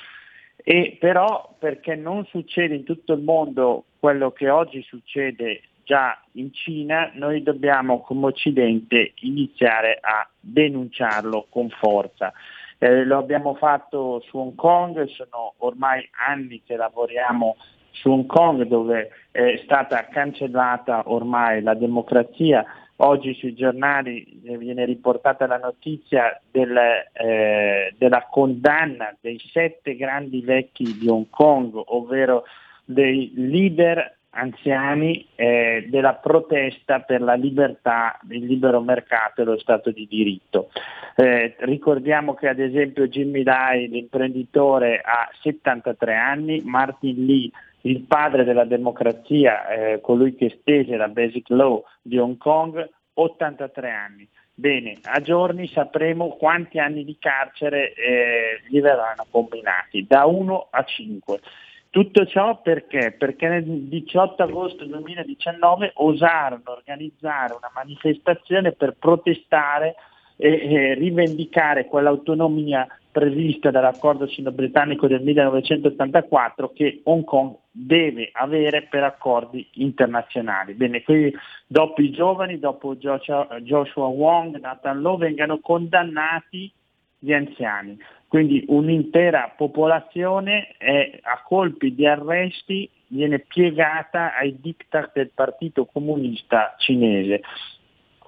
E 0.56 0.96
però 0.98 1.54
perché 1.58 1.94
non 1.94 2.24
succede 2.26 2.74
in 2.74 2.84
tutto 2.84 3.14
il 3.14 3.22
mondo 3.22 3.84
quello 3.98 4.30
che 4.30 4.48
oggi 4.50 4.82
succede 4.82 5.62
già 5.84 6.16
in 6.32 6.52
Cina, 6.52 7.10
noi 7.14 7.42
dobbiamo 7.42 8.00
come 8.00 8.26
Occidente 8.26 9.12
iniziare 9.22 9.98
a 10.00 10.28
denunciarlo 10.38 11.46
con 11.50 11.68
forza. 11.70 12.32
Eh, 12.78 13.04
lo 13.04 13.18
abbiamo 13.18 13.54
fatto 13.54 14.20
su 14.20 14.38
Hong 14.38 14.54
Kong, 14.54 15.04
sono 15.06 15.54
ormai 15.58 16.08
anni 16.28 16.62
che 16.64 16.76
lavoriamo 16.76 17.56
su 17.92 18.10
Hong 18.10 18.26
Kong 18.26 18.64
dove 18.64 19.10
è 19.30 19.60
stata 19.64 20.06
cancellata 20.10 21.02
ormai 21.06 21.62
la 21.62 21.74
democrazia. 21.74 22.64
Oggi 22.96 23.34
sui 23.34 23.54
giornali 23.54 24.40
viene 24.42 24.84
riportata 24.84 25.46
la 25.46 25.56
notizia 25.56 26.38
del, 26.50 26.76
eh, 27.12 27.94
della 27.96 28.26
condanna 28.30 29.16
dei 29.20 29.40
sette 29.52 29.96
grandi 29.96 30.42
vecchi 30.42 30.98
di 30.98 31.08
Hong 31.08 31.30
Kong, 31.30 31.80
ovvero 31.86 32.44
dei 32.84 33.32
leader 33.34 34.18
anziani 34.30 35.26
eh, 35.34 35.86
della 35.88 36.14
protesta 36.14 37.00
per 37.00 37.20
la 37.20 37.34
libertà, 37.34 38.18
il 38.28 38.44
libero 38.44 38.80
mercato 38.80 39.40
e 39.40 39.44
lo 39.44 39.58
Stato 39.58 39.90
di 39.90 40.06
diritto. 40.08 40.70
Eh, 41.16 41.56
ricordiamo 41.60 42.34
che 42.34 42.48
ad 42.48 42.60
esempio 42.60 43.08
Jimmy 43.08 43.42
Lai, 43.42 43.88
l'imprenditore, 43.88 45.00
ha 45.04 45.28
73 45.42 46.14
anni, 46.14 46.62
Martin 46.64 47.26
Lee, 47.26 47.50
il 47.82 48.02
padre 48.02 48.44
della 48.44 48.64
democrazia, 48.64 49.68
eh, 49.68 50.00
colui 50.00 50.34
che 50.34 50.58
stese 50.60 50.96
la 50.96 51.08
Basic 51.08 51.48
Law 51.50 51.82
di 52.02 52.18
Hong 52.18 52.36
Kong, 52.36 52.88
83 53.14 53.90
anni. 53.90 54.28
Bene, 54.52 54.98
a 55.04 55.20
giorni 55.20 55.68
sapremo 55.68 56.36
quanti 56.36 56.78
anni 56.78 57.04
di 57.04 57.16
carcere 57.18 57.94
eh, 57.94 58.60
gli 58.68 58.80
verranno 58.80 59.24
combinati, 59.30 60.04
da 60.06 60.26
1 60.26 60.68
a 60.70 60.84
5. 60.84 61.40
Tutto 61.88 62.26
ciò 62.26 62.60
perché? 62.60 63.16
Perché 63.18 63.48
nel 63.48 63.64
18 63.64 64.42
agosto 64.42 64.84
2019 64.84 65.92
osarono 65.94 66.62
organizzare 66.66 67.54
una 67.54 67.70
manifestazione 67.74 68.72
per 68.72 68.96
protestare 68.98 69.94
e, 70.36 70.48
e 70.48 70.94
rivendicare 70.94 71.86
quell'autonomia 71.86 72.86
prevista 73.10 73.70
dall'accordo 73.70 74.26
sino-britannico 74.28 75.08
del 75.08 75.22
1984 75.22 76.70
che 76.72 77.00
Hong 77.04 77.24
Kong 77.24 77.56
deve 77.70 78.30
avere 78.32 78.82
per 78.82 79.04
accordi 79.04 79.66
internazionali. 79.74 80.74
Bene, 80.74 81.02
quindi 81.02 81.36
dopo 81.66 82.02
i 82.02 82.10
giovani, 82.10 82.58
dopo 82.58 82.96
Joshua 82.96 84.06
Wong, 84.06 84.58
Nathan 84.58 85.00
Law, 85.00 85.16
vengano 85.16 85.60
condannati 85.60 86.72
gli 87.18 87.32
anziani. 87.32 87.98
Quindi 88.26 88.64
un'intera 88.68 89.52
popolazione 89.56 90.74
è, 90.78 91.18
a 91.22 91.42
colpi 91.42 91.94
di 91.94 92.06
arresti 92.06 92.88
viene 93.08 93.40
piegata 93.40 94.36
ai 94.36 94.58
diktat 94.60 95.12
del 95.14 95.30
Partito 95.34 95.84
Comunista 95.84 96.74
Cinese. 96.78 97.42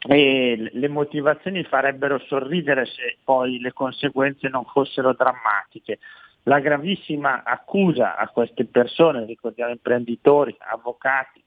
E 0.09 0.71
le 0.73 0.89
motivazioni 0.89 1.63
farebbero 1.63 2.19
sorridere 2.27 2.87
se 2.87 3.19
poi 3.23 3.61
le 3.61 3.73
conseguenze 3.73 4.49
non 4.49 4.65
fossero 4.65 5.15
drammatiche. 5.15 6.01
La 6.45 6.59
gravissima 6.59 7.43
accusa 7.45 8.17
a 8.17 8.29
queste 8.29 8.65
persone, 8.65 9.25
ricordiamo 9.25 9.71
imprenditori, 9.71 10.57
avvocati, 10.59 11.43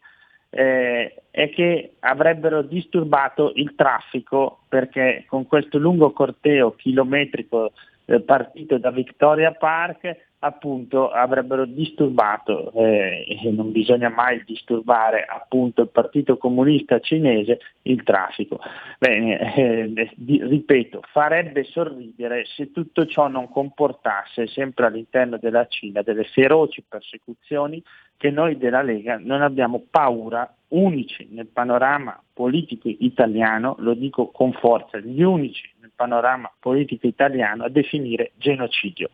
eh, 0.49 1.23
è 1.31 1.49
che 1.49 1.95
avrebbero 1.99 2.61
disturbato 2.61 3.51
il 3.55 3.75
traffico 3.75 4.59
perché 4.69 5.25
con 5.27 5.47
questo 5.47 5.77
lungo 5.77 6.11
corteo 6.11 6.75
chilometrico 6.75 7.73
eh, 8.05 8.21
partito 8.21 8.77
da 8.77 8.91
Victoria 8.91 9.51
Park 9.51 10.33
appunto 10.39 11.09
avrebbero 11.09 11.65
disturbato 11.65 12.71
eh, 12.73 13.25
e 13.27 13.51
non 13.51 13.71
bisogna 13.71 14.09
mai 14.09 14.43
disturbare 14.45 15.25
appunto 15.25 15.81
il 15.81 15.89
Partito 15.89 16.37
Comunista 16.37 16.99
Cinese 16.99 17.59
il 17.83 18.03
traffico. 18.03 18.59
Bene, 18.99 19.55
eh, 19.55 20.11
di, 20.15 20.43
ripeto, 20.43 21.01
farebbe 21.11 21.63
sorridere 21.63 22.45
se 22.45 22.71
tutto 22.71 23.05
ciò 23.05 23.27
non 23.27 23.49
comportasse 23.49 24.47
sempre 24.47 24.85
all'interno 24.85 25.37
della 25.37 25.65
Cina 25.67 26.01
delle 26.01 26.25
feroci 26.25 26.83
persecuzioni 26.87 27.81
che 28.17 28.29
noi 28.29 28.57
della 28.57 28.81
Lega 28.81 29.17
non 29.21 29.41
abbiamo 29.41 29.83
paura, 29.89 30.49
unici 30.69 31.27
nel 31.31 31.47
panorama 31.47 32.21
politico 32.33 32.89
italiano, 32.89 33.75
lo 33.79 33.93
dico 33.93 34.31
con 34.31 34.51
forza, 34.53 34.99
gli 34.99 35.21
unici 35.21 35.69
nel 35.79 35.91
panorama 35.95 36.51
politico 36.59 37.07
italiano 37.07 37.63
a 37.63 37.69
definire 37.69 38.31
genocidio. 38.35 39.09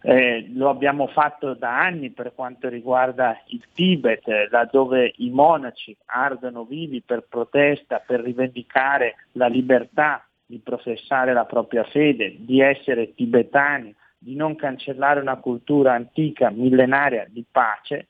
Eh, 0.00 0.50
lo 0.54 0.68
abbiamo 0.68 1.08
fatto 1.08 1.54
da 1.54 1.80
anni 1.80 2.10
per 2.10 2.32
quanto 2.34 2.68
riguarda 2.68 3.36
il 3.46 3.62
Tibet, 3.74 4.28
eh, 4.28 4.48
laddove 4.48 5.12
i 5.16 5.30
monaci 5.30 5.96
ardono 6.06 6.64
vivi 6.64 7.02
per 7.02 7.26
protesta, 7.28 8.02
per 8.06 8.20
rivendicare 8.20 9.16
la 9.32 9.48
libertà 9.48 10.24
di 10.46 10.60
professare 10.60 11.32
la 11.32 11.44
propria 11.44 11.84
fede, 11.84 12.36
di 12.38 12.60
essere 12.60 13.12
tibetani, 13.14 13.94
di 14.16 14.34
non 14.34 14.56
cancellare 14.56 15.20
una 15.20 15.36
cultura 15.36 15.94
antica, 15.94 16.50
millenaria 16.50 17.26
di 17.28 17.44
pace, 17.50 18.06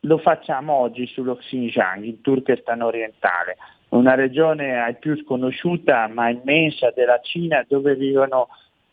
lo 0.00 0.18
facciamo 0.18 0.72
oggi 0.72 1.06
sullo 1.06 1.36
Xinjiang, 1.36 2.02
il 2.04 2.20
Turkestan 2.20 2.82
orientale, 2.82 3.56
una 3.90 4.14
regione 4.14 4.80
ai 4.80 4.96
più 4.96 5.16
sconosciuta 5.16 6.08
ma 6.08 6.28
immensa 6.28 6.90
della 6.90 7.20
Cina 7.20 7.64
dove 7.66 7.94
vivono 7.94 8.48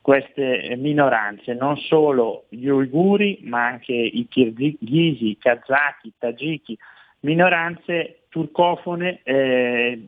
queste 0.06 0.76
minoranze, 0.78 1.56
non 1.56 1.78
solo 1.78 2.46
gli 2.50 2.68
uiguri 2.68 3.40
ma 3.42 3.66
anche 3.66 3.92
i 3.92 4.28
kirghisi, 4.30 5.30
i 5.30 5.38
kazaki, 5.40 6.10
i 6.10 6.14
tagiki, 6.16 6.78
minoranze 7.22 8.20
turcofone 8.30 9.22
eh, 9.24 10.08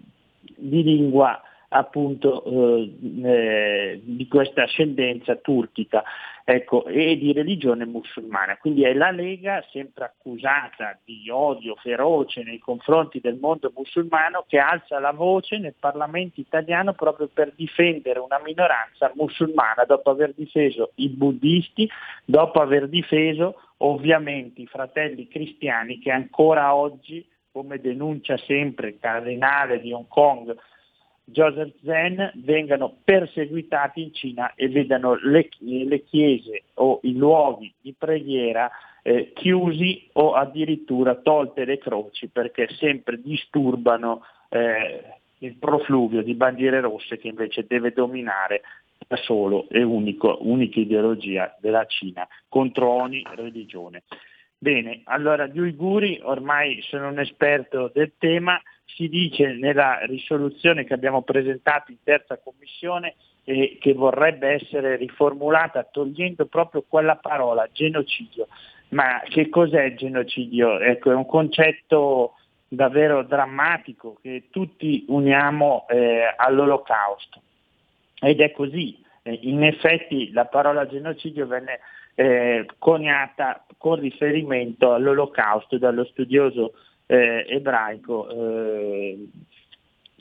di 0.55 0.83
lingua 0.83 1.41
appunto 1.69 2.43
eh, 2.45 2.95
eh, 3.23 4.01
di 4.03 4.27
questa 4.27 4.63
ascendenza 4.63 5.35
turchica 5.35 6.03
ecco, 6.49 6.85
e 6.85 7.17
di 7.17 7.33
religione 7.33 7.85
musulmana. 7.85 8.55
Quindi 8.57 8.83
è 8.83 8.93
la 8.93 9.11
Lega, 9.11 9.61
sempre 9.69 10.05
accusata 10.05 10.97
di 11.03 11.29
odio 11.29 11.75
feroce 11.75 12.41
nei 12.43 12.59
confronti 12.59 13.19
del 13.19 13.37
mondo 13.37 13.71
musulmano, 13.75 14.45
che 14.47 14.57
alza 14.57 14.97
la 14.99 15.11
voce 15.11 15.57
nel 15.57 15.75
Parlamento 15.77 16.39
italiano 16.39 16.93
proprio 16.93 17.27
per 17.27 17.51
difendere 17.53 18.19
una 18.19 18.39
minoranza 18.41 19.11
musulmana, 19.15 19.83
dopo 19.83 20.09
aver 20.09 20.33
difeso 20.33 20.91
i 20.95 21.09
buddisti, 21.09 21.89
dopo 22.23 22.61
aver 22.61 22.87
difeso 22.87 23.59
ovviamente 23.79 24.61
i 24.61 24.67
fratelli 24.67 25.27
cristiani 25.27 25.99
che 25.99 26.11
ancora 26.11 26.73
oggi, 26.73 27.27
come 27.51 27.79
denuncia 27.79 28.37
sempre 28.37 28.89
il 28.89 28.97
cardinale 28.99 29.81
di 29.81 29.91
Hong 29.91 30.07
Kong, 30.07 30.55
Joseph 31.29 31.73
Zen 31.83 32.31
vengano 32.35 32.99
perseguitati 33.03 34.01
in 34.01 34.13
Cina 34.13 34.53
e 34.55 34.69
vedano 34.69 35.15
le, 35.15 35.49
le 35.59 36.03
chiese 36.03 36.63
o 36.75 37.01
i 37.03 37.17
luoghi 37.17 37.73
di 37.81 37.93
preghiera 37.97 38.71
eh, 39.01 39.33
chiusi 39.33 40.07
o 40.13 40.33
addirittura 40.33 41.15
tolte 41.15 41.65
le 41.65 41.79
croci 41.79 42.29
perché 42.29 42.69
sempre 42.77 43.19
disturbano 43.21 44.23
eh, 44.47 45.03
il 45.39 45.55
profluvio 45.55 46.23
di 46.23 46.33
bandiere 46.33 46.79
rosse 46.79 47.17
che 47.17 47.27
invece 47.27 47.65
deve 47.67 47.91
dominare 47.91 48.61
la 49.09 49.17
solo 49.17 49.67
e 49.69 49.83
unico, 49.83 50.37
unica 50.41 50.79
ideologia 50.79 51.55
della 51.59 51.85
Cina 51.85 52.25
contro 52.47 52.89
ogni 52.89 53.21
religione. 53.35 54.03
Bene, 54.57 55.01
allora 55.03 55.45
gli 55.45 55.59
uiguri 55.59 56.19
ormai 56.23 56.81
sono 56.83 57.09
un 57.09 57.19
esperto 57.19 57.91
del 57.93 58.13
tema, 58.17 58.59
si 58.87 59.09
dice 59.09 59.53
nella 59.53 59.99
risoluzione 60.05 60.85
che 60.85 60.93
abbiamo 60.93 61.21
presentato 61.21 61.91
in 61.91 61.97
terza 62.03 62.37
commissione 62.37 63.15
eh, 63.43 63.77
che 63.79 63.93
vorrebbe 63.93 64.49
essere 64.49 64.95
riformulata 64.95 65.83
togliendo 65.83 66.45
proprio 66.45 66.83
quella 66.87 67.15
parola 67.17 67.67
genocidio. 67.71 68.47
Ma 68.89 69.21
che 69.27 69.49
cos'è 69.49 69.83
il 69.83 69.97
genocidio? 69.97 70.79
Ecco, 70.79 71.11
è 71.11 71.15
un 71.15 71.25
concetto 71.25 72.35
davvero 72.67 73.23
drammatico 73.23 74.17
che 74.21 74.47
tutti 74.49 75.05
uniamo 75.09 75.85
eh, 75.89 76.33
all'olocausto. 76.35 77.41
Ed 78.19 78.39
è 78.39 78.51
così. 78.51 79.03
Eh, 79.23 79.39
in 79.43 79.63
effetti 79.63 80.31
la 80.31 80.45
parola 80.45 80.87
genocidio 80.87 81.45
venne 81.47 81.79
eh, 82.15 82.65
coniata 82.79 83.65
con 83.77 83.99
riferimento 83.99 84.93
all'olocausto 84.93 85.77
dallo 85.77 86.05
studioso 86.05 86.73
eh, 87.07 87.45
ebraico 87.49 88.29
eh, 88.29 89.27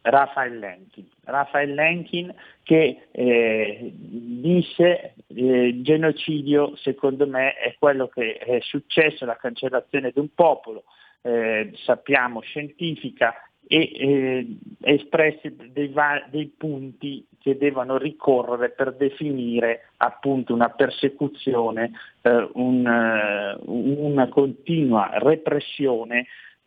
Raphael 0.03 0.59
Lenkin. 0.59 1.07
Raphael 1.25 1.75
Lenkin 1.75 2.33
che 2.63 3.09
eh, 3.11 3.93
disse 3.93 5.15
eh, 5.27 5.81
genocidio 5.83 6.77
secondo 6.77 7.27
me 7.27 7.55
è 7.55 7.75
quello 7.79 8.07
che 8.09 8.35
è 8.39 8.61
successo, 8.61 9.25
la 9.25 9.37
cancellazione 9.37 10.13
di 10.13 10.21
un 10.21 10.29
popolo, 10.35 10.85
eh, 11.23 11.73
sappiamo 11.75 12.41
scientifica 12.41 13.35
e 13.69 13.91
eh, 13.95 14.57
espressi 14.83 15.57
dei, 15.73 15.89
va- 15.89 16.25
dei, 16.31 16.53
punti 16.57 17.27
che 17.41 17.57
devono 17.57 17.99
ricorrere 17.99 18.71
per 18.71 18.95
definire 18.95 19.91
appunto 19.97 20.55
una 20.55 20.69
persecuzione, 20.69 21.91
eh, 22.23 22.49
un, 22.53 23.57
uh, 23.67 24.05
una 24.05 24.29
continua 24.29 25.11
repressione 25.15 26.27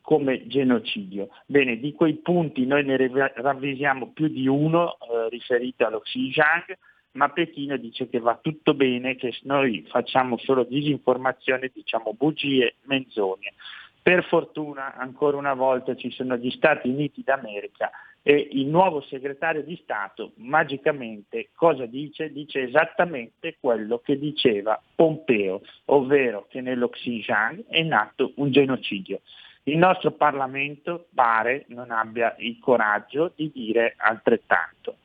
come 0.09 0.47
genocidio. 0.47 1.29
Bene, 1.45 1.77
di 1.77 1.93
quei 1.93 2.15
punti 2.15 2.65
noi 2.65 2.83
ne 2.83 2.97
ravvisiamo 3.35 4.09
più 4.11 4.27
di 4.27 4.47
uno 4.47 4.97
eh, 4.97 5.29
riferito 5.29 5.85
allo 5.85 5.99
Xinjiang, 5.99 6.75
ma 7.11 7.29
Pechino 7.29 7.77
dice 7.77 8.09
che 8.09 8.17
va 8.17 8.35
tutto 8.41 8.73
bene, 8.73 9.15
che 9.15 9.37
noi 9.43 9.85
facciamo 9.87 10.39
solo 10.39 10.63
disinformazione, 10.63 11.69
diciamo 11.71 12.15
bugie, 12.15 12.77
menzogne. 12.85 13.53
Per 14.01 14.23
fortuna 14.23 14.95
ancora 14.95 15.37
una 15.37 15.53
volta 15.53 15.95
ci 15.95 16.09
sono 16.09 16.37
gli 16.37 16.49
Stati 16.49 16.89
Uniti 16.89 17.21
d'America 17.23 17.91
e 18.23 18.49
il 18.53 18.65
nuovo 18.65 19.01
segretario 19.01 19.61
di 19.61 19.79
Stato 19.83 20.31
magicamente 20.37 21.49
cosa 21.53 21.85
dice? 21.85 22.31
Dice 22.31 22.63
esattamente 22.63 23.57
quello 23.59 23.99
che 23.99 24.17
diceva 24.17 24.81
Pompeo, 24.95 25.61
ovvero 25.85 26.47
che 26.49 26.61
nello 26.61 26.89
Xinjiang 26.89 27.65
è 27.67 27.83
nato 27.83 28.31
un 28.37 28.49
genocidio. 28.49 29.21
Il 29.69 29.77
nostro 29.77 30.11
Parlamento 30.11 31.05
pare 31.13 31.65
non 31.67 31.91
abbia 31.91 32.35
il 32.39 32.57
coraggio 32.59 33.33
di 33.35 33.51
dire 33.53 33.93
altrettanto. 33.97 34.95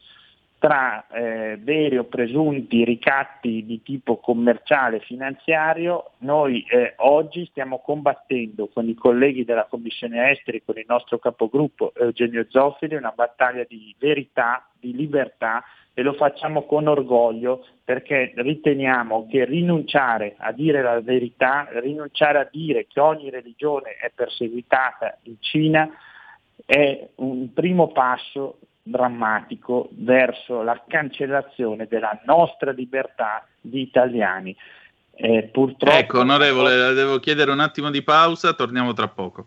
Tra 0.59 1.07
eh, 1.09 1.59
veri 1.61 1.99
o 1.99 2.05
presunti 2.05 2.83
ricatti 2.83 3.67
di 3.67 3.83
tipo 3.83 4.17
commerciale 4.17 4.97
e 4.97 5.01
finanziario, 5.01 6.13
noi 6.21 6.65
eh, 6.67 6.95
oggi 6.97 7.45
stiamo 7.51 7.81
combattendo 7.81 8.69
con 8.69 8.89
i 8.89 8.95
colleghi 8.95 9.45
della 9.45 9.67
Commissione 9.69 10.31
Esteri, 10.31 10.63
con 10.65 10.79
il 10.79 10.87
nostro 10.89 11.19
capogruppo 11.19 11.93
Eugenio 11.95 12.47
Zoffili, 12.49 12.95
una 12.95 13.13
battaglia 13.15 13.65
di 13.69 13.95
verità, 13.99 14.67
di 14.81 14.95
libertà 14.97 15.63
e 15.95 16.03
lo 16.03 16.13
facciamo 16.15 16.67
con 16.67 16.89
orgoglio 16.89 17.65
perché 17.85 18.33
riteniamo 18.35 19.27
che 19.31 19.45
rinunciare 19.45 20.35
a 20.39 20.53
dire 20.53 20.83
la 20.83 21.01
verità, 21.01 21.69
rinunciare 21.71 22.39
a 22.39 22.49
dire 22.51 22.87
che 22.89 22.99
ogni 22.99 23.31
religione 23.31 23.93
è 24.01 24.11
perseguitata 24.13 25.19
in 25.23 25.37
Cina 25.39 25.89
è 26.67 27.09
un 27.17 27.53
primo 27.53 27.89
passo 27.89 28.59
drammatico 28.83 29.89
verso 29.93 30.63
la 30.63 30.83
cancellazione 30.87 31.87
della 31.87 32.21
nostra 32.27 32.73
libertà 32.73 33.47
di 33.61 33.81
italiani. 33.81 34.55
Eh, 35.17 35.49
purtroppo... 35.53 35.97
Ecco, 35.97 36.19
onorevole, 36.21 36.93
devo 36.93 37.19
chiedere 37.21 37.51
un 37.51 37.61
attimo 37.61 37.91
di 37.91 38.03
pausa, 38.03 38.53
torniamo 38.53 38.93
tra 38.93 39.09
poco. 39.09 39.47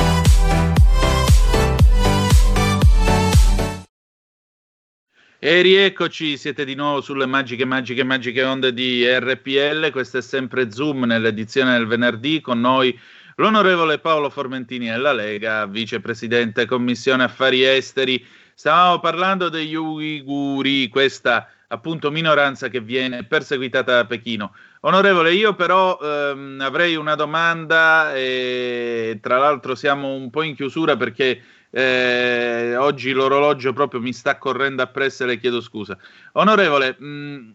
E 5.43 5.61
rieccoci, 5.61 6.37
siete 6.37 6.63
di 6.65 6.75
nuovo 6.75 7.01
sulle 7.01 7.25
magiche, 7.25 7.65
magiche, 7.65 8.03
magiche 8.03 8.43
onde 8.43 8.75
di 8.75 9.03
RPL. 9.03 9.89
Questo 9.89 10.19
è 10.19 10.21
sempre 10.21 10.69
Zoom 10.69 11.05
nell'edizione 11.05 11.75
del 11.75 11.87
venerdì. 11.87 12.41
Con 12.41 12.59
noi 12.59 12.95
l'onorevole 13.37 13.97
Paolo 13.97 14.29
Formentini 14.29 14.85
della 14.87 15.13
Lega, 15.13 15.65
vicepresidente 15.65 16.67
Commissione 16.67 17.23
Affari 17.23 17.63
Esteri. 17.63 18.23
Stavamo 18.53 18.99
parlando 18.99 19.49
degli 19.49 19.73
uiguri, 19.73 20.87
questa 20.89 21.49
appunto 21.69 22.11
minoranza 22.11 22.67
che 22.67 22.79
viene 22.79 23.23
perseguitata 23.23 23.95
da 23.95 24.05
Pechino. 24.05 24.53
Onorevole, 24.81 25.33
io 25.33 25.55
però 25.55 25.97
ehm, 25.99 26.59
avrei 26.61 26.95
una 26.95 27.15
domanda 27.15 28.13
e 28.13 29.17
tra 29.19 29.39
l'altro 29.39 29.73
siamo 29.73 30.13
un 30.13 30.29
po' 30.29 30.43
in 30.43 30.53
chiusura 30.53 30.95
perché 30.97 31.41
eh, 31.71 32.75
oggi 32.75 33.11
l'orologio 33.11 33.73
proprio 33.73 34.01
mi 34.01 34.13
sta 34.13 34.37
correndo 34.37 34.83
appresso 34.83 35.23
e 35.23 35.27
le 35.27 35.39
chiedo 35.39 35.61
scusa. 35.61 35.97
Onorevole, 36.33 36.95
mh, 36.99 37.05
mm, 37.05 37.51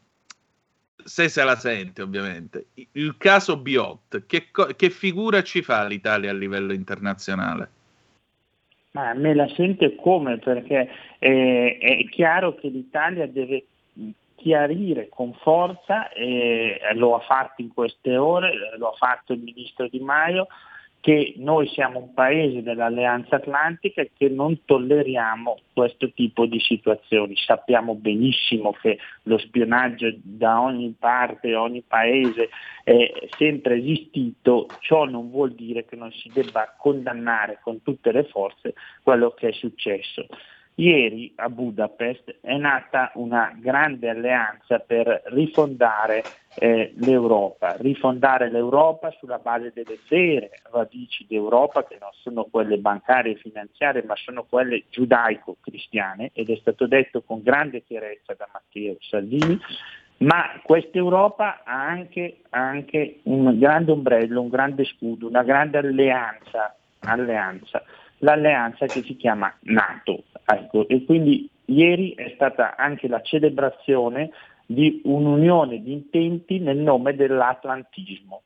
se 1.05 1.29
se 1.29 1.45
la 1.45 1.55
sente 1.55 2.03
ovviamente, 2.03 2.67
il 2.93 3.17
caso 3.17 3.57
Biot, 3.57 4.27
che, 4.27 4.49
che 4.75 4.91
figura 4.91 5.43
ci 5.43 5.63
fa 5.63 5.85
l'Italia 5.87 6.31
a 6.31 6.35
livello 6.35 6.73
internazionale? 6.73 7.71
Ma 8.93 9.13
me 9.13 9.35
la 9.35 9.49
sente 9.55 9.95
come? 9.95 10.39
Perché 10.39 10.89
eh, 11.19 11.79
è 11.79 12.09
chiaro 12.09 12.55
che 12.55 12.69
l'Italia 12.69 13.27
deve 13.27 13.67
chiarire 14.37 15.09
con 15.09 15.35
forza, 15.35 16.09
e 16.11 16.79
lo 16.95 17.15
ha 17.17 17.21
fatto 17.21 17.63
in 17.63 17.73
queste 17.73 18.17
ore, 18.17 18.77
lo 18.79 18.91
ha 18.91 18.97
fatto 18.97 19.33
il 19.33 19.41
ministro 19.41 19.89
Di 19.89 19.99
Maio, 19.99 20.47
che 21.07 21.35
noi 21.37 21.69
siamo 21.69 22.01
un 22.01 22.15
paese 22.15 22.65
dell'Alleanza 22.65 23.37
Atlantica 23.37 24.01
e 24.01 24.11
che 24.13 24.29
non 24.29 24.65
tolleriamo 24.65 25.57
questo 25.73 26.11
tipo 26.11 26.47
di 26.47 26.59
situazioni. 26.59 27.37
Sappiamo 27.37 27.95
benissimo 27.95 28.73
che 28.73 28.99
lo 29.23 29.39
spionaggio 29.39 30.13
da 30.21 30.61
ogni 30.61 30.97
parte, 30.99 31.55
ogni 31.55 31.85
paese 31.87 32.49
è 32.83 33.09
sempre 33.39 33.77
esistito, 33.77 34.67
ciò 34.81 35.05
non 35.05 35.31
vuol 35.31 35.53
dire 35.53 35.85
che 35.85 35.95
non 35.95 36.11
si 36.11 36.29
debba 36.35 36.75
condannare 36.77 37.61
con 37.63 37.83
tutte 37.83 38.11
le 38.11 38.25
forze 38.25 38.75
quello 39.05 39.31
che 39.31 39.51
è 39.51 39.53
successo. 39.53 40.27
Ieri 40.79 41.33
a 41.37 41.49
Budapest 41.49 42.37
è 42.43 42.55
nata 42.59 43.11
una 43.15 43.51
grande 43.59 44.11
alleanza 44.11 44.79
per 44.79 45.23
rifondare 45.27 46.23
eh, 46.59 46.93
l'Europa, 46.97 47.77
rifondare 47.79 48.51
l'Europa 48.51 49.11
sulla 49.19 49.39
base 49.39 49.73
delle 49.75 49.99
vere 50.07 50.51
radici 50.71 51.25
d'Europa 51.27 51.85
che 51.85 51.97
non 51.99 52.11
sono 52.21 52.45
quelle 52.51 52.77
bancarie 52.77 53.33
e 53.33 53.37
finanziarie 53.37 54.05
ma 54.05 54.17
sono 54.17 54.45
quelle 54.45 54.85
giudaico-cristiane 54.91 56.33
ed 56.35 56.51
è 56.51 56.57
stato 56.57 56.87
detto 56.87 57.23
con 57.23 57.41
grande 57.43 57.83
chiarezza 57.83 58.35
da 58.35 58.47
Matteo 58.53 58.97
Salvini, 59.01 59.59
ma 60.19 60.61
questa 60.63 60.99
Europa 60.99 61.63
ha 61.65 61.87
anche, 61.87 62.41
anche 62.51 63.21
un 63.23 63.59
grande 63.59 63.93
ombrello, 63.93 64.43
un 64.43 64.51
grande 64.51 64.85
scudo, 64.85 65.27
una 65.27 65.43
grande 65.43 65.79
alleanza, 65.79 66.77
alleanza 67.01 67.83
l'alleanza 68.19 68.87
che 68.87 69.03
si 69.03 69.17
chiama 69.17 69.53
NATO. 69.61 70.25
Ecco, 70.49 70.87
e 70.87 71.05
quindi 71.05 71.49
ieri 71.67 72.15
è 72.15 72.31
stata 72.35 72.77
anche 72.77 73.09
la 73.09 73.21
celebrazione 73.21 74.31
di 74.65 75.01
un'unione 75.05 75.83
di 75.83 75.93
intenti 75.93 76.61
nel 76.61 76.77
nome 76.77 77.17
dell'atlantismo. 77.17 78.43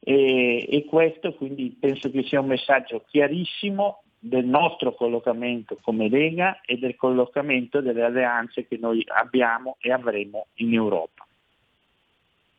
E, 0.00 0.66
e, 0.68 0.84
questo 0.86 1.34
quindi 1.34 1.76
penso 1.78 2.10
che 2.10 2.22
sia 2.24 2.40
un 2.40 2.46
messaggio 2.46 3.04
chiarissimo 3.06 4.02
del 4.18 4.44
nostro 4.44 4.94
collocamento 4.94 5.78
come 5.82 6.08
Lega 6.08 6.60
e 6.64 6.78
del 6.78 6.96
collocamento 6.96 7.80
delle 7.80 8.02
alleanze 8.02 8.66
che 8.66 8.76
noi 8.78 9.04
abbiamo 9.06 9.76
e 9.80 9.92
avremo 9.92 10.46
in 10.54 10.74
Europa. 10.74 11.26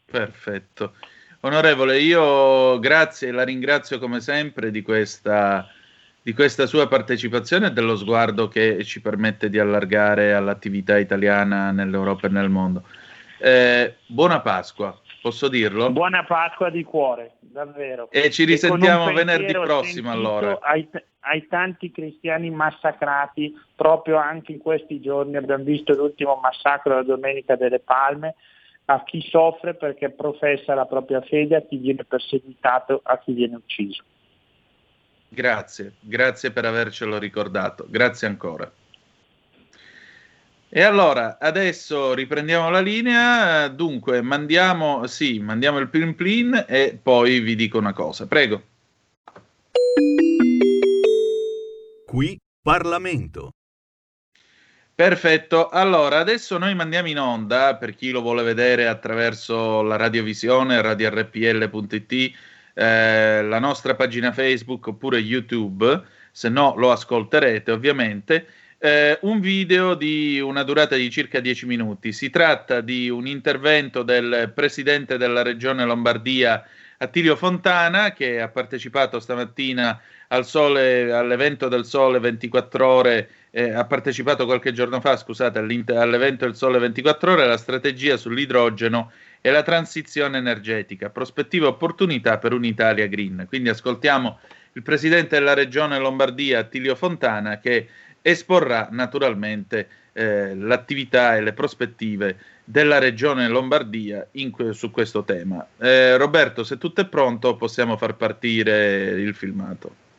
Perfetto. 0.06 0.94
Onorevole, 1.42 2.00
io 2.00 2.80
grazie 2.80 3.32
la 3.32 3.44
ringrazio 3.44 3.98
come 4.00 4.22
sempre 4.22 4.72
di 4.72 4.82
questa 4.82 5.68
di 6.24 6.34
questa 6.34 6.68
sua 6.68 6.88
partecipazione 6.88 7.68
e 7.68 7.72
dello 7.72 7.96
sguardo 7.96 8.48
che 8.48 8.84
ci 8.84 9.02
permette 9.02 9.50
di 9.50 9.58
allargare 9.58 10.34
all'attività 10.34 10.98
italiana 10.98 11.72
nell'Europa 11.72 12.28
e 12.28 12.30
nel 12.30 12.50
mondo. 12.50 12.84
Eh, 13.40 13.96
buona 14.06 14.40
Pasqua, 14.42 14.96
posso 15.20 15.48
dirlo? 15.48 15.90
Buona 15.90 16.24
Pasqua 16.24 16.70
di 16.70 16.84
cuore, 16.84 17.38
davvero. 17.40 18.08
E 18.12 18.30
ci 18.30 18.44
risentiamo 18.44 19.10
e 19.10 19.14
venerdì 19.14 19.52
prossimo 19.54 20.12
allora. 20.12 20.60
Ai, 20.62 20.88
ai, 21.22 21.48
tanti 21.48 21.92
cristiani 21.92 22.52
massacrati, 22.52 23.60
proprio 23.76 24.18
anche 24.18 24.52
in 24.52 24.60
questi 24.60 25.02
giorni 25.02 25.38
abbiamo 25.38 25.64
visto 25.64 25.94
l'ultimo 25.94 26.40
massacro 26.40 26.94
la 26.94 27.04
Domenica 27.04 27.56
delle 27.56 27.80
Palme, 27.80 28.36
a 28.86 29.04
chi 29.04 29.22
soffre 29.28 29.74
perché 29.74 30.12
professa 30.12 30.76
la 30.76 30.86
propria 30.86 31.22
fede, 31.22 31.56
a 31.56 31.62
chi 31.62 31.78
viene 31.78 32.04
perseguitato, 32.04 33.00
a 33.04 33.18
chi 33.18 33.34
viene 33.34 33.56
ucciso. 33.56 34.04
Grazie, 35.34 35.94
grazie 36.02 36.52
per 36.52 36.66
avercelo 36.66 37.18
ricordato, 37.18 37.86
grazie 37.88 38.28
ancora. 38.28 38.70
E 40.68 40.82
allora, 40.82 41.38
adesso 41.40 42.14
riprendiamo 42.14 42.70
la 42.70 42.82
linea, 42.82 43.70
dunque 43.70 44.22
mandiamo, 44.22 45.08
sì, 45.08 45.40
mandiamo 45.40 45.78
il 45.78 45.88
plin 45.88 46.16
plin 46.16 46.66
e 46.68 47.00
poi 47.02 47.40
vi 47.40 47.56
dico 47.56 47.78
una 47.78 47.94
cosa, 47.94 48.28
prego. 48.28 48.62
Qui 52.06 52.38
Parlamento. 52.62 53.52
Perfetto, 54.94 55.70
allora 55.70 56.20
adesso 56.20 56.58
noi 56.58 56.76
mandiamo 56.76 57.08
in 57.08 57.20
onda, 57.20 57.78
per 57.78 57.96
chi 57.96 58.12
lo 58.12 58.20
vuole 58.20 58.44
vedere 58.44 58.86
attraverso 58.90 59.82
la 59.82 59.96
radiovisione, 59.96 60.82
radiorpl.it, 60.82 62.34
eh, 62.74 63.42
la 63.44 63.60
nostra 63.60 63.96
pagina 63.96 64.32
Facebook 64.32 64.88
oppure 64.88 65.20
YouTube, 65.20 66.02
se 66.32 66.50
no 66.50 66.74
lo 66.78 66.92
ascolterete 66.92 67.72
ovviamente, 67.72 68.48
eh, 68.78 69.20
un 69.22 69.40
video 69.40 69.94
di 69.94 70.40
una 70.40 70.64
durata 70.64 70.96
di 70.96 71.10
circa 71.12 71.40
10 71.40 71.66
minuti. 71.68 72.12
Si 72.12 72.30
tratta 72.30 72.82
di 72.82 73.10
un 73.10 73.28
intervento 73.28 74.02
del 74.02 74.52
presidente 74.56 75.18
della 75.18 75.44
regione 75.44 75.86
Lombardia, 75.86 76.64
Attilio 76.98 77.36
Fontana, 77.36 78.14
che 78.14 78.42
ha 78.42 78.48
partecipato 78.48 79.20
stamattina 79.20 80.00
al 80.30 80.46
sole, 80.46 81.12
all'evento 81.12 81.68
del 81.68 81.86
Sole 81.86 82.20
24 82.20 82.88
ore, 82.88 83.30
eh, 83.52 83.72
ha 83.72 83.86
partecipato 83.86 84.46
qualche 84.46 84.72
giorno 84.72 85.02
fa, 85.02 85.18
scusate, 85.18 85.60
all'evento 85.60 86.46
del 86.46 86.56
Sole 86.56 86.80
24 86.80 87.34
ore, 87.34 87.46
la 87.46 87.58
strategia 87.58 88.18
sull'idrogeno 88.18 89.12
e 89.42 89.50
la 89.52 89.64
transizione 89.64 90.38
energetica, 90.38 91.10
prospettive 91.10 91.66
e 91.66 91.70
opportunità 91.70 92.38
per 92.38 92.54
un'Italia 92.54 93.08
green. 93.08 93.46
Quindi 93.48 93.70
ascoltiamo 93.70 94.40
il 94.74 94.84
presidente 94.84 95.38
della 95.38 95.56
regione 95.56 95.98
Lombardia, 95.98 96.60
Attilio 96.60 96.96
Fontana, 96.96 97.60
che 97.60 97.88
esporrà 98.22 98.88
naturalmente 98.92 99.88
eh, 100.14 100.56
l'attività 100.56 101.36
e 101.36 101.42
le 101.42 101.54
prospettive 101.54 102.38
della 102.64 103.00
regione 103.00 103.48
Lombardia 103.48 104.28
que- 104.52 104.74
su 104.74 104.92
questo 104.92 105.24
tema. 105.24 105.66
Eh, 105.78 106.16
Roberto, 106.18 106.64
se 106.64 106.78
tutto 106.78 107.02
è 107.02 107.06
pronto, 107.08 107.56
possiamo 107.56 107.98
far 107.98 108.16
partire 108.16 109.10
il 109.20 109.34
filmato 109.34 110.10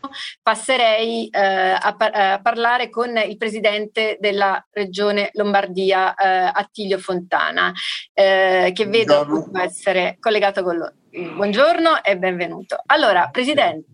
passerei 0.43 1.29
eh, 1.29 1.41
a, 1.41 1.95
par- 1.97 2.15
a, 2.15 2.41
parlare 2.41 2.89
con 2.91 3.17
il 3.17 3.37
presidente 3.37 4.17
della 4.21 4.65
regione 4.71 5.31
Lombardia, 5.33 6.15
eh, 6.15 6.51
Attilio 6.53 6.99
Fontana, 6.99 7.73
eh, 8.13 8.71
che 8.75 8.87
vedo 8.87 9.51
essere 9.55 10.17
collegato 10.21 10.63
con 10.63 10.77
lui. 10.77 11.35
Buongiorno 11.35 12.03
e 12.03 12.17
benvenuto. 12.17 12.81
Allora, 12.87 13.29
presidente, 13.31 13.85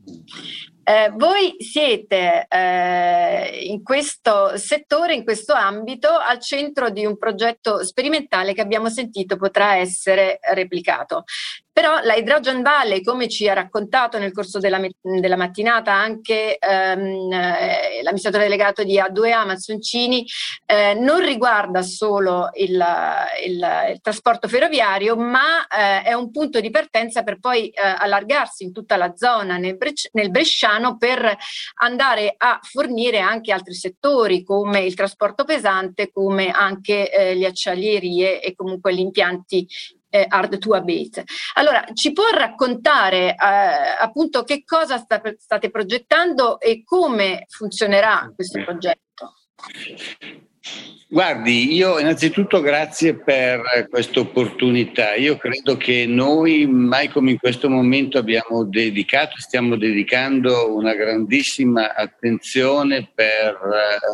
eh, 0.88 1.12
voi 1.16 1.56
siete 1.58 2.46
eh, 2.48 3.66
in 3.66 3.82
questo 3.82 4.56
settore, 4.56 5.12
in 5.12 5.22
questo 5.22 5.52
ambito, 5.52 6.08
al 6.08 6.40
centro 6.40 6.88
di 6.88 7.04
un 7.04 7.18
progetto 7.18 7.84
sperimentale 7.84 8.54
che 8.54 8.62
abbiamo 8.62 8.88
sentito 8.88 9.36
potrà 9.36 9.76
essere 9.76 10.38
replicato. 10.54 11.24
Però 11.78 12.00
la 12.02 12.16
Hydrogen 12.16 12.60
Valley, 12.60 13.04
come 13.04 13.28
ci 13.28 13.48
ha 13.48 13.52
raccontato 13.52 14.18
nel 14.18 14.32
corso 14.32 14.58
della, 14.58 14.80
della 15.00 15.36
mattinata 15.36 15.92
anche 15.92 16.58
ehm, 16.58 17.30
eh, 17.30 18.02
l'amministratore 18.02 18.42
delegato 18.42 18.82
di 18.82 18.98
A2A 18.98 19.46
Mazzoncini, 19.46 20.26
eh, 20.66 20.94
non 20.94 21.20
riguarda 21.20 21.82
solo 21.82 22.48
il, 22.54 22.84
il, 23.46 23.66
il 23.92 24.00
trasporto 24.02 24.48
ferroviario, 24.48 25.14
ma 25.14 25.68
eh, 25.68 26.02
è 26.02 26.14
un 26.14 26.32
punto 26.32 26.58
di 26.58 26.70
partenza 26.70 27.22
per 27.22 27.38
poi 27.38 27.68
eh, 27.68 27.80
allargarsi 27.80 28.64
in 28.64 28.72
tutta 28.72 28.96
la 28.96 29.12
zona 29.14 29.56
nel, 29.56 29.76
Bre- 29.76 29.92
nel 30.14 30.32
Bresciano 30.32 30.96
per 30.96 31.32
andare 31.74 32.34
a 32.36 32.58
fornire 32.60 33.20
anche 33.20 33.52
altri 33.52 33.74
settori 33.74 34.42
come 34.42 34.80
il 34.80 34.94
trasporto 34.94 35.44
pesante, 35.44 36.10
come 36.10 36.50
anche 36.50 37.08
eh, 37.08 37.36
le 37.36 37.46
acciaierie 37.46 38.40
e 38.42 38.56
comunque 38.56 38.92
gli 38.92 38.98
impianti 38.98 39.64
eh, 40.10 40.26
hard 40.28 40.58
to 40.58 40.74
abate. 40.74 41.24
Allora, 41.54 41.84
ci 41.92 42.12
può 42.12 42.28
raccontare 42.30 43.30
eh, 43.30 43.36
appunto 43.36 44.42
che 44.44 44.64
cosa 44.64 44.98
sta, 44.98 45.20
state 45.36 45.70
progettando 45.70 46.60
e 46.60 46.82
come 46.84 47.44
funzionerà 47.48 48.32
questo 48.34 48.62
progetto? 48.64 49.34
Guardi, 51.10 51.72
io 51.72 51.98
innanzitutto 51.98 52.60
grazie 52.60 53.14
per 53.14 53.86
questa 53.88 54.20
opportunità. 54.20 55.14
Io 55.14 55.38
credo 55.38 55.78
che 55.78 56.04
noi 56.04 56.66
mai 56.66 57.08
come 57.08 57.30
in 57.30 57.38
questo 57.38 57.70
momento 57.70 58.18
abbiamo 58.18 58.64
dedicato, 58.64 59.38
stiamo 59.38 59.76
dedicando 59.76 60.74
una 60.74 60.94
grandissima 60.94 61.94
attenzione 61.94 63.10
per 63.14 63.58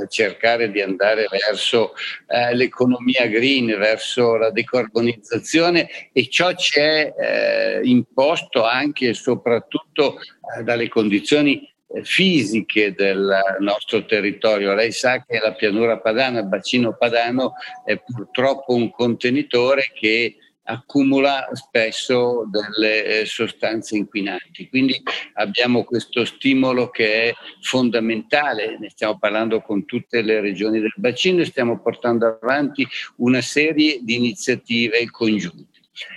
eh, 0.01 0.07
cercare 0.09 0.71
di 0.71 0.81
andare 0.81 1.27
verso 1.29 1.95
eh, 2.29 2.55
l'economia 2.55 3.27
green, 3.27 3.77
verso 3.77 4.37
la 4.37 4.53
decarbonizzazione 4.53 5.89
e 6.13 6.29
ciò 6.29 6.53
ci 6.55 6.79
è 6.79 7.13
eh, 7.19 7.81
imposto 7.83 8.65
anche 8.65 9.09
e 9.09 9.15
soprattutto 9.15 10.21
eh, 10.21 10.63
dalle 10.63 10.89
condizioni 10.89 11.74
fisiche 12.03 12.95
del 12.95 13.57
nostro 13.61 14.05
territorio. 14.05 14.75
Lei 14.75 14.93
sa 14.93 15.25
che 15.25 15.39
la 15.39 15.53
pianura 15.53 15.99
padana, 15.99 16.41
il 16.41 16.49
bacino 16.49 16.97
padano, 16.97 17.55
è 17.85 17.97
purtroppo 17.99 18.75
un 18.75 18.91
contenitore 18.91 19.91
che 19.95 20.37
accumula 20.65 21.49
spesso 21.53 22.49
delle 22.51 23.21
eh, 23.21 23.27
sostanze 23.27 23.97
inquinanti. 23.97 24.69
Quindi 24.69 25.01
abbiamo 25.35 25.85
questo 25.85 26.25
stimolo 26.25 26.89
che 26.89 27.29
è 27.29 27.35
fondamentale, 27.61 28.79
ne 28.79 28.89
stiamo 28.91 29.19
parlando 29.19 29.61
con 29.61 29.85
tutte 29.85 30.23
le 30.23 30.41
regioni 30.41 30.81
del 30.81 30.95
bacino 30.97 31.43
e 31.43 31.47
stiamo 31.47 31.81
portando 31.81 32.39
avanti 32.41 32.87
una 33.17 33.41
serie 33.41 33.99
di 34.03 34.15
iniziative 34.17 35.11
congiunte. 35.11 35.74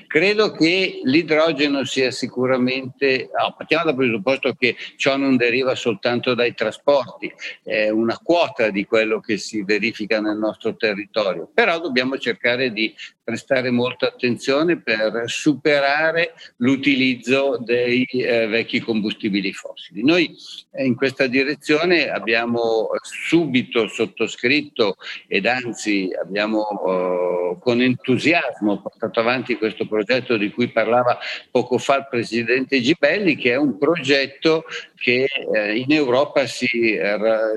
Credo 0.07 0.51
che 0.51 1.01
l'idrogeno 1.03 1.83
sia 1.85 2.09
sicuramente, 2.09 3.29
no, 3.37 3.53
partiamo 3.55 3.85
dal 3.85 3.95
presupposto 3.95 4.53
che 4.53 4.75
ciò 4.95 5.17
non 5.17 5.37
deriva 5.37 5.75
soltanto 5.75 6.33
dai 6.33 6.55
trasporti, 6.55 7.31
è 7.63 7.89
una 7.89 8.17
quota 8.17 8.69
di 8.71 8.85
quello 8.85 9.19
che 9.19 9.37
si 9.37 9.63
verifica 9.63 10.19
nel 10.19 10.37
nostro 10.37 10.75
territorio, 10.75 11.49
però 11.53 11.79
dobbiamo 11.79 12.17
cercare 12.17 12.71
di 12.71 12.93
prestare 13.27 13.71
molta 13.71 14.07
attenzione 14.07 14.79
per 14.79 15.23
superare 15.25 16.33
l'utilizzo 16.59 17.57
dei 17.59 18.05
eh, 18.05 18.47
vecchi 18.47 18.79
combustibili 18.79 19.51
fossili. 19.51 20.01
Noi 20.01 20.33
eh, 20.71 20.85
in 20.85 20.95
questa 20.95 21.27
direzione 21.27 22.09
abbiamo 22.09 22.87
subito 23.01 23.89
sottoscritto 23.89 24.95
ed 25.27 25.45
anzi 25.45 26.09
abbiamo 26.17 26.69
eh, 26.69 27.57
con 27.59 27.81
entusiasmo 27.81 28.81
portato 28.81 29.19
avanti 29.19 29.57
questo 29.57 29.85
progetto 29.85 30.37
di 30.37 30.49
cui 30.49 30.69
parlava 30.69 31.19
poco 31.51 31.77
fa 31.79 31.97
il 31.97 32.07
Presidente 32.09 32.79
Gibelli, 32.79 33.35
che 33.35 33.51
è 33.51 33.57
un 33.57 33.77
progetto 33.77 34.63
che 34.95 35.27
eh, 35.53 35.75
in 35.75 35.91
Europa 35.91 36.45
si, 36.45 36.97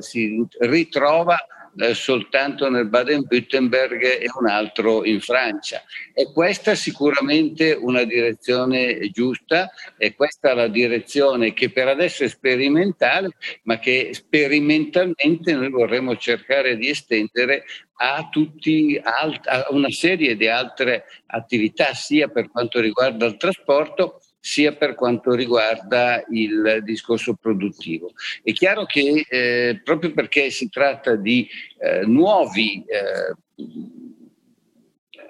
si 0.01 0.45
ritrova 0.59 1.39
eh, 1.79 1.95
soltanto 1.95 2.69
nel 2.69 2.89
Baden-Württemberg 2.89 4.03
e 4.03 4.27
un 4.39 4.49
altro 4.49 5.05
in 5.05 5.21
Francia. 5.21 5.83
E 6.13 6.33
questa 6.33 6.73
è 6.73 6.75
sicuramente 6.75 7.73
una 7.73 8.05
direzione 8.05 9.11
giusta, 9.11 9.71
e 9.97 10.15
questa 10.15 10.51
è 10.51 10.55
la 10.55 10.69
direzione 10.69 11.53
che 11.53 11.71
per 11.71 11.89
adesso 11.89 12.25
è 12.25 12.29
sperimentale, 12.29 13.31
ma 13.65 13.79
che 13.79 14.11
sperimentalmente 14.13 15.53
noi 15.53 15.71
vorremmo 15.71 16.17
cercare 16.17 16.77
di 16.77 16.89
estendere 16.89 17.65
a, 18.03 18.29
tutti, 18.31 18.99
a 19.03 19.67
una 19.71 19.91
serie 19.91 20.37
di 20.37 20.49
altre 20.49 21.05
attività, 21.27 21.93
sia 21.95 22.29
per 22.29 22.51
quanto 22.51 22.81
riguarda 22.81 23.27
il 23.27 23.37
trasporto, 23.37 24.21
sia 24.41 24.75
per 24.75 24.95
quanto 24.95 25.35
riguarda 25.35 26.25
il 26.31 26.81
discorso 26.83 27.35
produttivo. 27.35 28.13
È 28.43 28.53
chiaro 28.53 28.87
che 28.87 29.27
eh, 29.29 29.81
proprio 29.85 30.13
perché 30.13 30.51
si 30.51 30.69
tratta 30.69 31.15
di 31.15 31.49
eh, 31.79 32.07
nuovi 32.07 32.83
eh, 32.87 33.37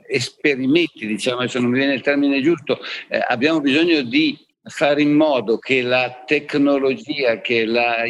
esperimenti, 0.08 1.06
diciamo, 1.06 1.46
se 1.46 1.58
non 1.58 1.70
mi 1.70 1.78
viene 1.78 1.94
il 1.94 2.00
termine 2.00 2.40
giusto, 2.40 2.78
eh, 3.08 3.22
abbiamo 3.28 3.60
bisogno 3.60 4.02
di 4.02 4.38
fare 4.62 5.00
in 5.00 5.12
modo 5.12 5.58
che 5.58 5.82
la 5.82 6.22
tecnologia, 6.26 7.40
che 7.40 7.64
la, 7.64 8.04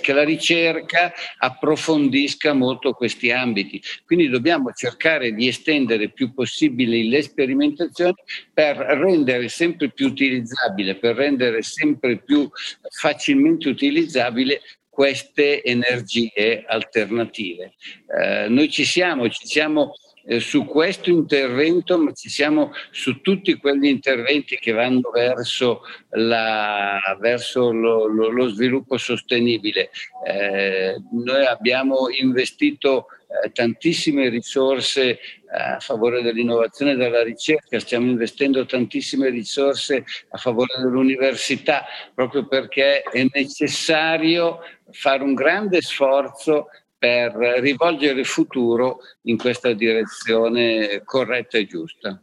che 0.00 0.12
la 0.12 0.24
ricerca 0.24 1.12
approfondisca 1.38 2.52
molto 2.52 2.92
questi 2.92 3.30
ambiti. 3.30 3.82
Quindi 4.04 4.28
dobbiamo 4.28 4.72
cercare 4.72 5.32
di 5.32 5.48
estendere 5.48 6.04
il 6.04 6.12
più 6.12 6.32
possibile 6.32 7.02
le 7.04 7.22
sperimentazioni 7.22 8.14
per 8.52 8.76
rendere 8.76 9.48
sempre 9.48 9.90
più 9.90 10.06
utilizzabile, 10.06 10.96
per 10.96 11.16
rendere 11.16 11.62
sempre 11.62 12.18
più 12.18 12.48
facilmente 12.90 13.68
utilizzabile 13.68 14.60
queste 14.88 15.62
energie 15.62 16.64
alternative. 16.66 17.74
Eh, 18.18 18.48
noi 18.48 18.68
ci 18.68 18.84
siamo, 18.84 19.28
ci 19.28 19.46
siamo 19.46 19.92
eh, 20.28 20.40
su 20.40 20.66
questo 20.66 21.08
intervento, 21.08 21.96
ma 21.98 22.12
ci 22.12 22.28
siamo 22.28 22.72
su 22.90 23.22
tutti 23.22 23.54
quegli 23.54 23.86
interventi 23.86 24.56
che 24.56 24.72
vanno 24.72 25.08
verso, 25.10 25.80
la, 26.10 26.98
verso 27.18 27.72
lo, 27.72 28.06
lo, 28.06 28.28
lo, 28.28 28.48
sviluppo 28.48 28.98
sostenibile. 28.98 29.88
Eh, 30.26 30.96
noi 31.12 31.46
abbiamo 31.46 32.08
investito 32.10 33.06
eh, 33.42 33.52
tantissime 33.52 34.28
risorse 34.28 35.02
eh, 35.10 35.18
a 35.48 35.78
favore 35.80 36.20
dell'innovazione 36.20 36.92
e 36.92 36.96
della 36.96 37.22
ricerca, 37.22 37.80
stiamo 37.80 38.10
investendo 38.10 38.66
tantissime 38.66 39.30
risorse 39.30 40.04
a 40.28 40.36
favore 40.36 40.74
dell'università, 40.76 41.86
proprio 42.14 42.46
perché 42.46 43.00
è 43.00 43.26
necessario 43.32 44.58
fare 44.90 45.22
un 45.22 45.32
grande 45.32 45.80
sforzo 45.80 46.68
per 46.98 47.32
rivolgere 47.60 48.20
il 48.20 48.26
futuro 48.26 48.98
in 49.22 49.38
questa 49.38 49.72
direzione 49.72 51.02
corretta 51.04 51.56
e 51.56 51.66
giusta. 51.66 52.20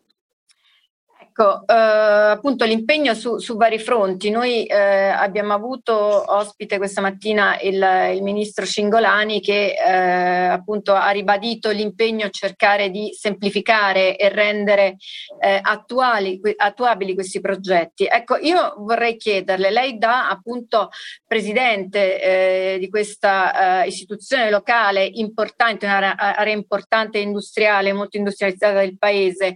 Ecco, 1.37 1.67
eh, 1.67 1.73
appunto 1.73 2.63
l'impegno 2.63 3.13
su, 3.13 3.39
su, 3.39 3.57
vari 3.57 3.77
fronti. 3.77 4.29
Noi 4.29 4.63
eh, 4.63 4.73
abbiamo 4.77 5.51
avuto 5.51 5.93
ospite 5.93 6.77
questa 6.77 7.01
mattina 7.01 7.59
il, 7.59 7.73
il 8.15 8.23
ministro 8.23 8.65
Cingolani 8.65 9.41
che 9.41 9.75
eh, 9.75 10.45
appunto 10.45 10.93
ha 10.93 11.09
ribadito 11.09 11.71
l'impegno 11.71 12.25
a 12.25 12.29
cercare 12.29 12.89
di 12.89 13.09
semplificare 13.11 14.15
e 14.15 14.29
rendere 14.29 14.95
eh, 15.41 15.59
attuali, 15.61 16.39
attuabili 16.55 17.13
questi 17.13 17.41
progetti. 17.41 18.07
Ecco, 18.09 18.37
io 18.37 18.73
vorrei 18.77 19.17
chiederle, 19.17 19.71
lei 19.71 19.97
da 19.97 20.29
appunto 20.29 20.87
presidente 21.27 22.21
eh, 22.21 22.79
di 22.79 22.87
questa 22.87 23.81
eh, 23.83 23.87
istituzione 23.87 24.49
locale 24.49 25.03
importante, 25.03 25.85
un'area 25.85 26.15
importante 26.45 27.17
industriale, 27.17 27.91
molto 27.91 28.15
industrializzata 28.15 28.79
del 28.79 28.97
paese, 28.97 29.53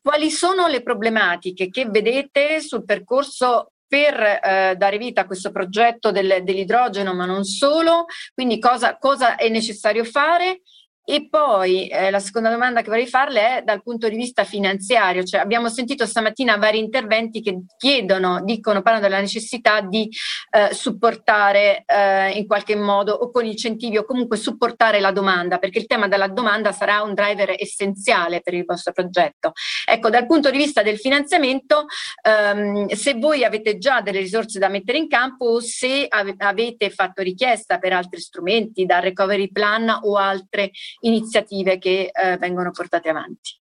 quali 0.00 0.30
sono 0.30 0.68
le 0.68 0.75
le 0.76 0.82
problematiche 0.82 1.70
che 1.70 1.86
vedete 1.86 2.60
sul 2.60 2.84
percorso 2.84 3.72
per 3.88 4.20
eh, 4.20 4.74
dare 4.76 4.98
vita 4.98 5.22
a 5.22 5.26
questo 5.26 5.50
progetto 5.52 6.10
del, 6.10 6.42
dell'idrogeno, 6.42 7.14
ma 7.14 7.24
non 7.24 7.44
solo, 7.44 8.06
quindi 8.34 8.58
cosa, 8.58 8.96
cosa 8.98 9.36
è 9.36 9.48
necessario 9.48 10.04
fare 10.04 10.62
e 11.08 11.28
poi 11.30 11.86
eh, 11.86 12.10
la 12.10 12.18
seconda 12.18 12.50
domanda 12.50 12.82
che 12.82 12.88
vorrei 12.88 13.06
farle 13.06 13.58
è 13.58 13.62
dal 13.62 13.80
punto 13.80 14.08
di 14.08 14.16
vista 14.16 14.42
finanziario, 14.42 15.22
cioè 15.22 15.40
abbiamo 15.40 15.68
sentito 15.68 16.04
stamattina 16.04 16.56
vari 16.56 16.80
interventi 16.80 17.40
che 17.40 17.62
chiedono, 17.76 18.42
dicono, 18.42 18.82
parlano 18.82 19.06
della 19.06 19.20
necessità 19.20 19.82
di 19.82 20.10
eh, 20.50 20.74
supportare 20.74 21.84
eh, 21.86 22.32
in 22.32 22.44
qualche 22.48 22.74
modo 22.74 23.12
o 23.12 23.30
con 23.30 23.44
incentivi 23.46 23.98
o 23.98 24.04
comunque 24.04 24.36
supportare 24.36 24.98
la 24.98 25.12
domanda, 25.12 25.58
perché 25.58 25.78
il 25.78 25.86
tema 25.86 26.08
della 26.08 26.26
domanda 26.26 26.72
sarà 26.72 27.02
un 27.02 27.14
driver 27.14 27.54
essenziale 27.56 28.40
per 28.40 28.54
il 28.54 28.64
vostro 28.64 28.92
progetto. 28.92 29.52
Ecco, 29.88 30.10
dal 30.10 30.26
punto 30.26 30.50
di 30.50 30.58
vista 30.58 30.82
del 30.82 30.98
finanziamento, 30.98 31.86
ehm, 32.20 32.88
se 32.88 33.14
voi 33.14 33.44
avete 33.44 33.78
già 33.78 34.00
delle 34.00 34.18
risorse 34.18 34.58
da 34.58 34.68
mettere 34.68 34.98
in 34.98 35.06
campo 35.06 35.44
o 35.44 35.60
se 35.60 36.06
ave- 36.08 36.34
avete 36.36 36.90
fatto 36.90 37.22
richiesta 37.22 37.78
per 37.78 37.92
altri 37.92 38.18
strumenti, 38.18 38.86
dal 38.86 39.02
recovery 39.02 39.52
plan 39.52 40.00
o 40.02 40.16
altre 40.16 40.72
iniziative 41.00 41.78
che 41.78 42.10
eh, 42.12 42.36
vengono 42.38 42.70
portate 42.70 43.08
avanti. 43.08 43.58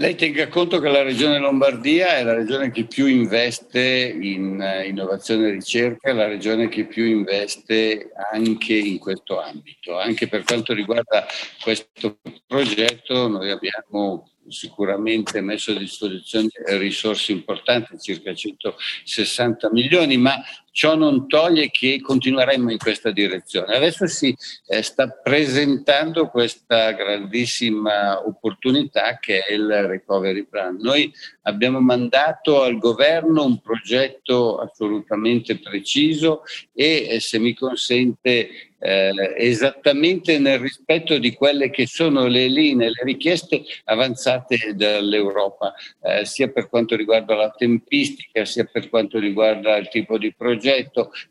Lei 0.00 0.14
tenga 0.14 0.46
conto 0.46 0.78
che 0.78 0.88
la 0.88 1.02
regione 1.02 1.40
Lombardia 1.40 2.18
è 2.18 2.22
la 2.22 2.34
regione 2.34 2.70
che 2.70 2.84
più 2.84 3.06
investe 3.06 4.16
in 4.20 4.60
uh, 4.60 4.86
innovazione 4.86 5.48
e 5.48 5.50
ricerca, 5.50 6.12
la 6.12 6.28
regione 6.28 6.68
che 6.68 6.86
più 6.86 7.04
investe 7.04 8.12
anche 8.32 8.74
in 8.74 9.00
questo 9.00 9.40
ambito. 9.40 9.98
Anche 9.98 10.28
per 10.28 10.44
quanto 10.44 10.72
riguarda 10.72 11.26
questo 11.60 12.20
progetto 12.46 13.26
noi 13.26 13.50
abbiamo 13.50 14.30
sicuramente 14.46 15.40
messo 15.40 15.72
a 15.72 15.78
disposizione 15.78 16.48
risorse 16.78 17.32
importanti, 17.32 17.98
circa 17.98 18.32
160 18.32 19.68
milioni, 19.72 20.16
ma 20.16 20.40
ciò 20.78 20.94
non 20.94 21.26
toglie 21.26 21.70
che 21.72 22.00
continueremo 22.00 22.70
in 22.70 22.78
questa 22.78 23.10
direzione. 23.10 23.74
Adesso 23.74 24.06
si 24.06 24.32
eh, 24.68 24.80
sta 24.82 25.08
presentando 25.08 26.28
questa 26.28 26.92
grandissima 26.92 28.24
opportunità 28.24 29.18
che 29.18 29.40
è 29.40 29.54
il 29.54 29.66
Recovery 29.66 30.44
Plan. 30.44 30.76
Noi 30.80 31.12
abbiamo 31.42 31.80
mandato 31.80 32.62
al 32.62 32.78
governo 32.78 33.44
un 33.44 33.60
progetto 33.60 34.58
assolutamente 34.58 35.58
preciso 35.58 36.42
e, 36.72 37.08
eh, 37.10 37.20
se 37.20 37.40
mi 37.40 37.54
consente, 37.54 38.48
eh, 38.80 39.34
esattamente 39.36 40.38
nel 40.38 40.60
rispetto 40.60 41.18
di 41.18 41.32
quelle 41.32 41.70
che 41.70 41.86
sono 41.86 42.26
le 42.26 42.46
linee, 42.46 42.90
le 42.90 43.02
richieste 43.02 43.64
avanzate 43.84 44.74
dall'Europa, 44.76 45.74
eh, 46.02 46.24
sia 46.24 46.48
per 46.48 46.68
quanto 46.68 46.94
riguarda 46.94 47.34
la 47.34 47.50
tempistica, 47.50 48.44
sia 48.44 48.64
per 48.70 48.88
quanto 48.88 49.18
riguarda 49.18 49.76
il 49.76 49.88
tipo 49.88 50.16
di 50.18 50.32
progetto, 50.32 50.67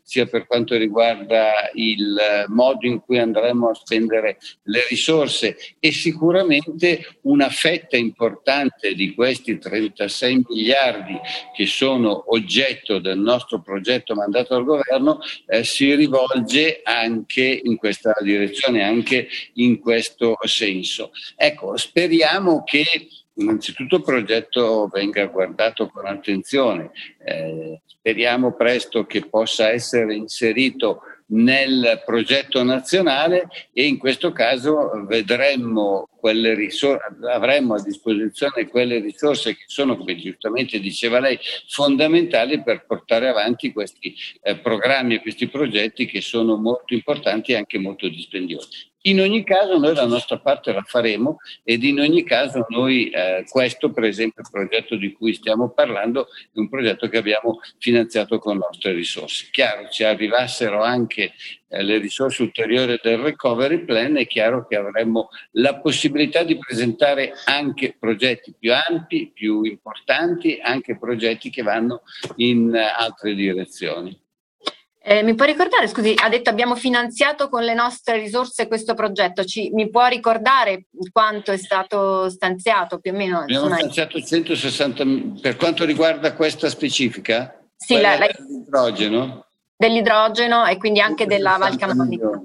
sia 0.02 0.26
per 0.26 0.46
quanto 0.46 0.76
riguarda 0.76 1.70
il 1.74 2.46
modo 2.48 2.86
in 2.86 3.00
cui 3.00 3.18
andremo 3.18 3.70
a 3.70 3.74
spendere 3.74 4.38
le 4.64 4.86
risorse 4.88 5.56
e 5.78 5.92
sicuramente 5.92 7.18
una 7.22 7.48
fetta 7.48 7.96
importante 7.96 8.94
di 8.94 9.14
questi 9.14 9.58
36 9.58 10.44
miliardi 10.48 11.18
che 11.54 11.66
sono 11.66 12.24
oggetto 12.32 12.98
del 12.98 13.18
nostro 13.18 13.60
progetto 13.60 14.14
mandato 14.14 14.54
al 14.54 14.64
governo 14.64 15.20
eh, 15.46 15.64
si 15.64 15.94
rivolge 15.94 16.80
anche 16.82 17.60
in 17.62 17.76
questa 17.76 18.14
direzione, 18.20 18.82
anche 18.82 19.28
in 19.54 19.78
questo 19.78 20.36
senso. 20.42 21.10
Ecco, 21.36 21.76
speriamo 21.76 22.62
che 22.64 23.08
innanzitutto 23.38 23.96
il 23.96 24.02
progetto 24.02 24.88
venga 24.92 25.26
guardato 25.26 25.88
con 25.88 26.06
attenzione. 26.06 26.90
Eh, 27.24 27.80
speriamo 27.86 28.54
presto 28.54 29.06
che 29.06 29.26
possa 29.26 29.70
essere 29.70 30.14
inserito 30.14 31.02
nel 31.30 32.02
progetto 32.06 32.62
nazionale 32.62 33.48
e 33.72 33.86
in 33.86 33.98
questo 33.98 34.32
caso 34.32 35.04
vedremmo 35.06 36.08
quelle 36.18 36.54
risorse, 36.54 37.04
avremmo 37.30 37.74
a 37.74 37.82
disposizione 37.82 38.66
quelle 38.66 38.98
risorse 38.98 39.54
che 39.54 39.64
sono, 39.66 39.96
come 39.96 40.16
giustamente 40.16 40.80
diceva 40.80 41.20
lei, 41.20 41.38
fondamentali 41.68 42.62
per 42.62 42.86
portare 42.86 43.28
avanti 43.28 43.72
questi 43.72 44.14
eh, 44.42 44.56
programmi 44.56 45.16
e 45.16 45.20
questi 45.20 45.48
progetti 45.48 46.06
che 46.06 46.20
sono 46.20 46.56
molto 46.56 46.94
importanti 46.94 47.52
e 47.52 47.56
anche 47.56 47.78
molto 47.78 48.08
dispendiosi. 48.08 48.90
In 49.08 49.20
ogni 49.20 49.42
caso 49.42 49.78
noi 49.78 49.94
la 49.94 50.04
nostra 50.04 50.38
parte 50.38 50.70
la 50.70 50.82
faremo 50.82 51.38
ed 51.64 51.82
in 51.82 51.98
ogni 51.98 52.24
caso 52.24 52.66
noi 52.68 53.08
eh, 53.08 53.42
questo 53.48 53.90
per 53.90 54.04
esempio 54.04 54.42
il 54.42 54.50
progetto 54.50 54.96
di 54.96 55.12
cui 55.12 55.32
stiamo 55.32 55.70
parlando 55.70 56.26
è 56.52 56.58
un 56.58 56.68
progetto 56.68 57.08
che 57.08 57.16
abbiamo 57.16 57.58
finanziato 57.78 58.38
con 58.38 58.58
nostre 58.58 58.92
risorse. 58.92 59.48
Chiaro, 59.50 59.88
ci 59.88 60.04
arrivassero 60.04 60.82
anche 60.82 61.32
eh, 61.68 61.82
le 61.82 61.96
risorse 61.96 62.42
ulteriori 62.42 63.00
del 63.02 63.16
recovery 63.16 63.82
plan 63.86 64.18
è 64.18 64.26
chiaro 64.26 64.66
che 64.66 64.76
avremmo 64.76 65.30
la 65.52 65.78
possibilità 65.78 66.42
di 66.42 66.58
presentare 66.58 67.32
anche 67.46 67.96
progetti 67.98 68.54
più 68.58 68.74
ampi, 68.74 69.30
più 69.32 69.62
importanti, 69.62 70.58
anche 70.60 70.98
progetti 70.98 71.48
che 71.48 71.62
vanno 71.62 72.02
in 72.36 72.74
eh, 72.74 72.82
altre 72.94 73.34
direzioni. 73.34 74.26
Eh, 75.10 75.22
mi 75.22 75.34
può 75.34 75.46
ricordare, 75.46 75.88
scusi, 75.88 76.12
ha 76.22 76.28
detto 76.28 76.50
abbiamo 76.50 76.76
finanziato 76.76 77.48
con 77.48 77.62
le 77.62 77.72
nostre 77.72 78.18
risorse 78.18 78.66
questo 78.66 78.92
progetto, 78.92 79.42
Ci, 79.42 79.70
mi 79.70 79.88
può 79.88 80.06
ricordare 80.06 80.84
quanto 81.10 81.50
è 81.50 81.56
stato 81.56 82.28
stanziato 82.28 82.98
più 82.98 83.12
o 83.12 83.16
meno? 83.16 83.38
Abbiamo 83.38 83.74
stanziato 83.74 84.20
160, 84.20 85.04
per 85.40 85.56
quanto 85.56 85.86
riguarda 85.86 86.34
questa 86.34 86.68
specifica? 86.68 87.58
Sì, 87.74 87.98
la, 87.98 88.18
la, 88.18 88.28
dell'idrogeno? 88.36 89.46
Dell'idrogeno 89.74 90.66
e 90.66 90.76
quindi 90.76 91.00
anche 91.00 91.24
della 91.24 91.56
Val 91.56 91.78
Camonica. 91.78 92.42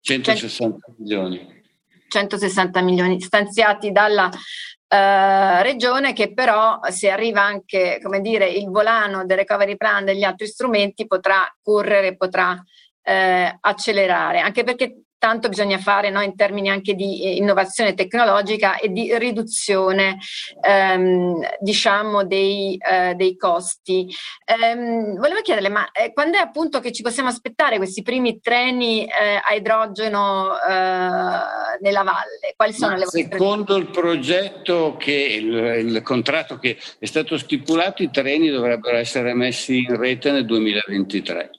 160 0.00 0.92
milioni. 0.98 1.62
160 2.06 2.80
milioni 2.80 3.20
stanziati 3.20 3.90
dalla 3.90 4.30
eh, 4.88 5.62
regione 5.62 6.14
che 6.14 6.32
però 6.32 6.80
se 6.88 7.10
arriva 7.10 7.42
anche 7.42 8.00
come 8.02 8.20
dire, 8.20 8.48
il 8.48 8.70
volano 8.70 9.26
del 9.26 9.36
recovery 9.36 9.76
plan 9.76 10.04
degli 10.04 10.24
altri 10.24 10.46
strumenti 10.46 11.06
potrà 11.06 11.46
correre, 11.62 12.16
potrà 12.16 12.62
eh, 13.02 13.56
accelerare, 13.60 14.40
anche 14.40 14.64
perché 14.64 15.02
tanto 15.18 15.48
bisogna 15.48 15.78
fare 15.78 16.10
no, 16.10 16.22
in 16.22 16.36
termini 16.36 16.70
anche 16.70 16.94
di 16.94 17.22
eh, 17.24 17.34
innovazione 17.34 17.94
tecnologica 17.94 18.78
e 18.78 18.88
di 18.90 19.16
riduzione 19.18 20.18
ehm, 20.60 21.40
diciamo 21.60 22.24
dei, 22.24 22.76
eh, 22.76 23.14
dei 23.14 23.36
costi. 23.36 24.08
Ehm, 24.44 25.16
volevo 25.16 25.40
chiederle, 25.42 25.68
ma 25.68 25.90
eh, 25.90 26.12
quando 26.12 26.38
è 26.38 26.40
appunto 26.40 26.80
che 26.80 26.92
ci 26.92 27.02
possiamo 27.02 27.28
aspettare 27.28 27.76
questi 27.76 28.02
primi 28.02 28.40
treni 28.40 29.04
eh, 29.04 29.40
a 29.42 29.54
idrogeno 29.54 30.54
eh, 30.54 30.70
nella 31.80 32.02
valle? 32.02 32.54
Quali 32.56 32.72
sono 32.72 32.92
ma 32.92 32.98
le 32.98 33.04
vostre 33.04 33.28
Secondo 33.30 33.76
il 33.76 33.90
progetto 33.90 34.96
che 34.98 35.12
il, 35.12 35.52
il 35.88 36.02
contratto 36.02 36.58
che 36.58 36.78
è 36.98 37.06
stato 37.06 37.36
stipulato, 37.36 38.02
i 38.02 38.10
treni 38.10 38.48
dovrebbero 38.48 38.96
essere 38.96 39.34
messi 39.34 39.78
in 39.78 39.96
rete 39.96 40.30
nel 40.30 40.44
2023. 40.44 41.50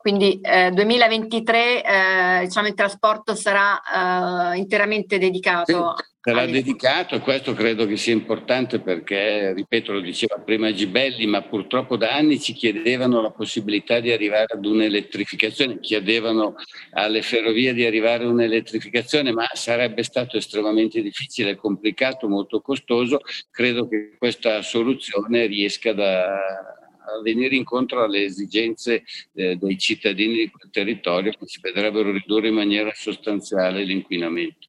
Quindi 0.00 0.40
eh, 0.40 0.70
2023 0.70 1.84
eh, 1.84 2.44
diciamo, 2.44 2.68
il 2.68 2.74
trasporto 2.74 3.34
sarà 3.34 4.54
eh, 4.54 4.56
interamente 4.56 5.18
dedicato. 5.18 5.94
Sì, 5.94 6.04
sarà 6.22 6.40
alle... 6.40 6.52
dedicato 6.52 7.16
e 7.16 7.20
questo 7.20 7.52
credo 7.52 7.84
che 7.84 7.98
sia 7.98 8.14
importante 8.14 8.80
perché, 8.80 9.52
ripeto, 9.52 9.92
lo 9.92 10.00
diceva 10.00 10.38
prima 10.38 10.72
Gibelli, 10.72 11.26
ma 11.26 11.42
purtroppo 11.42 11.98
da 11.98 12.14
anni 12.14 12.40
ci 12.40 12.54
chiedevano 12.54 13.20
la 13.20 13.30
possibilità 13.30 14.00
di 14.00 14.10
arrivare 14.10 14.54
ad 14.54 14.64
un'elettrificazione, 14.64 15.80
chiedevano 15.80 16.54
alle 16.92 17.20
ferrovie 17.20 17.74
di 17.74 17.84
arrivare 17.84 18.24
ad 18.24 18.30
un'elettrificazione, 18.30 19.32
ma 19.32 19.48
sarebbe 19.52 20.02
stato 20.02 20.38
estremamente 20.38 21.02
difficile, 21.02 21.56
complicato, 21.56 22.26
molto 22.26 22.62
costoso. 22.62 23.20
Credo 23.50 23.86
che 23.86 24.14
questa 24.16 24.62
soluzione 24.62 25.44
riesca 25.44 25.92
da 25.92 26.78
venire 27.22 27.56
incontro 27.56 28.02
alle 28.02 28.24
esigenze 28.24 29.04
eh, 29.34 29.56
dei 29.56 29.78
cittadini 29.78 30.34
di 30.34 30.50
quel 30.50 30.70
territorio 30.70 31.32
che 31.32 31.46
si 31.46 31.60
vedrebbero 31.60 32.12
ridurre 32.12 32.48
in 32.48 32.54
maniera 32.54 32.92
sostanziale 32.94 33.84
l'inquinamento. 33.84 34.68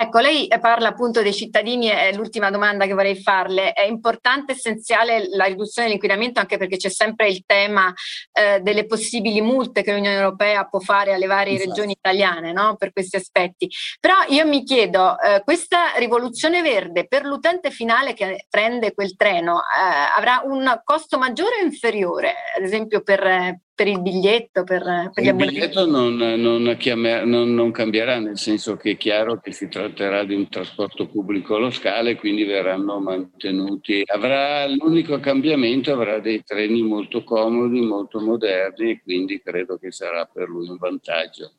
Ecco, 0.00 0.20
lei 0.20 0.46
parla 0.60 0.90
appunto 0.90 1.22
dei 1.22 1.34
cittadini, 1.34 1.86
è 1.88 2.12
l'ultima 2.12 2.52
domanda 2.52 2.86
che 2.86 2.94
vorrei 2.94 3.20
farle. 3.20 3.72
È 3.72 3.82
importante, 3.82 4.52
essenziale 4.52 5.26
la 5.30 5.46
riduzione 5.46 5.88
dell'inquinamento 5.88 6.38
anche 6.38 6.56
perché 6.56 6.76
c'è 6.76 6.88
sempre 6.88 7.28
il 7.28 7.42
tema 7.44 7.92
eh, 8.30 8.60
delle 8.60 8.86
possibili 8.86 9.40
multe 9.40 9.82
che 9.82 9.92
l'Unione 9.92 10.14
Europea 10.14 10.66
può 10.66 10.78
fare 10.78 11.14
alle 11.14 11.26
varie 11.26 11.54
esatto. 11.54 11.70
regioni 11.70 11.92
italiane 11.98 12.52
no? 12.52 12.76
per 12.76 12.92
questi 12.92 13.16
aspetti. 13.16 13.68
Però 13.98 14.14
io 14.28 14.46
mi 14.46 14.62
chiedo, 14.62 15.18
eh, 15.18 15.42
questa 15.42 15.94
rivoluzione 15.96 16.62
verde 16.62 17.08
per 17.08 17.24
l'utente 17.24 17.72
finale 17.72 18.14
che 18.14 18.46
prende 18.48 18.94
quel 18.94 19.16
treno 19.16 19.58
eh, 19.62 20.16
avrà 20.16 20.42
un 20.44 20.80
costo 20.84 21.18
maggiore 21.18 21.56
o 21.60 21.64
inferiore, 21.64 22.34
ad 22.56 22.62
esempio 22.62 23.02
per, 23.02 23.58
per 23.78 23.86
il 23.86 24.02
biglietto, 24.02 24.64
per, 24.64 25.12
per 25.14 25.24
il 25.24 25.34
biglietto 25.34 25.86
non, 25.86 26.16
non, 26.16 26.74
chiamer, 26.76 27.24
non, 27.24 27.54
non, 27.54 27.70
cambierà, 27.70 28.18
nel 28.18 28.36
senso 28.36 28.76
che 28.76 28.90
è 28.90 28.96
chiaro 28.96 29.38
che 29.38 29.52
si 29.52 29.68
tratterà 29.68 30.24
di 30.24 30.34
un 30.34 30.48
trasporto 30.48 31.06
pubblico 31.06 31.54
allo 31.54 31.70
scala 31.70 32.10
e 32.10 32.16
quindi 32.16 32.42
verranno 32.42 32.98
mantenuti. 32.98 34.02
Avrà 34.04 34.66
l'unico 34.66 35.20
cambiamento, 35.20 35.92
avrà 35.92 36.18
dei 36.18 36.42
treni 36.42 36.82
molto 36.82 37.22
comodi, 37.22 37.80
molto 37.80 38.18
moderni 38.18 38.90
e 38.90 39.00
quindi 39.00 39.40
credo 39.40 39.78
che 39.78 39.92
sarà 39.92 40.24
per 40.24 40.48
lui 40.48 40.68
un 40.68 40.76
vantaggio. 40.76 41.52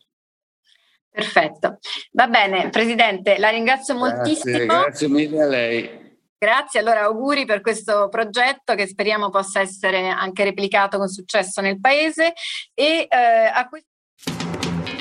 Perfetto, 1.09 1.77
va 2.11 2.27
bene, 2.27 2.69
Presidente, 2.69 3.37
la 3.37 3.47
ringrazio 3.47 3.97
grazie, 3.97 4.13
moltissimo. 4.13 4.65
Grazie 4.65 5.07
mille 5.07 5.41
a 5.41 5.47
lei. 5.47 5.98
Grazie, 6.41 6.79
allora 6.79 7.01
auguri 7.01 7.43
per 7.43 7.59
questo 7.59 8.07
progetto 8.07 8.73
che 8.73 8.87
speriamo 8.87 9.29
possa 9.29 9.59
essere 9.59 10.07
anche 10.07 10.45
replicato 10.45 10.97
con 10.97 11.09
successo 11.09 11.59
nel 11.59 11.81
Paese 11.81 12.31
e 12.73 13.07
eh, 13.09 13.17
a 13.53 13.67
questo 13.67 13.87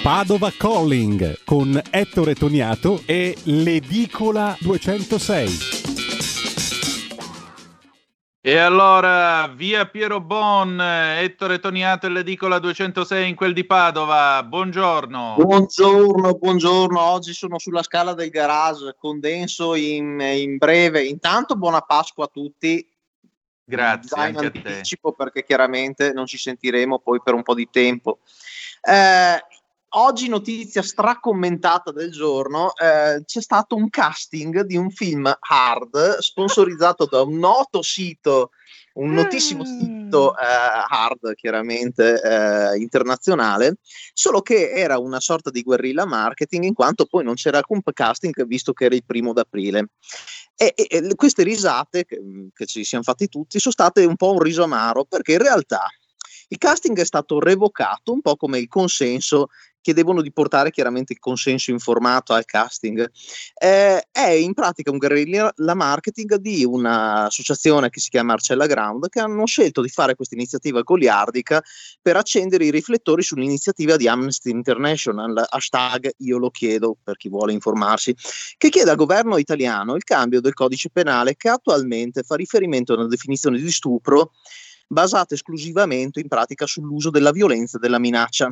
Padova 0.02 0.50
Calling 0.50 1.44
con 1.44 1.80
Ettore 1.90 2.34
Toniato 2.34 3.02
e 3.06 3.36
l'Edicola 3.44 4.56
206. 4.58 5.77
E 8.40 8.56
allora, 8.56 9.48
via 9.48 9.88
Piero 9.88 10.20
Bon, 10.20 10.80
Ettore 10.80 11.58
Toniato 11.58 12.06
e 12.06 12.10
l'edicola 12.10 12.60
206 12.60 13.30
in 13.30 13.34
quel 13.34 13.52
di 13.52 13.66
Padova. 13.66 14.40
Buongiorno. 14.44 15.34
Buongiorno, 15.36 16.34
buongiorno. 16.34 17.00
Oggi 17.00 17.32
sono 17.32 17.58
sulla 17.58 17.82
scala 17.82 18.14
del 18.14 18.30
garage, 18.30 18.94
condenso 18.96 19.74
in, 19.74 20.20
in 20.20 20.56
breve. 20.56 21.02
Intanto 21.02 21.56
buona 21.56 21.80
Pasqua 21.80 22.26
a 22.26 22.30
tutti. 22.32 22.88
Grazie. 23.64 24.16
Dai, 24.16 24.30
in 24.30 24.36
anticipo 24.36 25.12
perché 25.14 25.44
chiaramente 25.44 26.12
non 26.12 26.26
ci 26.26 26.38
sentiremo 26.38 27.00
poi 27.00 27.20
per 27.20 27.34
un 27.34 27.42
po' 27.42 27.54
di 27.54 27.68
tempo. 27.68 28.20
Eh, 28.80 29.42
oggi 29.90 30.28
notizia 30.28 30.82
stracommentata 30.82 31.92
del 31.92 32.10
giorno, 32.10 32.74
eh, 32.74 33.22
c'è 33.24 33.40
stato 33.40 33.74
un 33.74 33.88
casting 33.88 34.62
di 34.62 34.76
un 34.76 34.90
film 34.90 35.32
hard 35.38 36.18
sponsorizzato 36.18 37.06
da 37.06 37.22
un 37.22 37.38
noto 37.38 37.82
sito, 37.82 38.50
un 38.94 39.12
notissimo 39.12 39.62
mm. 39.62 39.78
sito 39.78 40.36
eh, 40.36 40.42
hard 40.88 41.34
chiaramente 41.34 42.20
eh, 42.20 42.78
internazionale, 42.78 43.76
solo 44.12 44.42
che 44.42 44.72
era 44.72 44.98
una 44.98 45.20
sorta 45.20 45.50
di 45.50 45.62
guerrilla 45.62 46.04
marketing 46.04 46.64
in 46.64 46.74
quanto 46.74 47.06
poi 47.06 47.24
non 47.24 47.34
c'era 47.34 47.58
alcun 47.58 47.80
casting 47.82 48.44
visto 48.44 48.72
che 48.72 48.86
era 48.86 48.94
il 48.94 49.04
primo 49.04 49.32
d'aprile. 49.32 49.90
E, 50.60 50.72
e, 50.74 50.86
e 50.90 51.14
queste 51.14 51.44
risate 51.44 52.04
che, 52.04 52.20
che 52.52 52.66
ci 52.66 52.82
siamo 52.82 53.04
fatti 53.04 53.28
tutti 53.28 53.60
sono 53.60 53.72
state 53.72 54.04
un 54.04 54.16
po' 54.16 54.32
un 54.32 54.40
riso 54.40 54.64
amaro 54.64 55.04
perché 55.04 55.34
in 55.34 55.38
realtà 55.38 55.86
il 56.48 56.58
casting 56.58 56.98
è 56.98 57.04
stato 57.04 57.40
revocato, 57.40 58.12
un 58.12 58.20
po' 58.20 58.36
come 58.36 58.58
il 58.58 58.68
consenso 58.68 59.48
chiedevano 59.80 60.20
di 60.20 60.32
portare 60.32 60.70
chiaramente 60.70 61.14
il 61.14 61.18
consenso 61.18 61.70
informato 61.70 62.34
al 62.34 62.44
casting. 62.44 63.10
Eh, 63.54 64.06
è 64.10 64.28
in 64.28 64.52
pratica 64.52 64.90
un 64.90 64.98
guerrilla 64.98 65.52
marketing 65.56 66.34
di 66.34 66.64
un'associazione 66.64 67.88
che 67.88 68.00
si 68.00 68.10
chiama 68.10 68.32
Marcella 68.32 68.66
Ground 68.66 69.08
che 69.08 69.20
hanno 69.20 69.46
scelto 69.46 69.80
di 69.80 69.88
fare 69.88 70.14
questa 70.14 70.34
iniziativa 70.34 70.82
goliardica 70.82 71.62
per 72.02 72.16
accendere 72.16 72.66
i 72.66 72.70
riflettori 72.70 73.22
sull'iniziativa 73.22 73.96
di 73.96 74.08
Amnesty 74.08 74.50
International, 74.50 75.42
hashtag 75.48 76.10
io 76.18 76.36
lo 76.36 76.50
chiedo 76.50 76.96
per 77.02 77.16
chi 77.16 77.30
vuole 77.30 77.52
informarsi, 77.52 78.14
che 78.58 78.68
chiede 78.68 78.90
al 78.90 78.96
governo 78.96 79.38
italiano 79.38 79.94
il 79.94 80.04
cambio 80.04 80.40
del 80.42 80.52
codice 80.52 80.90
penale 80.90 81.36
che 81.36 81.48
attualmente 81.48 82.24
fa 82.24 82.34
riferimento 82.34 82.92
a 82.92 82.96
una 82.96 83.06
definizione 83.06 83.58
di 83.58 83.70
stupro 83.70 84.32
basata 84.88 85.34
esclusivamente 85.34 86.20
in 86.20 86.28
pratica 86.28 86.66
sull'uso 86.66 87.10
della 87.10 87.30
violenza 87.30 87.76
e 87.76 87.80
della 87.80 87.98
minaccia 87.98 88.48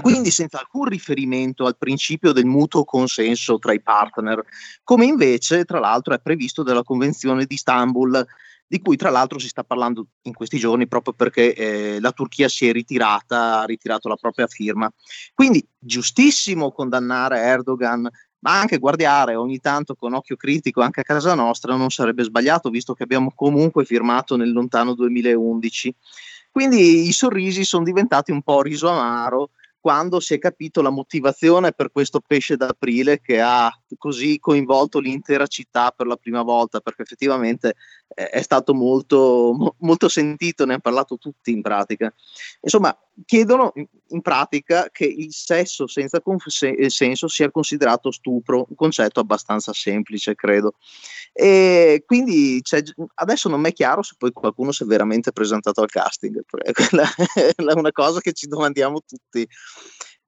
quindi 0.00 0.30
senza 0.30 0.58
alcun 0.58 0.86
riferimento 0.86 1.66
al 1.66 1.76
principio 1.76 2.32
del 2.32 2.46
mutuo 2.46 2.84
consenso 2.84 3.58
tra 3.58 3.72
i 3.72 3.82
partner, 3.82 4.42
come 4.82 5.04
invece 5.04 5.64
tra 5.64 5.78
l'altro 5.78 6.14
è 6.14 6.20
previsto 6.20 6.62
dalla 6.62 6.82
Convenzione 6.82 7.44
di 7.44 7.54
Istanbul, 7.54 8.24
di 8.66 8.80
cui 8.80 8.96
tra 8.96 9.10
l'altro 9.10 9.38
si 9.38 9.48
sta 9.48 9.64
parlando 9.64 10.06
in 10.22 10.32
questi 10.32 10.56
giorni 10.56 10.86
proprio 10.86 11.12
perché 11.12 11.54
eh, 11.54 12.00
la 12.00 12.12
Turchia 12.12 12.48
si 12.48 12.68
è 12.68 12.72
ritirata, 12.72 13.60
ha 13.60 13.64
ritirato 13.64 14.08
la 14.08 14.14
propria 14.14 14.46
firma. 14.46 14.90
Quindi 15.34 15.66
giustissimo 15.76 16.70
condannare 16.70 17.40
Erdogan, 17.40 18.08
ma 18.40 18.58
anche 18.58 18.78
guardare 18.78 19.34
ogni 19.34 19.58
tanto 19.58 19.94
con 19.94 20.14
occhio 20.14 20.36
critico 20.36 20.80
anche 20.80 21.00
a 21.00 21.04
casa 21.04 21.34
nostra 21.34 21.76
non 21.76 21.90
sarebbe 21.90 22.22
sbagliato, 22.22 22.70
visto 22.70 22.94
che 22.94 23.02
abbiamo 23.02 23.32
comunque 23.34 23.84
firmato 23.84 24.36
nel 24.36 24.52
lontano 24.52 24.94
2011. 24.94 25.94
Quindi 26.50 27.06
i 27.06 27.12
sorrisi 27.12 27.64
sono 27.64 27.84
diventati 27.84 28.32
un 28.32 28.42
po' 28.42 28.62
riso 28.62 28.88
amaro 28.88 29.50
quando 29.80 30.20
si 30.20 30.34
è 30.34 30.38
capito 30.38 30.82
la 30.82 30.90
motivazione 30.90 31.72
per 31.72 31.90
questo 31.90 32.20
pesce 32.20 32.56
d'aprile 32.56 33.20
che 33.20 33.40
ha 33.40 33.72
così 33.96 34.38
coinvolto 34.38 34.98
l'intera 34.98 35.46
città 35.46 35.90
per 35.90 36.06
la 36.06 36.16
prima 36.16 36.42
volta, 36.42 36.80
perché 36.80 37.02
effettivamente 37.02 37.74
è 38.14 38.42
stato 38.42 38.74
molto, 38.74 39.76
molto 39.78 40.08
sentito, 40.08 40.64
ne 40.64 40.72
hanno 40.72 40.80
parlato 40.80 41.16
tutti 41.16 41.52
in 41.52 41.62
pratica. 41.62 42.12
Insomma, 42.60 42.96
chiedono 43.24 43.72
in 44.08 44.20
pratica 44.20 44.88
che 44.90 45.04
il 45.04 45.32
sesso 45.32 45.86
senza 45.86 46.20
consenso 46.20 47.28
sia 47.28 47.50
considerato 47.50 48.10
stupro, 48.10 48.66
un 48.68 48.74
concetto 48.74 49.20
abbastanza 49.20 49.72
semplice, 49.72 50.34
credo. 50.34 50.74
E 51.32 52.02
quindi 52.04 52.60
adesso 53.14 53.48
non 53.48 53.60
mi 53.60 53.70
è 53.70 53.72
chiaro 53.72 54.02
se 54.02 54.16
poi 54.18 54.32
qualcuno 54.32 54.72
si 54.72 54.82
è 54.82 54.86
veramente 54.86 55.32
presentato 55.32 55.80
al 55.80 55.88
casting, 55.88 56.42
quella 56.72 57.04
è 57.34 57.72
una 57.72 57.92
cosa 57.92 58.20
che 58.20 58.32
ci 58.32 58.48
domandiamo 58.48 59.00
tutti 59.06 59.46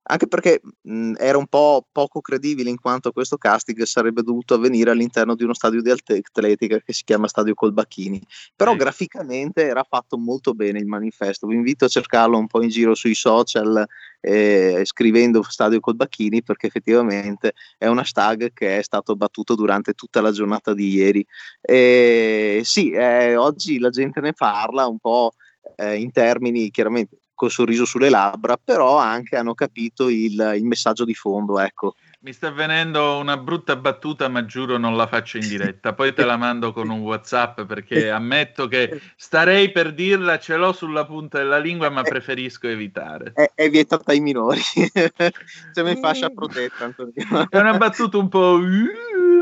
anche 0.04 0.26
perché 0.26 0.60
mh, 0.80 1.14
era 1.16 1.38
un 1.38 1.46
po' 1.46 1.86
poco 1.92 2.20
credibile 2.20 2.70
in 2.70 2.80
quanto 2.80 3.12
questo 3.12 3.36
casting 3.36 3.82
sarebbe 3.82 4.22
dovuto 4.22 4.54
avvenire 4.54 4.90
all'interno 4.90 5.34
di 5.34 5.44
uno 5.44 5.54
stadio 5.54 5.80
di 5.80 5.90
atletica 5.90 6.78
che 6.80 6.92
si 6.92 7.04
chiama 7.04 7.28
Stadio 7.28 7.54
Colbacchini. 7.54 8.20
Però 8.56 8.72
sì. 8.72 8.78
graficamente 8.78 9.64
era 9.64 9.84
fatto 9.84 10.18
molto 10.18 10.54
bene 10.54 10.80
il 10.80 10.86
manifesto. 10.86 11.46
Vi 11.46 11.54
invito 11.54 11.84
a 11.84 11.88
cercarlo 11.88 12.36
un 12.36 12.46
po' 12.46 12.62
in 12.62 12.68
giro 12.68 12.94
sui 12.94 13.14
social 13.14 13.86
eh, 14.20 14.82
scrivendo 14.84 15.42
Stadio 15.42 15.80
Colbacchini 15.80 16.42
perché 16.42 16.66
effettivamente 16.66 17.52
è 17.78 17.86
un 17.86 17.98
hashtag 17.98 18.52
che 18.52 18.78
è 18.78 18.82
stato 18.82 19.14
battuto 19.14 19.54
durante 19.54 19.92
tutta 19.92 20.20
la 20.20 20.32
giornata 20.32 20.74
di 20.74 20.88
ieri. 20.88 21.24
E, 21.60 22.62
sì, 22.64 22.90
eh, 22.90 23.36
oggi 23.36 23.78
la 23.78 23.90
gente 23.90 24.20
ne 24.20 24.32
parla 24.32 24.86
un 24.86 24.98
po' 24.98 25.32
eh, 25.76 25.96
in 25.96 26.10
termini 26.10 26.70
chiaramente 26.70 27.18
col 27.42 27.50
sorriso 27.50 27.84
sulle 27.84 28.08
labbra, 28.08 28.56
però 28.56 28.98
anche 28.98 29.36
hanno 29.36 29.54
capito 29.54 30.08
il, 30.08 30.54
il 30.56 30.64
messaggio 30.64 31.04
di 31.04 31.14
fondo. 31.14 31.58
Ecco. 31.58 31.96
Mi 32.20 32.32
sta 32.32 32.52
venendo 32.52 33.18
una 33.18 33.36
brutta 33.36 33.74
battuta, 33.74 34.28
ma 34.28 34.44
giuro 34.44 34.78
non 34.78 34.96
la 34.96 35.08
faccio 35.08 35.38
in 35.38 35.48
diretta. 35.48 35.92
Poi 35.92 36.14
te 36.14 36.24
la 36.24 36.36
mando 36.36 36.72
con 36.72 36.88
un 36.88 37.00
WhatsApp 37.00 37.62
perché 37.62 38.10
ammetto 38.14 38.68
che 38.68 39.00
starei 39.16 39.72
per 39.72 39.92
dirla, 39.92 40.38
ce 40.38 40.54
l'ho 40.54 40.72
sulla 40.72 41.04
punta 41.04 41.38
della 41.38 41.58
lingua, 41.58 41.90
ma 41.90 42.02
preferisco 42.02 42.68
evitare. 42.68 43.32
È, 43.34 43.50
è 43.56 43.68
vietata 43.68 44.12
ai 44.12 44.20
minori. 44.20 44.62
Siamo 45.72 45.90
in 45.90 45.98
fascia 45.98 46.30
protetta. 46.30 46.84
Antonio. 46.84 47.48
È 47.48 47.58
una 47.58 47.76
battuta 47.76 48.18
un 48.18 48.28
po'. 48.28 48.60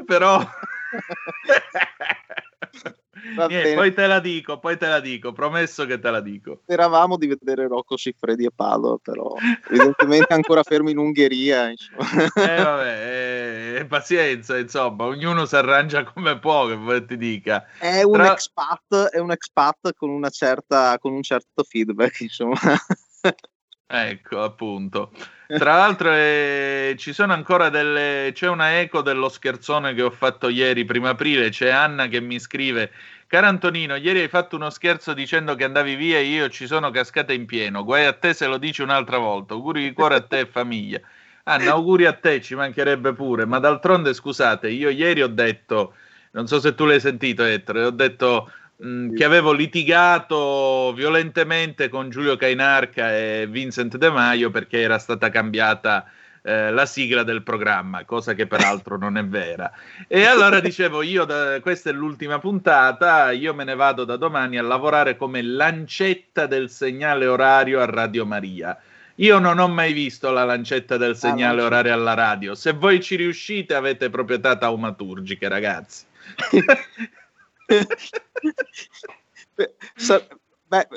però. 0.07 0.41
Niente, 3.49 3.75
poi 3.75 3.93
te 3.93 4.07
la 4.07 4.21
dico, 4.21 4.59
poi 4.59 4.77
te 4.77 4.87
la 4.87 5.01
dico, 5.01 5.33
promesso 5.33 5.85
che 5.85 5.99
te 5.99 6.11
la 6.11 6.21
dico. 6.21 6.61
Speravamo 6.63 7.17
di 7.17 7.27
vedere 7.27 7.67
Rocco 7.67 7.97
Siffredi 7.97 8.47
a 8.47 8.53
Padova, 8.55 8.97
però 9.03 9.35
evidentemente 9.69 10.33
ancora 10.33 10.63
fermo 10.63 10.91
in 10.91 10.99
Ungheria. 10.99 11.69
eh, 11.71 11.77
vabbè, 12.63 13.79
eh, 13.79 13.87
pazienza, 13.87 14.57
insomma, 14.59 15.05
ognuno 15.05 15.45
si 15.45 15.57
arrangia 15.57 16.05
come 16.05 16.39
può, 16.39 16.67
che 16.67 16.77
vuoi 16.77 17.05
ti 17.05 17.17
dica. 17.17 17.67
È 17.79 18.03
un, 18.03 18.13
Tra... 18.13 18.33
expat, 18.33 19.09
è 19.11 19.19
un 19.19 19.33
expat 19.33 19.93
con, 19.95 20.11
una 20.11 20.31
certa, 20.31 20.99
con 20.99 21.13
un 21.13 21.23
certo 21.23 21.63
feedback, 21.63 22.21
insomma. 22.21 22.57
ecco, 23.91 24.43
appunto. 24.43 25.13
Tra 25.47 25.77
l'altro 25.77 26.13
eh, 26.13 26.95
ci 26.97 27.13
sono 27.13 27.33
ancora 27.33 27.71
delle... 27.71 28.31
c'è 28.33 28.49
una 28.49 28.79
eco 28.79 29.03
dello 29.03 29.29
scherzone 29.29 29.95
che 29.95 30.03
ho 30.03 30.11
fatto 30.11 30.49
ieri, 30.49 30.85
primo 30.85 31.09
aprile, 31.09 31.51
c'è 31.51 31.71
Anna 31.71 32.07
che 32.07 32.21
mi 32.21 32.39
scrive 32.39 32.93
Caro 33.31 33.47
Antonino, 33.47 33.95
ieri 33.95 34.23
hai 34.23 34.29
fatto 34.29 34.57
uno 34.57 34.71
scherzo 34.71 35.13
dicendo 35.13 35.55
che 35.55 35.63
andavi 35.63 35.95
via 35.95 36.19
e 36.19 36.25
io 36.25 36.49
ci 36.49 36.67
sono 36.67 36.91
cascata 36.91 37.33
in 37.33 37.47
pieno. 37.47 37.85
Guai 37.85 38.07
a 38.07 38.13
te 38.13 38.35
se 38.35 38.49
lo 38.49 38.59
dici 38.59 38.83
un'altra 38.83 39.19
volta. 39.19 39.55
Auguri 39.55 39.83
di 39.83 39.93
cuore 39.93 40.17
a 40.17 40.21
te 40.21 40.41
e 40.41 40.47
famiglia. 40.47 41.01
Anna, 41.45 41.71
auguri 41.71 42.07
a 42.07 42.13
te, 42.13 42.41
ci 42.41 42.57
mancherebbe 42.57 43.13
pure. 43.13 43.45
Ma 43.45 43.61
d'altronde, 43.61 44.15
scusate, 44.15 44.69
io 44.69 44.89
ieri 44.89 45.23
ho 45.23 45.29
detto, 45.29 45.95
non 46.33 46.49
so 46.49 46.59
se 46.59 46.75
tu 46.75 46.87
l'hai 46.87 46.99
sentito, 46.99 47.45
Ettore, 47.45 47.85
ho 47.85 47.91
detto 47.91 48.51
Mm, 48.83 49.15
che 49.15 49.25
avevo 49.25 49.53
litigato 49.53 50.95
violentemente 50.95 51.91
con 51.91 52.09
Giulio 52.09 52.37
Cainarca 52.37 53.15
e 53.15 53.47
Vincent 53.47 53.99
De 53.99 54.11
Maio 54.11 54.51
perché 54.51 54.81
era 54.81 54.99
stata 54.99 55.29
cambiata 55.29 56.07
eh, 56.41 56.71
la 56.71 56.87
sigla 56.87 57.23
del 57.23 57.43
programma, 57.43 58.07
cosa 58.07 58.33
che 58.33 58.47
peraltro 58.47 58.97
non 58.97 59.19
è 59.19 59.25
vera. 59.25 59.71
E 60.09 60.25
allora 60.25 60.61
dicevo, 60.61 61.03
io 61.03 61.27
da, 61.27 61.61
questa 61.61 61.91
è 61.91 61.93
l'ultima 61.93 62.39
puntata, 62.39 63.33
io 63.33 63.53
me 63.53 63.65
ne 63.65 63.75
vado 63.75 64.05
da 64.05 64.17
domani 64.17 64.57
a 64.57 64.63
lavorare 64.63 65.15
come 65.15 65.43
lancetta 65.43 66.47
del 66.47 66.71
segnale 66.71 67.27
orario 67.27 67.81
a 67.81 67.85
Radio 67.85 68.25
Maria. 68.25 68.79
Io 69.17 69.39
non 69.39 69.59
ho 69.59 69.69
mai 69.69 69.93
visto 69.93 70.31
la 70.31 70.45
lancetta 70.45 70.97
del 70.97 71.11
ah, 71.11 71.15
segnale 71.17 71.61
orario 71.61 71.93
alla 71.93 72.15
radio. 72.15 72.55
Se 72.55 72.73
voi 72.73 73.03
ci 73.03 73.17
riuscite 73.17 73.75
avete 73.75 74.09
proprietà 74.09 74.57
taumaturgiche, 74.57 75.47
ragazzi. 75.49 76.07
Beh, 80.67 80.89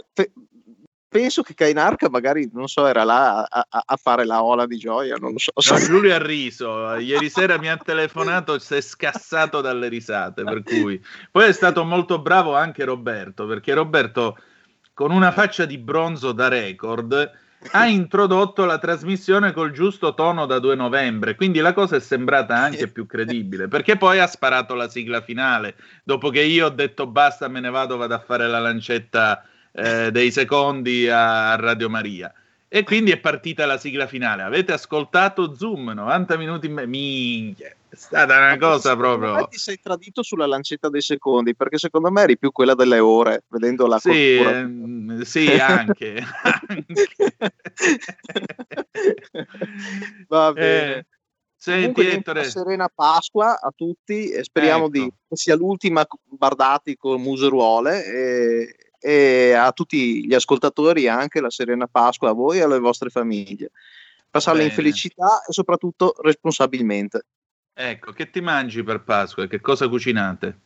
penso 1.13 1.43
che 1.43 1.53
Kainarca 1.53 2.09
magari, 2.09 2.49
non 2.51 2.67
so, 2.67 2.87
era 2.87 3.03
là 3.03 3.43
a, 3.43 3.65
a, 3.69 3.95
fare 3.97 4.25
la 4.25 4.43
ola 4.43 4.65
di 4.65 4.77
gioia, 4.77 5.15
non 5.15 5.33
lo 5.33 5.37
so. 5.37 5.51
No, 5.71 5.79
Giulio 5.79 6.15
ha 6.15 6.21
riso, 6.21 6.95
ieri 6.95 7.29
sera 7.29 7.59
mi 7.59 7.69
ha 7.69 7.77
telefonato, 7.77 8.57
si 8.57 8.75
è 8.75 8.81
scassato 8.81 9.61
dalle 9.61 9.87
risate, 9.89 10.43
per 10.43 10.63
cui... 10.63 10.99
Poi 11.31 11.47
è 11.47 11.53
stato 11.53 11.83
molto 11.83 12.19
bravo 12.19 12.55
anche 12.55 12.83
Roberto, 12.83 13.45
perché 13.45 13.73
Roberto 13.73 14.37
con 14.93 15.11
una 15.11 15.31
faccia 15.31 15.65
di 15.65 15.77
bronzo 15.77 16.31
da 16.31 16.47
record 16.47 17.31
ha 17.71 17.87
introdotto 17.87 18.65
la 18.65 18.77
trasmissione 18.77 19.51
col 19.51 19.71
giusto 19.71 20.13
tono 20.13 20.45
da 20.45 20.59
2 20.59 20.75
novembre, 20.75 21.35
quindi 21.35 21.59
la 21.59 21.73
cosa 21.73 21.95
è 21.95 21.99
sembrata 21.99 22.55
anche 22.55 22.87
più 22.87 23.05
credibile, 23.05 23.67
perché 23.67 23.97
poi 23.97 24.19
ha 24.19 24.27
sparato 24.27 24.75
la 24.75 24.89
sigla 24.89 25.21
finale, 25.21 25.75
dopo 26.03 26.29
che 26.29 26.41
io 26.41 26.67
ho 26.67 26.69
detto 26.69 27.07
basta, 27.07 27.47
me 27.47 27.59
ne 27.59 27.69
vado, 27.69 27.97
vado 27.97 28.13
a 28.13 28.19
fare 28.19 28.47
la 28.47 28.59
lancetta 28.59 29.43
eh, 29.71 30.11
dei 30.11 30.31
secondi 30.31 31.09
a 31.09 31.55
Radio 31.55 31.89
Maria. 31.89 32.33
E 32.67 32.83
quindi 32.83 33.11
è 33.11 33.17
partita 33.17 33.67
la 33.67 33.77
sigla 33.77 34.07
finale. 34.07 34.41
Avete 34.41 34.73
ascoltato 34.73 35.53
Zoom, 35.53 35.91
90 35.91 36.37
minuti 36.37 36.65
in 36.65 36.73
me. 36.73 36.87
Minchia, 36.87 37.71
è 37.93 37.95
stata 37.95 38.37
una 38.37 38.57
cosa 38.57 38.95
proprio. 38.95 39.47
Ti 39.47 39.59
sei 39.59 39.79
tradito 39.79 40.23
sulla 40.23 40.47
lancetta 40.47 40.89
dei 40.89 41.01
secondi, 41.01 41.55
perché 41.55 41.77
secondo 41.77 42.09
me 42.09 42.23
eri 42.23 42.39
più 42.39 42.51
quella 42.51 42.73
delle 42.73 42.97
ore, 42.97 43.43
vedendo 43.49 43.85
la 43.85 43.99
Sì, 43.99 44.37
ehm, 44.37 45.21
sì 45.21 45.51
anche. 45.51 46.23
Va 50.27 50.53
bene. 50.57 50.97
Eh, 50.97 51.05
Senti, 51.55 52.01
Ettore. 52.07 52.45
Serena 52.45 52.89
Pasqua 52.93 53.59
a 53.61 53.71
tutti 53.73 54.29
e 54.29 54.43
speriamo 54.43 54.87
ecco. 54.87 54.91
di 54.91 55.13
che 55.29 55.35
sia 55.35 55.55
l'ultima 55.55 56.03
Bardati 56.23 56.97
con 56.97 57.21
museruole 57.21 58.03
e, 58.05 58.75
e 58.99 59.53
a 59.53 59.71
tutti 59.71 60.25
gli 60.25 60.33
ascoltatori 60.33 61.07
anche 61.07 61.39
la 61.39 61.51
serena 61.51 61.87
Pasqua 61.87 62.31
a 62.31 62.33
voi 62.33 62.57
e 62.57 62.63
alle 62.63 62.79
vostre 62.79 63.09
famiglie. 63.09 63.69
Passarla 64.31 64.63
in 64.63 64.71
felicità 64.71 65.43
e 65.47 65.53
soprattutto 65.53 66.15
responsabilmente. 66.21 67.27
Ecco, 67.73 68.11
che 68.11 68.29
ti 68.29 68.39
mangi 68.39 68.83
per 68.83 69.03
Pasqua? 69.03 69.47
Che 69.47 69.59
cosa 69.59 69.89
cucinate? 69.89 70.59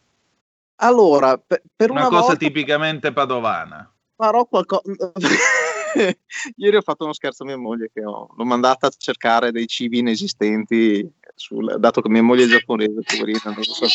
Allora, 0.79 1.37
per, 1.37 1.61
per 1.75 1.89
una, 1.89 2.01
una, 2.01 2.09
cosa 2.09 2.21
volta 2.21 2.35
tipicamente 2.37 3.13
padovana. 3.13 3.91
Farò 4.15 4.45
qualcosa. 4.45 4.81
Ieri 6.57 6.75
ho 6.75 6.81
fatto 6.81 7.05
uno 7.05 7.13
scherzo 7.13 7.43
a 7.43 7.45
mia 7.45 7.57
moglie 7.57 7.89
che 7.91 8.03
ho, 8.03 8.29
l'ho 8.35 8.45
mandata 8.45 8.87
a 8.87 8.91
cercare 8.95 9.51
dei 9.51 9.67
cibi 9.67 9.99
inesistenti, 9.99 11.09
sul, 11.33 11.77
dato 11.79 12.01
che 12.01 12.09
mia 12.09 12.21
moglie 12.21 12.43
è 12.43 12.47
giapponese, 12.47 13.01
poverina, 13.03 13.39
non 13.45 13.63
so 13.63 13.85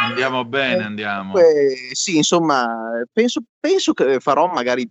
Andiamo 0.00 0.44
bene, 0.44 0.84
andiamo. 0.84 1.36
Eh, 1.36 1.90
sì, 1.92 2.16
insomma, 2.16 3.02
penso, 3.12 3.42
penso, 3.58 3.92
che 3.92 4.20
farò 4.20 4.46
magari 4.46 4.88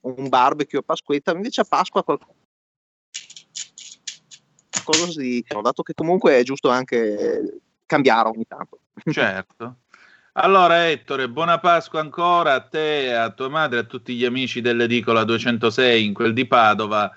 un 0.00 0.28
barbecue 0.28 0.80
a 0.80 0.82
Pasquetta, 0.82 1.32
invece 1.32 1.60
a 1.60 1.66
Pasqua 1.68 2.02
qualcosa 2.02 2.39
di... 5.16 5.44
dato 5.62 5.82
che 5.82 5.94
comunque 5.94 6.38
è 6.38 6.42
giusto 6.42 6.68
anche 6.68 7.60
cambiare 7.86 8.28
ogni 8.28 8.46
tanto. 8.46 8.78
Certo. 9.10 9.76
Allora 10.34 10.88
Ettore, 10.88 11.28
buona 11.28 11.58
Pasqua 11.58 12.00
ancora 12.00 12.54
a 12.54 12.60
te, 12.60 13.12
a 13.12 13.30
tua 13.30 13.48
madre, 13.48 13.80
a 13.80 13.82
tutti 13.82 14.14
gli 14.14 14.24
amici 14.24 14.60
dell'edicola 14.60 15.24
206 15.24 16.04
in 16.04 16.14
quel 16.14 16.32
di 16.32 16.46
Padova 16.46 17.10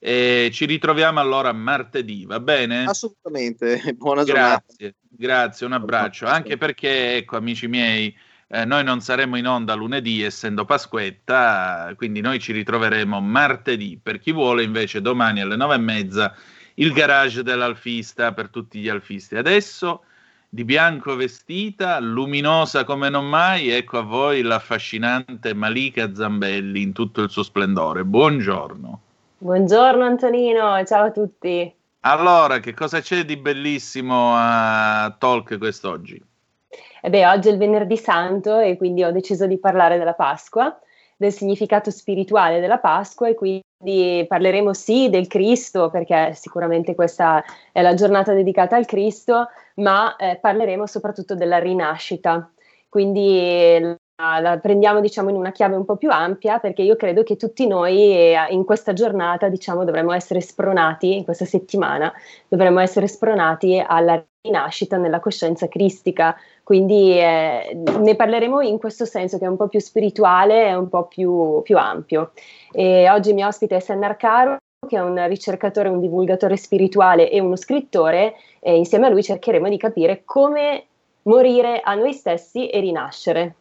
E 0.00 0.50
ci 0.52 0.64
ritroviamo 0.64 1.20
allora 1.20 1.52
martedì, 1.52 2.26
va 2.26 2.40
bene? 2.40 2.84
Assolutamente, 2.84 3.80
buona 3.96 4.24
giornata. 4.24 4.64
Grazie, 4.66 4.94
grazie, 5.08 5.66
un 5.66 5.72
abbraccio. 5.72 6.26
Anche 6.26 6.56
perché, 6.56 7.16
ecco, 7.16 7.36
amici 7.36 7.68
miei, 7.68 8.12
eh, 8.48 8.64
noi 8.64 8.82
non 8.82 9.00
saremo 9.00 9.36
in 9.36 9.46
onda 9.46 9.74
lunedì, 9.74 10.22
essendo 10.22 10.64
Pasquetta, 10.64 11.92
quindi 11.96 12.20
noi 12.20 12.40
ci 12.40 12.52
ritroveremo 12.52 13.20
martedì. 13.20 13.98
Per 14.02 14.18
chi 14.18 14.32
vuole, 14.32 14.64
invece, 14.64 15.00
domani 15.00 15.40
alle 15.40 15.56
nove 15.56 15.76
e 15.76 15.78
mezza 15.78 16.34
il 16.78 16.92
garage 16.92 17.42
dell'alfista 17.42 18.32
per 18.32 18.48
tutti 18.48 18.80
gli 18.80 18.88
alfisti. 18.88 19.36
Adesso 19.36 20.02
di 20.48 20.64
bianco 20.64 21.16
vestita, 21.16 21.98
luminosa 21.98 22.84
come 22.84 23.08
non 23.08 23.28
mai, 23.28 23.70
ecco 23.70 23.98
a 23.98 24.02
voi 24.02 24.42
l'affascinante 24.42 25.54
Malika 25.54 26.14
Zambelli 26.14 26.82
in 26.82 26.92
tutto 26.92 27.22
il 27.22 27.30
suo 27.30 27.42
splendore. 27.42 28.04
Buongiorno. 28.04 29.00
Buongiorno 29.38 30.04
Antonino, 30.04 30.82
ciao 30.84 31.06
a 31.06 31.10
tutti. 31.10 31.74
Allora, 32.00 32.60
che 32.60 32.72
cosa 32.72 33.00
c'è 33.00 33.24
di 33.24 33.36
bellissimo 33.36 34.32
a 34.34 35.14
Talk 35.18 35.58
quest'oggi? 35.58 36.22
Eh 37.02 37.10
beh, 37.10 37.26
oggi 37.26 37.48
è 37.48 37.52
il 37.52 37.58
venerdì 37.58 37.96
santo 37.96 38.58
e 38.60 38.76
quindi 38.76 39.02
ho 39.02 39.10
deciso 39.10 39.46
di 39.46 39.58
parlare 39.58 39.98
della 39.98 40.14
Pasqua, 40.14 40.78
del 41.16 41.32
significato 41.32 41.90
spirituale 41.90 42.60
della 42.60 42.78
Pasqua 42.78 43.28
e 43.28 43.34
quindi 43.34 43.62
parleremo 44.26 44.72
sì 44.72 45.08
del 45.10 45.26
Cristo, 45.26 45.90
perché 45.90 46.32
sicuramente 46.34 46.94
questa 46.94 47.44
è 47.72 47.82
la 47.82 47.94
giornata 47.94 48.32
dedicata 48.32 48.76
al 48.76 48.86
Cristo, 48.86 49.48
ma 49.76 50.16
eh, 50.16 50.38
parleremo 50.40 50.86
soprattutto 50.86 51.34
della 51.34 51.58
rinascita. 51.58 52.50
Quindi 52.88 53.98
la 54.18 54.58
prendiamo 54.58 55.00
diciamo 55.00 55.28
in 55.28 55.36
una 55.36 55.52
chiave 55.52 55.76
un 55.76 55.84
po' 55.84 55.96
più 55.96 56.10
ampia 56.10 56.58
perché 56.58 56.80
io 56.80 56.96
credo 56.96 57.22
che 57.22 57.36
tutti 57.36 57.66
noi 57.66 58.14
eh, 58.14 58.46
in 58.48 58.64
questa 58.64 58.94
giornata 58.94 59.48
diciamo 59.48 59.84
dovremmo 59.84 60.12
essere 60.12 60.40
spronati 60.40 61.16
in 61.16 61.24
questa 61.24 61.44
settimana 61.44 62.10
dovremmo 62.48 62.80
essere 62.80 63.08
spronati 63.08 63.82
alla 63.86 64.24
rinascita 64.40 64.96
nella 64.96 65.20
coscienza 65.20 65.66
cristica. 65.68 66.36
Quindi 66.62 67.18
eh, 67.18 67.76
ne 67.98 68.14
parleremo 68.14 68.60
in 68.60 68.78
questo 68.78 69.04
senso 69.04 69.38
che 69.38 69.44
è 69.44 69.48
un 69.48 69.56
po' 69.56 69.68
più 69.68 69.80
spirituale 69.80 70.68
e 70.68 70.74
un 70.74 70.88
po' 70.88 71.06
più, 71.06 71.60
più 71.62 71.76
ampio. 71.76 72.30
E 72.72 73.10
oggi 73.10 73.32
mi 73.32 73.42
ospite 73.42 73.76
è 73.76 73.80
Sennar 73.80 74.16
Caro 74.16 74.56
che 74.86 74.96
è 74.96 75.00
un 75.00 75.26
ricercatore, 75.26 75.88
un 75.88 76.00
divulgatore 76.00 76.56
spirituale 76.56 77.28
e 77.28 77.40
uno 77.40 77.56
scrittore 77.56 78.34
e 78.60 78.76
insieme 78.76 79.06
a 79.06 79.10
lui 79.10 79.22
cercheremo 79.22 79.68
di 79.68 79.78
capire 79.78 80.22
come 80.24 80.84
morire 81.22 81.80
a 81.80 81.94
noi 81.94 82.12
stessi 82.12 82.68
e 82.68 82.78
rinascere 82.78 83.54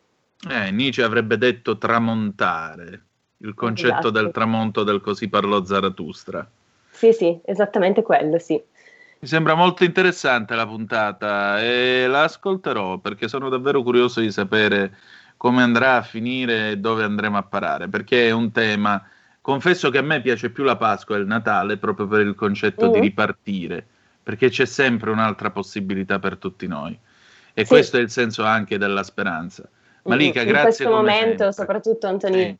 eh, 0.49 0.71
Nietzsche 0.71 1.03
avrebbe 1.03 1.37
detto 1.37 1.77
tramontare, 1.77 3.03
il 3.37 3.53
concetto 3.53 3.93
Esatto. 3.93 4.11
del 4.11 4.31
tramonto 4.31 4.83
del 4.83 5.01
così 5.01 5.27
parlò 5.27 5.63
Zarathustra. 5.63 6.47
Sì, 6.91 7.11
sì, 7.11 7.37
esattamente 7.45 8.01
quello, 8.01 8.39
sì. 8.39 8.53
Mi 9.19 9.27
sembra 9.27 9.55
molto 9.55 9.83
interessante 9.83 10.55
la 10.55 10.67
puntata 10.67 11.61
e 11.61 12.05
la 12.07 12.23
ascolterò 12.23 12.99
perché 12.99 13.27
sono 13.27 13.49
davvero 13.49 13.81
curioso 13.81 14.19
di 14.19 14.31
sapere 14.31 14.95
come 15.37 15.63
andrà 15.63 15.97
a 15.97 16.01
finire 16.01 16.71
e 16.71 16.77
dove 16.77 17.03
andremo 17.03 17.37
a 17.37 17.43
parare, 17.43 17.87
perché 17.89 18.27
è 18.27 18.31
un 18.31 18.51
tema. 18.51 19.03
Confesso 19.41 19.89
che 19.89 19.97
a 19.99 20.01
me 20.01 20.21
piace 20.21 20.49
più 20.49 20.63
la 20.63 20.75
Pasqua 20.75 21.15
e 21.15 21.19
il 21.19 21.27
Natale 21.27 21.77
proprio 21.77 22.07
per 22.07 22.21
il 22.21 22.35
concetto 22.35 22.87
di 22.87 22.97
Mhm. 22.97 23.03
ripartire, 23.03 23.85
perché 24.23 24.49
c'è 24.49 24.65
sempre 24.65 25.11
un'altra 25.11 25.51
possibilità 25.51 26.19
per 26.19 26.37
tutti 26.37 26.67
noi. 26.67 26.97
E 27.53 27.63
Sì. 27.63 27.67
questo 27.67 27.97
è 27.97 28.01
il 28.01 28.09
senso 28.09 28.43
anche 28.43 28.77
della 28.77 29.03
speranza. 29.03 29.67
Malika, 30.05 30.41
in 30.41 30.47
grazie 30.47 30.63
questo 30.85 30.89
momento, 30.89 31.27
sempre. 31.37 31.51
soprattutto 31.53 32.07
Antonino, 32.07 32.57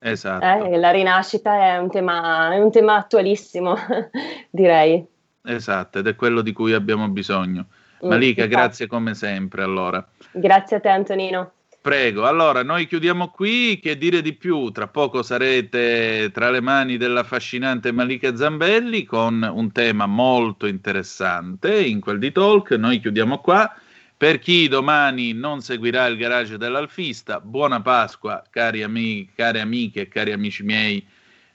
Esatto. 0.00 0.44
eh, 0.64 0.76
la 0.76 0.90
rinascita 0.90 1.54
è 1.72 1.76
un 1.78 1.90
tema, 1.90 2.52
è 2.52 2.58
un 2.58 2.70
tema 2.70 2.96
attualissimo, 2.96 3.74
direi. 4.50 5.04
Esatto, 5.44 5.98
ed 5.98 6.06
è 6.06 6.14
quello 6.14 6.40
di 6.42 6.52
cui 6.52 6.72
abbiamo 6.72 7.08
bisogno. 7.08 7.66
Mm, 8.04 8.08
Malika, 8.08 8.42
infatti. 8.44 8.48
grazie 8.60 8.86
come 8.86 9.14
sempre. 9.14 9.62
Allora, 9.62 10.06
Grazie 10.30 10.76
a 10.76 10.80
te 10.80 10.88
Antonino. 10.88 11.52
prego. 11.80 12.26
Allora, 12.26 12.62
noi 12.62 12.86
chiudiamo 12.86 13.28
qui. 13.30 13.80
Che 13.80 13.96
dire 13.98 14.20
di 14.22 14.34
più? 14.34 14.70
Tra 14.70 14.86
poco 14.88 15.22
sarete 15.22 16.30
tra 16.32 16.50
le 16.50 16.60
mani 16.60 16.96
dell'affascinante 16.96 17.90
Malika 17.92 18.36
Zambelli 18.36 19.04
con 19.04 19.42
un 19.52 19.72
tema 19.72 20.06
molto 20.06 20.66
interessante 20.66 21.80
in 21.80 22.00
quel 22.00 22.18
di 22.20 22.30
talk. 22.30 22.70
Noi 22.72 23.00
chiudiamo 23.00 23.38
qua. 23.38 23.72
Per 24.18 24.40
chi 24.40 24.66
domani 24.66 25.32
non 25.32 25.60
seguirà 25.60 26.06
il 26.06 26.16
garage 26.16 26.58
dell'Alfista, 26.58 27.38
buona 27.38 27.80
Pasqua, 27.80 28.42
cari 28.50 28.82
amici, 28.82 29.30
care 29.32 29.60
amiche 29.60 30.00
e 30.00 30.08
cari 30.08 30.32
amici 30.32 30.64
miei, 30.64 31.06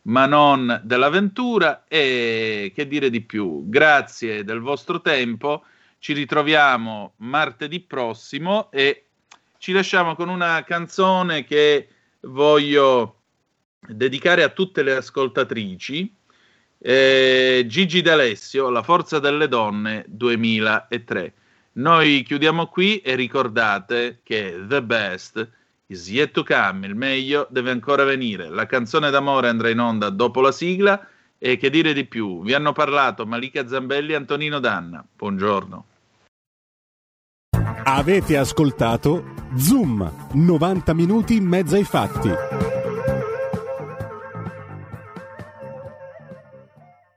ma 0.04 0.26
non 0.28 0.80
dell'avventura. 0.82 1.84
E 1.90 2.72
che 2.74 2.88
dire 2.88 3.10
di 3.10 3.20
più? 3.20 3.68
Grazie 3.68 4.46
del 4.46 4.62
vostro 4.62 5.02
tempo. 5.02 5.66
Ci 6.00 6.14
ritroviamo 6.14 7.16
martedì 7.18 7.82
prossimo 7.82 8.72
e 8.72 9.08
ci 9.58 9.74
lasciamo 9.74 10.16
con 10.16 10.30
una 10.30 10.64
canzone 10.64 11.44
che 11.44 11.90
voglio 12.22 13.24
dedicare 13.86 14.42
a 14.42 14.50
tutte 14.50 14.84
le 14.84 14.96
ascoltatrici. 14.96 16.16
Eh, 16.78 17.66
Gigi 17.68 18.02
D'Alessio, 18.02 18.70
La 18.70 18.84
forza 18.84 19.20
delle 19.20 19.50
donne 19.50 20.06
2003. 20.08 21.34
Noi 21.76 22.22
chiudiamo 22.24 22.68
qui 22.68 23.00
e 23.00 23.16
ricordate 23.16 24.20
che 24.22 24.64
The 24.68 24.84
Best 24.84 25.50
is 25.88 26.08
yet 26.08 26.32
to 26.32 26.44
come, 26.44 26.86
il 26.86 26.96
meglio 26.96 27.48
deve 27.50 27.72
ancora 27.72 28.04
venire. 28.04 28.50
La 28.50 28.68
canzone 28.68 29.10
d'amore 29.10 29.48
andrà 29.48 29.70
in 29.70 29.80
onda 29.80 30.10
dopo 30.10 30.40
la 30.42 30.52
sigla 30.52 31.08
e 31.40 31.58
che 31.58 31.72
dire 31.72 31.94
di 31.94 32.06
più? 32.06 32.44
Vi 32.44 32.54
hanno 32.54 32.74
parlato 32.74 33.26
Malika 33.26 33.68
Zambelli 33.68 34.12
e 34.12 34.16
Antonino 34.16 34.60
Danna. 34.60 35.04
Buongiorno. 35.16 35.86
Avete 37.86 38.38
ascoltato 38.38 39.34
Zoom, 39.56 40.30
90 40.34 40.94
minuti 40.94 41.36
in 41.36 41.46
mezzo 41.46 41.76
ai 41.76 41.84
fatti. 41.84 42.73